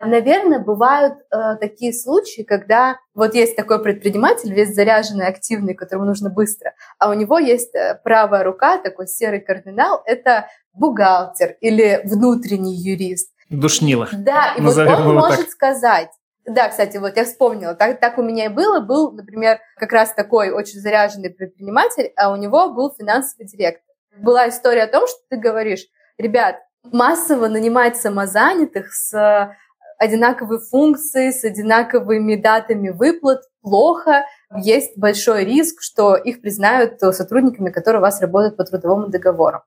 Наверное, 0.02 0.58
бывают 0.58 1.18
э, 1.30 1.56
такие 1.60 1.92
случаи, 1.92 2.40
когда 2.40 2.98
вот 3.14 3.34
есть 3.34 3.54
такой 3.54 3.82
предприниматель, 3.82 4.52
весь 4.52 4.74
заряженный, 4.74 5.26
активный, 5.26 5.74
которому 5.74 6.06
нужно 6.06 6.30
быстро, 6.30 6.72
а 6.98 7.10
у 7.10 7.12
него 7.12 7.38
есть 7.38 7.74
э, 7.74 8.00
правая 8.02 8.42
рука, 8.42 8.78
такой 8.78 9.06
серый 9.06 9.40
кардинал, 9.40 10.00
это 10.06 10.48
бухгалтер 10.72 11.56
или 11.60 12.00
внутренний 12.04 12.74
юрист. 12.74 13.30
Душнило. 13.50 14.08
Да, 14.12 14.54
и 14.56 14.62
Назовем 14.62 14.96
вот 14.96 15.06
он 15.06 15.14
может 15.16 15.40
так. 15.40 15.50
сказать, 15.50 16.10
да, 16.46 16.70
кстати, 16.70 16.96
вот 16.96 17.16
я 17.16 17.24
вспомнила, 17.24 17.74
так, 17.74 18.00
так 18.00 18.16
у 18.16 18.22
меня 18.22 18.46
и 18.46 18.48
было. 18.48 18.80
Был, 18.80 19.12
например, 19.12 19.58
как 19.76 19.92
раз 19.92 20.14
такой 20.14 20.50
очень 20.50 20.80
заряженный 20.80 21.30
предприниматель, 21.30 22.12
а 22.16 22.32
у 22.32 22.36
него 22.36 22.70
был 22.70 22.94
финансовый 22.98 23.44
директор. 23.44 23.94
Была 24.16 24.48
история 24.48 24.84
о 24.84 24.88
том, 24.88 25.06
что 25.06 25.18
ты 25.28 25.36
говоришь, 25.36 25.84
ребят, 26.16 26.56
массово 26.84 27.48
нанимать 27.48 27.96
самозанятых 27.96 28.92
с 28.94 29.54
одинаковые 30.00 30.60
функции 30.60 31.30
с 31.30 31.44
одинаковыми 31.44 32.34
датами 32.34 32.88
выплат 32.88 33.42
плохо, 33.60 34.24
есть 34.56 34.96
большой 34.96 35.44
риск, 35.44 35.82
что 35.82 36.16
их 36.16 36.40
признают 36.40 36.98
сотрудниками, 37.00 37.70
которые 37.70 38.00
у 38.00 38.02
вас 38.02 38.20
работают 38.20 38.56
по 38.56 38.64
трудовому 38.64 39.08
договору. 39.08 39.62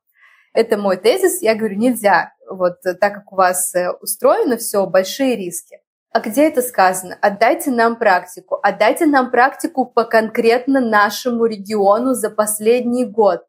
Это 0.54 0.76
мой 0.78 0.98
тезис. 0.98 1.42
Я 1.42 1.56
говорю, 1.56 1.78
нельзя. 1.78 2.34
Вот 2.50 2.78
так 2.82 3.14
как 3.14 3.32
у 3.32 3.36
вас 3.36 3.74
э, 3.76 3.92
устроено 4.02 4.58
все, 4.58 4.86
большие 4.86 5.36
риски. 5.36 5.80
А 6.12 6.20
где 6.20 6.48
это 6.48 6.62
сказано? 6.62 7.18
Отдайте 7.22 7.72
нам 7.72 7.96
практику. 7.96 8.60
Отдайте 8.62 9.06
нам 9.06 9.32
практику 9.32 9.86
по 9.86 10.04
конкретно 10.04 10.80
нашему 10.80 11.46
региону 11.46 12.14
за 12.14 12.30
последний 12.30 13.06
год. 13.06 13.42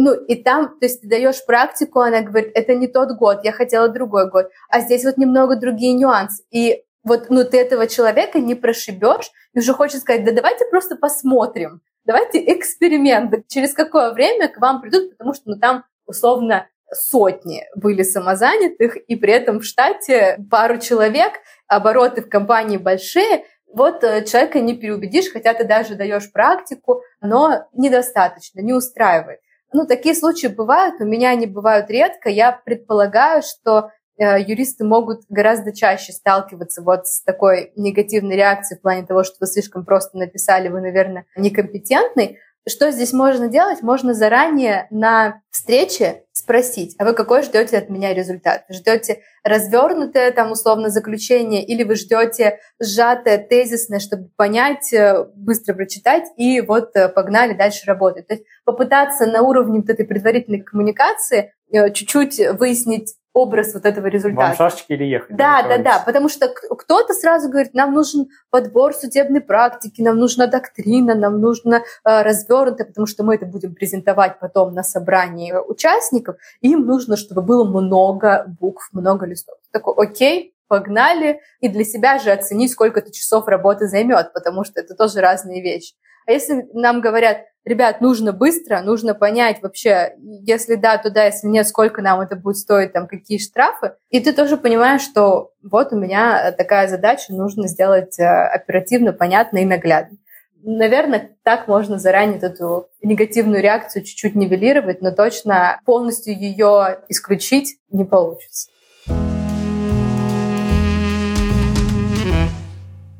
Ну, 0.00 0.14
и 0.14 0.36
там, 0.36 0.78
то 0.78 0.86
есть 0.86 1.00
ты 1.00 1.08
даешь 1.08 1.44
практику, 1.44 1.98
она 1.98 2.20
говорит, 2.20 2.52
это 2.54 2.76
не 2.76 2.86
тот 2.86 3.18
год, 3.18 3.40
я 3.42 3.50
хотела 3.50 3.88
другой 3.88 4.30
год, 4.30 4.48
а 4.70 4.78
здесь 4.78 5.04
вот 5.04 5.16
немного 5.16 5.56
другие 5.56 5.92
нюансы. 5.92 6.44
И 6.52 6.84
вот, 7.02 7.30
ну, 7.30 7.44
ты 7.44 7.58
этого 7.58 7.88
человека 7.88 8.38
не 8.38 8.54
прошибешь, 8.54 9.32
и 9.54 9.58
уже 9.58 9.72
хочешь 9.72 9.98
сказать, 9.98 10.24
да 10.24 10.30
давайте 10.30 10.66
просто 10.66 10.94
посмотрим, 10.94 11.80
давайте 12.04 12.38
эксперимент, 12.54 13.48
через 13.48 13.74
какое 13.74 14.12
время 14.12 14.46
к 14.46 14.60
вам 14.60 14.80
придут, 14.80 15.10
потому 15.10 15.34
что, 15.34 15.50
ну, 15.50 15.58
там, 15.58 15.84
условно, 16.06 16.68
сотни 16.92 17.64
были 17.74 18.04
самозанятых, 18.04 18.96
и 18.96 19.16
при 19.16 19.32
этом 19.32 19.58
в 19.58 19.64
штате 19.64 20.38
пару 20.48 20.78
человек, 20.78 21.32
обороты 21.66 22.22
в 22.22 22.28
компании 22.28 22.76
большие, 22.76 23.46
вот 23.66 24.04
э, 24.04 24.24
человека 24.24 24.60
не 24.60 24.76
переубедишь, 24.76 25.32
хотя 25.32 25.54
ты 25.54 25.64
даже 25.64 25.96
даешь 25.96 26.30
практику, 26.30 27.02
но 27.20 27.66
недостаточно, 27.72 28.60
не 28.60 28.72
устраивает. 28.72 29.40
Ну, 29.72 29.86
такие 29.86 30.14
случаи 30.14 30.46
бывают, 30.46 31.00
у 31.00 31.04
меня 31.04 31.30
они 31.30 31.46
бывают 31.46 31.90
редко. 31.90 32.30
Я 32.30 32.52
предполагаю, 32.52 33.42
что 33.42 33.90
э, 34.16 34.40
юристы 34.40 34.84
могут 34.84 35.22
гораздо 35.28 35.74
чаще 35.74 36.12
сталкиваться 36.12 36.82
вот 36.82 37.06
с 37.06 37.22
такой 37.22 37.72
негативной 37.76 38.36
реакцией 38.36 38.78
в 38.78 38.82
плане 38.82 39.06
того, 39.06 39.24
что 39.24 39.36
вы 39.40 39.46
слишком 39.46 39.84
просто 39.84 40.16
написали, 40.16 40.68
вы, 40.68 40.80
наверное, 40.80 41.26
некомпетентный. 41.36 42.38
Что 42.68 42.90
здесь 42.90 43.12
можно 43.12 43.48
делать? 43.48 43.82
Можно 43.82 44.14
заранее 44.14 44.86
на 44.90 45.40
встрече 45.50 46.24
спросить, 46.32 46.94
а 46.98 47.04
вы 47.04 47.14
какой 47.14 47.42
ждете 47.42 47.78
от 47.78 47.88
меня 47.88 48.14
результат? 48.14 48.64
Ждете 48.70 49.22
развернутое 49.42 50.30
там 50.32 50.52
условно 50.52 50.90
заключение 50.90 51.64
или 51.64 51.82
вы 51.82 51.96
ждете 51.96 52.58
сжатое, 52.80 53.38
тезисное, 53.38 53.98
чтобы 53.98 54.30
понять, 54.36 54.92
э, 54.92 55.24
быстро 55.34 55.74
прочитать 55.74 56.24
и 56.36 56.60
вот 56.60 56.94
э, 56.94 57.08
погнали 57.08 57.54
дальше 57.54 57.86
работать. 57.86 58.26
То 58.26 58.34
есть 58.34 58.44
попытаться 58.64 59.26
на 59.26 59.42
уровне 59.42 59.80
вот 59.80 59.88
этой 59.88 60.06
предварительной 60.06 60.60
коммуникации 60.60 61.54
э, 61.72 61.90
чуть-чуть 61.92 62.38
выяснить 62.58 63.14
образ 63.38 63.74
вот 63.74 63.84
этого 63.86 64.06
результата. 64.06 64.48
Вам 64.48 64.56
шашечки 64.56 64.92
или 64.92 65.04
ехать? 65.04 65.36
Да, 65.36 65.62
да, 65.62 65.78
да, 65.78 66.02
потому 66.04 66.28
что 66.28 66.48
кто-то 66.48 67.14
сразу 67.14 67.48
говорит, 67.48 67.74
нам 67.74 67.94
нужен 67.94 68.28
подбор 68.50 68.94
судебной 68.94 69.40
практики, 69.40 70.02
нам 70.02 70.16
нужна 70.16 70.46
доктрина, 70.46 71.14
нам 71.14 71.40
нужно 71.40 71.76
э, 72.04 72.22
развернуто, 72.22 72.84
потому 72.84 73.06
что 73.06 73.24
мы 73.24 73.36
это 73.36 73.46
будем 73.46 73.74
презентовать 73.74 74.38
потом 74.40 74.74
на 74.74 74.82
собрании 74.82 75.54
участников, 75.54 76.36
им 76.60 76.86
нужно, 76.86 77.16
чтобы 77.16 77.42
было 77.42 77.64
много 77.64 78.44
букв, 78.60 78.88
много 78.92 79.26
листов. 79.26 79.56
Такой, 79.70 79.94
окей, 79.96 80.54
погнали, 80.68 81.40
и 81.60 81.68
для 81.68 81.84
себя 81.84 82.18
же 82.18 82.30
оцени, 82.30 82.68
сколько 82.68 83.00
это 83.00 83.12
часов 83.12 83.48
работы 83.48 83.88
займет, 83.88 84.32
потому 84.32 84.64
что 84.64 84.80
это 84.80 84.94
тоже 84.94 85.20
разные 85.20 85.62
вещи. 85.62 85.94
А 86.28 86.30
если 86.30 86.68
нам 86.74 87.00
говорят, 87.00 87.46
ребят, 87.64 88.02
нужно 88.02 88.34
быстро, 88.34 88.82
нужно 88.82 89.14
понять 89.14 89.62
вообще, 89.62 90.12
если 90.18 90.74
да, 90.74 90.98
то 90.98 91.08
да, 91.10 91.24
если 91.24 91.46
нет, 91.46 91.66
сколько 91.66 92.02
нам 92.02 92.20
это 92.20 92.36
будет 92.36 92.58
стоить, 92.58 92.92
там, 92.92 93.08
какие 93.08 93.38
штрафы, 93.38 93.94
и 94.10 94.20
ты 94.20 94.34
тоже 94.34 94.58
понимаешь, 94.58 95.00
что 95.00 95.52
вот 95.62 95.94
у 95.94 95.96
меня 95.96 96.52
такая 96.52 96.86
задача, 96.86 97.32
нужно 97.32 97.66
сделать 97.66 98.18
э, 98.18 98.24
оперативно, 98.26 99.14
понятно 99.14 99.56
и 99.56 99.64
наглядно. 99.64 100.18
Наверное, 100.62 101.30
так 101.44 101.66
можно 101.66 101.98
заранее 101.98 102.40
эту 102.40 102.90
негативную 103.02 103.62
реакцию 103.62 104.04
чуть-чуть 104.04 104.34
нивелировать, 104.34 105.00
но 105.00 105.12
точно 105.12 105.80
полностью 105.86 106.38
ее 106.38 106.98
исключить 107.08 107.78
не 107.90 108.04
получится. 108.04 108.68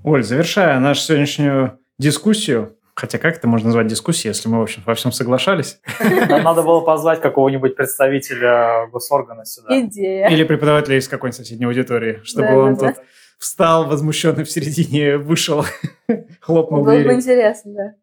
Оль, 0.04 0.22
завершая 0.22 0.78
нашу 0.78 1.00
сегодняшнюю 1.00 1.78
дискуссию, 1.98 2.77
Хотя 2.98 3.18
как 3.18 3.36
это 3.36 3.46
можно 3.46 3.66
назвать 3.66 3.86
дискуссией, 3.86 4.30
если 4.30 4.48
мы, 4.48 4.58
в 4.58 4.62
общем, 4.62 4.82
во 4.84 4.96
всем 4.96 5.12
соглашались? 5.12 5.78
Нам 6.28 6.42
надо 6.42 6.64
было 6.64 6.80
позвать 6.80 7.20
какого-нибудь 7.20 7.76
представителя 7.76 8.88
госоргана 8.92 9.44
сюда. 9.44 9.80
Идея. 9.82 10.26
Или 10.26 10.42
преподавателя 10.42 10.98
из 10.98 11.06
какой-нибудь 11.06 11.36
соседней 11.36 11.66
аудитории, 11.66 12.18
чтобы 12.24 12.48
да, 12.48 12.56
он 12.56 12.74
да, 12.74 12.86
тут 12.88 12.96
да. 12.96 13.02
встал, 13.38 13.86
возмущенный 13.86 14.42
в 14.42 14.50
середине, 14.50 15.16
вышел, 15.16 15.64
хлопнул 16.40 16.82
Было 16.82 16.98
бы 16.98 17.12
интересно, 17.12 17.72
да. 17.72 17.94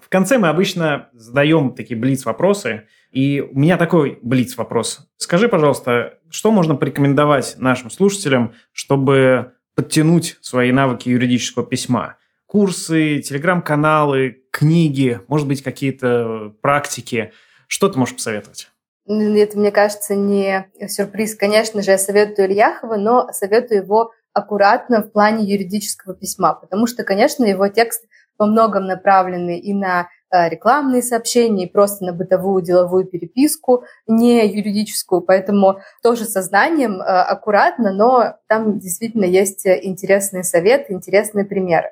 В 0.00 0.08
конце 0.08 0.38
мы 0.38 0.46
обычно 0.46 1.08
задаем 1.14 1.74
такие 1.74 1.98
блиц-вопросы, 1.98 2.84
и 3.10 3.40
у 3.40 3.58
меня 3.58 3.76
такой 3.76 4.20
блиц-вопрос. 4.22 5.10
Скажи, 5.16 5.48
пожалуйста, 5.48 6.20
что 6.30 6.52
можно 6.52 6.76
порекомендовать 6.76 7.56
нашим 7.58 7.90
слушателям, 7.90 8.54
чтобы 8.70 9.54
подтянуть 9.74 10.38
свои 10.42 10.70
навыки 10.70 11.08
юридического 11.08 11.66
письма? 11.66 12.18
Курсы, 12.54 13.18
телеграм-каналы, 13.18 14.44
книги, 14.52 15.20
может 15.26 15.48
быть, 15.48 15.60
какие-то 15.60 16.54
практики. 16.62 17.32
Что 17.66 17.88
ты 17.88 17.98
можешь 17.98 18.14
посоветовать? 18.14 18.68
Это, 19.08 19.58
мне 19.58 19.72
кажется, 19.72 20.14
не 20.14 20.70
сюрприз. 20.86 21.34
Конечно 21.34 21.82
же, 21.82 21.90
я 21.90 21.98
советую 21.98 22.46
Ильяхова, 22.46 22.94
но 22.94 23.28
советую 23.32 23.82
его 23.82 24.12
аккуратно 24.32 25.02
в 25.02 25.10
плане 25.10 25.44
юридического 25.44 26.14
письма, 26.14 26.54
потому 26.54 26.86
что, 26.86 27.02
конечно, 27.02 27.44
его 27.44 27.66
текст 27.66 28.04
во 28.38 28.46
многом 28.46 28.86
направлены 28.86 29.58
и 29.58 29.74
на 29.74 30.06
э, 30.30 30.48
рекламные 30.48 31.02
сообщения, 31.02 31.64
и 31.66 31.72
просто 31.72 32.04
на 32.04 32.12
бытовую 32.12 32.62
деловую 32.62 33.04
переписку, 33.04 33.82
не 34.06 34.46
юридическую, 34.46 35.22
поэтому 35.22 35.80
тоже 36.04 36.24
со 36.24 36.40
знанием 36.40 37.00
э, 37.00 37.04
аккуратно, 37.04 37.92
но 37.92 38.34
там 38.46 38.78
действительно 38.78 39.24
есть 39.24 39.66
интересные 39.66 40.44
советы, 40.44 40.92
интересные 40.92 41.44
примеры. 41.44 41.90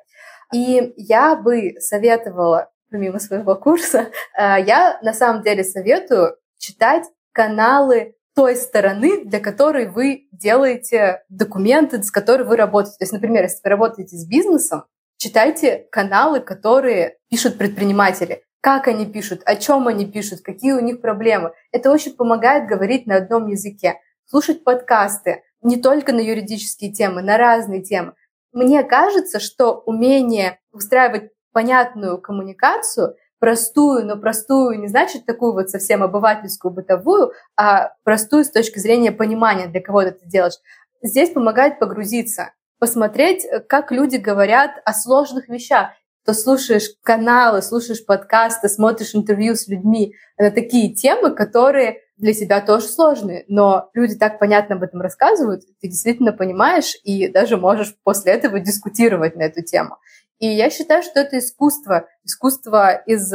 И 0.53 0.93
я 0.97 1.35
бы 1.35 1.75
советовала, 1.79 2.71
помимо 2.91 3.19
своего 3.19 3.55
курса, 3.55 4.09
э, 4.37 4.63
я 4.65 4.99
на 5.01 5.13
самом 5.13 5.43
деле 5.43 5.63
советую 5.63 6.37
читать 6.57 7.05
каналы 7.31 8.15
той 8.35 8.55
стороны, 8.55 9.25
для 9.25 9.39
которой 9.39 9.87
вы 9.87 10.27
делаете 10.31 11.23
документы, 11.29 12.01
с 12.01 12.11
которой 12.11 12.43
вы 12.43 12.55
работаете. 12.55 12.97
То 12.97 13.03
есть, 13.03 13.13
например, 13.13 13.43
если 13.43 13.59
вы 13.63 13.69
работаете 13.69 14.15
с 14.15 14.25
бизнесом, 14.25 14.85
читайте 15.17 15.87
каналы, 15.91 16.39
которые 16.39 17.17
пишут 17.29 17.57
предприниматели. 17.57 18.43
Как 18.61 18.87
они 18.87 19.05
пишут, 19.05 19.41
о 19.45 19.55
чем 19.55 19.87
они 19.87 20.05
пишут, 20.05 20.41
какие 20.41 20.71
у 20.71 20.79
них 20.79 21.01
проблемы. 21.01 21.53
Это 21.71 21.91
очень 21.91 22.15
помогает 22.15 22.67
говорить 22.67 23.05
на 23.05 23.17
одном 23.17 23.47
языке. 23.47 23.99
Слушать 24.25 24.63
подкасты 24.63 25.43
не 25.61 25.77
только 25.77 26.13
на 26.13 26.21
юридические 26.21 26.91
темы, 26.91 27.21
на 27.21 27.37
разные 27.37 27.81
темы. 27.81 28.13
Мне 28.53 28.83
кажется, 28.83 29.39
что 29.39 29.83
умение 29.85 30.59
устраивать 30.71 31.31
понятную 31.51 32.19
коммуникацию, 32.19 33.15
простую, 33.39 34.05
но 34.05 34.15
простую 34.15 34.79
не 34.79 34.87
значит 34.87 35.25
такую 35.25 35.53
вот 35.53 35.69
совсем 35.69 36.03
обывательскую, 36.03 36.71
бытовую, 36.71 37.33
а 37.57 37.93
простую 38.03 38.45
с 38.45 38.51
точки 38.51 38.79
зрения 38.79 39.11
понимания, 39.11 39.67
для 39.67 39.81
кого 39.81 40.03
ты 40.03 40.09
это 40.09 40.25
делаешь. 40.25 40.59
Здесь 41.01 41.31
помогает 41.31 41.79
погрузиться, 41.79 42.53
посмотреть, 42.79 43.45
как 43.67 43.91
люди 43.91 44.17
говорят 44.17 44.71
о 44.85 44.93
сложных 44.93 45.49
вещах. 45.49 45.89
То 46.25 46.33
слушаешь 46.33 46.91
каналы, 47.03 47.61
слушаешь 47.61 48.05
подкасты, 48.05 48.69
смотришь 48.69 49.13
интервью 49.13 49.55
с 49.55 49.67
людьми 49.67 50.15
на 50.37 50.51
такие 50.51 50.93
темы, 50.93 51.31
которые 51.31 51.99
для 52.23 52.33
себя 52.33 52.61
тоже 52.61 52.87
сложные, 52.87 53.43
но 53.49 53.89
люди 53.93 54.15
так 54.15 54.39
понятно 54.39 54.75
об 54.75 54.83
этом 54.83 55.01
рассказывают, 55.01 55.63
ты 55.81 55.89
действительно 55.89 56.31
понимаешь 56.31 56.95
и 57.03 57.27
даже 57.27 57.57
можешь 57.57 57.95
после 58.03 58.31
этого 58.31 58.61
дискутировать 58.61 59.35
на 59.35 59.43
эту 59.43 59.61
тему. 59.61 59.97
И 60.39 60.47
я 60.47 60.69
считаю, 60.69 61.03
что 61.03 61.19
это 61.19 61.39
искусство, 61.39 62.07
искусство 62.23 62.95
из 62.95 63.29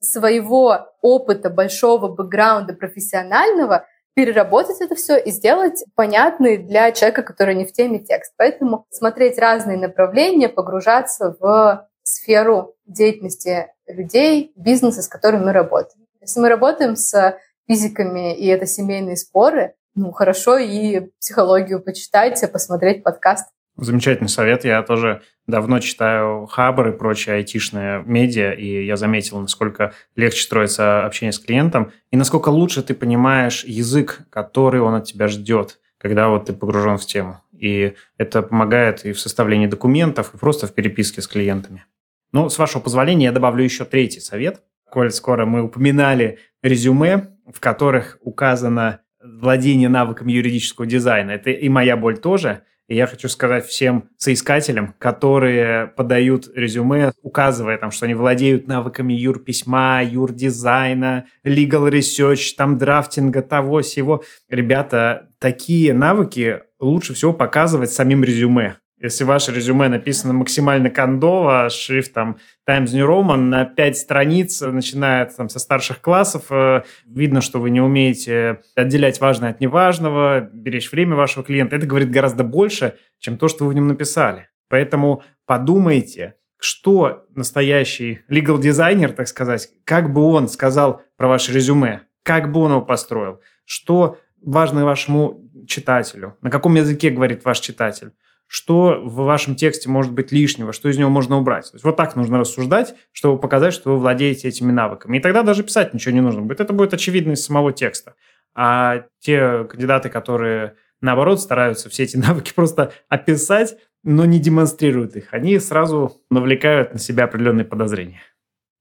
своего 0.00 0.88
опыта, 1.02 1.50
большого 1.50 2.08
бэкграунда 2.08 2.72
профессионального, 2.72 3.86
переработать 4.14 4.80
это 4.80 4.94
все 4.94 5.18
и 5.18 5.30
сделать 5.30 5.84
понятный 5.94 6.56
для 6.56 6.92
человека, 6.92 7.22
который 7.22 7.54
не 7.54 7.66
в 7.66 7.72
теме 7.72 7.98
текст. 7.98 8.32
Поэтому 8.38 8.86
смотреть 8.90 9.38
разные 9.38 9.76
направления, 9.76 10.48
погружаться 10.48 11.36
в 11.38 11.86
сферу 12.02 12.74
деятельности 12.86 13.68
людей, 13.86 14.52
бизнеса, 14.56 15.02
с 15.02 15.08
которым 15.08 15.44
мы 15.44 15.52
работаем. 15.52 16.06
Если 16.22 16.40
мы 16.40 16.48
работаем 16.48 16.96
с 16.96 17.38
физиками, 17.70 18.36
и 18.36 18.46
это 18.46 18.66
семейные 18.66 19.16
споры, 19.16 19.74
ну, 19.94 20.10
хорошо 20.10 20.58
и 20.58 21.08
психологию 21.20 21.80
почитайте, 21.80 22.48
посмотреть 22.48 23.04
подкаст. 23.04 23.46
Замечательный 23.76 24.28
совет. 24.28 24.64
Я 24.64 24.82
тоже 24.82 25.22
давно 25.46 25.78
читаю 25.78 26.46
Хабр 26.46 26.88
и 26.88 26.98
прочие 26.98 27.36
айтишные 27.36 28.02
медиа, 28.04 28.52
и 28.52 28.84
я 28.84 28.96
заметил, 28.96 29.38
насколько 29.38 29.94
легче 30.16 30.42
строится 30.42 31.06
общение 31.06 31.32
с 31.32 31.38
клиентом, 31.38 31.92
и 32.10 32.16
насколько 32.16 32.48
лучше 32.48 32.82
ты 32.82 32.92
понимаешь 32.92 33.64
язык, 33.64 34.22
который 34.30 34.80
он 34.80 34.94
от 34.94 35.04
тебя 35.04 35.28
ждет, 35.28 35.78
когда 35.98 36.28
вот 36.28 36.46
ты 36.46 36.52
погружен 36.52 36.98
в 36.98 37.06
тему. 37.06 37.40
И 37.52 37.94
это 38.18 38.42
помогает 38.42 39.04
и 39.04 39.12
в 39.12 39.20
составлении 39.20 39.66
документов, 39.66 40.34
и 40.34 40.38
просто 40.38 40.66
в 40.66 40.74
переписке 40.74 41.22
с 41.22 41.28
клиентами. 41.28 41.84
Ну, 42.32 42.48
с 42.48 42.58
вашего 42.58 42.82
позволения, 42.82 43.26
я 43.26 43.32
добавлю 43.32 43.62
еще 43.62 43.84
третий 43.84 44.20
совет. 44.20 44.60
Коль 44.90 45.12
скоро 45.12 45.46
мы 45.46 45.62
упоминали 45.62 46.38
резюме, 46.62 47.28
в 47.52 47.60
которых 47.60 48.18
указано 48.20 49.00
владение 49.22 49.88
навыком 49.88 50.28
юридического 50.28 50.86
дизайна. 50.86 51.32
Это 51.32 51.50
и 51.50 51.68
моя 51.68 51.96
боль 51.96 52.18
тоже. 52.18 52.62
И 52.88 52.96
я 52.96 53.06
хочу 53.06 53.28
сказать 53.28 53.66
всем 53.66 54.08
соискателям, 54.16 54.94
которые 54.98 55.86
подают 55.86 56.50
резюме, 56.56 57.12
указывая 57.22 57.78
там, 57.78 57.92
что 57.92 58.06
они 58.06 58.14
владеют 58.14 58.66
навыками 58.66 59.12
юрписьма, 59.12 60.02
юрдизайна, 60.02 61.26
legal 61.44 61.88
research, 61.88 62.54
там 62.56 62.78
драфтинга, 62.78 63.42
того, 63.42 63.82
всего. 63.82 64.24
Ребята, 64.48 65.28
такие 65.38 65.94
навыки 65.94 66.62
лучше 66.80 67.14
всего 67.14 67.32
показывать 67.32 67.92
самим 67.92 68.24
резюме. 68.24 68.78
Если 69.00 69.24
ваше 69.24 69.52
резюме 69.52 69.88
написано 69.88 70.34
максимально 70.34 70.90
кондово, 70.90 71.70
шрифтом 71.70 72.38
Times 72.68 72.92
New 72.92 73.06
Roman 73.08 73.36
на 73.36 73.64
5 73.64 73.96
страниц, 73.96 74.60
начиная 74.60 75.24
там, 75.24 75.48
со 75.48 75.58
старших 75.58 76.02
классов, 76.02 76.44
э, 76.50 76.82
видно, 77.06 77.40
что 77.40 77.60
вы 77.60 77.70
не 77.70 77.80
умеете 77.80 78.60
отделять 78.76 79.18
важное 79.20 79.50
от 79.50 79.60
неважного, 79.60 80.40
беречь 80.52 80.92
время 80.92 81.16
вашего 81.16 81.42
клиента. 81.42 81.76
Это 81.76 81.86
говорит 81.86 82.10
гораздо 82.10 82.44
больше, 82.44 82.98
чем 83.18 83.38
то, 83.38 83.48
что 83.48 83.64
вы 83.64 83.70
в 83.70 83.74
нем 83.74 83.88
написали. 83.88 84.48
Поэтому 84.68 85.22
подумайте, 85.46 86.34
что 86.58 87.24
настоящий 87.34 88.20
legal 88.30 88.60
дизайнер, 88.60 89.12
так 89.12 89.28
сказать, 89.28 89.70
как 89.84 90.12
бы 90.12 90.22
он 90.24 90.46
сказал 90.46 91.00
про 91.16 91.26
ваше 91.26 91.52
резюме, 91.54 92.02
как 92.22 92.52
бы 92.52 92.60
он 92.60 92.72
его 92.72 92.82
построил, 92.82 93.40
что 93.64 94.18
важно 94.42 94.84
вашему 94.84 95.50
читателю, 95.66 96.36
на 96.42 96.50
каком 96.50 96.74
языке 96.74 97.08
говорит 97.08 97.46
ваш 97.46 97.60
читатель, 97.60 98.12
что 98.52 99.00
в 99.00 99.14
вашем 99.14 99.54
тексте 99.54 99.88
может 99.88 100.12
быть 100.12 100.32
лишнего, 100.32 100.72
что 100.72 100.88
из 100.88 100.98
него 100.98 101.08
можно 101.08 101.38
убрать. 101.38 101.70
То 101.70 101.76
есть 101.76 101.84
вот 101.84 101.96
так 101.96 102.16
нужно 102.16 102.40
рассуждать, 102.40 102.96
чтобы 103.12 103.40
показать, 103.40 103.72
что 103.72 103.92
вы 103.92 104.00
владеете 104.00 104.48
этими 104.48 104.72
навыками. 104.72 105.18
И 105.18 105.20
тогда 105.20 105.44
даже 105.44 105.62
писать 105.62 105.94
ничего 105.94 106.12
не 106.12 106.20
нужно 106.20 106.42
будет. 106.42 106.60
Это 106.60 106.72
будет 106.72 106.92
очевидно 106.92 107.30
из 107.30 107.44
самого 107.44 107.72
текста. 107.72 108.16
А 108.52 109.04
те 109.20 109.62
кандидаты, 109.70 110.08
которые 110.08 110.74
наоборот 111.00 111.40
стараются 111.40 111.88
все 111.90 112.02
эти 112.02 112.16
навыки 112.16 112.52
просто 112.52 112.92
описать, 113.08 113.76
но 114.02 114.24
не 114.24 114.40
демонстрируют 114.40 115.14
их, 115.14 115.32
они 115.32 115.56
сразу 115.60 116.20
навлекают 116.28 116.92
на 116.92 116.98
себя 116.98 117.24
определенные 117.26 117.64
подозрения. 117.64 118.20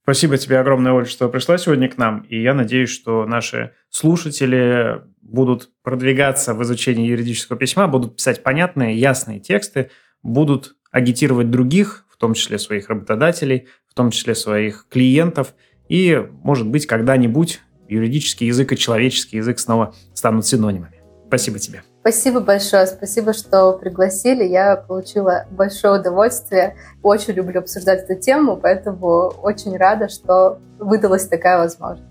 Спасибо 0.03 0.37
тебе 0.37 0.59
огромное, 0.59 0.91
Оль, 0.93 1.07
что 1.07 1.29
пришла 1.29 1.57
сегодня 1.57 1.89
к 1.89 1.97
нам. 1.97 2.21
И 2.29 2.41
я 2.41 2.53
надеюсь, 2.53 2.89
что 2.89 3.25
наши 3.25 3.73
слушатели 3.89 5.01
будут 5.21 5.69
продвигаться 5.83 6.53
в 6.53 6.63
изучении 6.63 7.07
юридического 7.07 7.57
письма, 7.57 7.87
будут 7.87 8.15
писать 8.15 8.41
понятные, 8.41 8.97
ясные 8.97 9.39
тексты, 9.39 9.91
будут 10.23 10.75
агитировать 10.91 11.51
других, 11.51 12.05
в 12.09 12.17
том 12.17 12.33
числе 12.33 12.57
своих 12.57 12.89
работодателей, 12.89 13.67
в 13.87 13.93
том 13.93 14.11
числе 14.11 14.35
своих 14.35 14.87
клиентов. 14.89 15.53
И, 15.87 16.27
может 16.43 16.67
быть, 16.67 16.87
когда-нибудь 16.87 17.61
юридический 17.87 18.47
язык 18.47 18.71
и 18.73 18.77
человеческий 18.77 19.37
язык 19.37 19.59
снова 19.59 19.95
станут 20.13 20.45
синонимами. 20.45 21.01
Спасибо 21.27 21.59
тебе. 21.59 21.83
Спасибо 22.01 22.39
большое, 22.39 22.87
спасибо, 22.87 23.33
что 23.33 23.73
пригласили. 23.73 24.45
Я 24.45 24.77
получила 24.77 25.45
большое 25.51 25.99
удовольствие. 25.99 26.77
Очень 27.03 27.33
люблю 27.33 27.59
обсуждать 27.59 28.09
эту 28.09 28.19
тему, 28.19 28.55
поэтому 28.55 29.33
очень 29.41 29.75
рада, 29.75 30.07
что 30.07 30.59
выдалась 30.79 31.27
такая 31.27 31.57
возможность. 31.57 32.08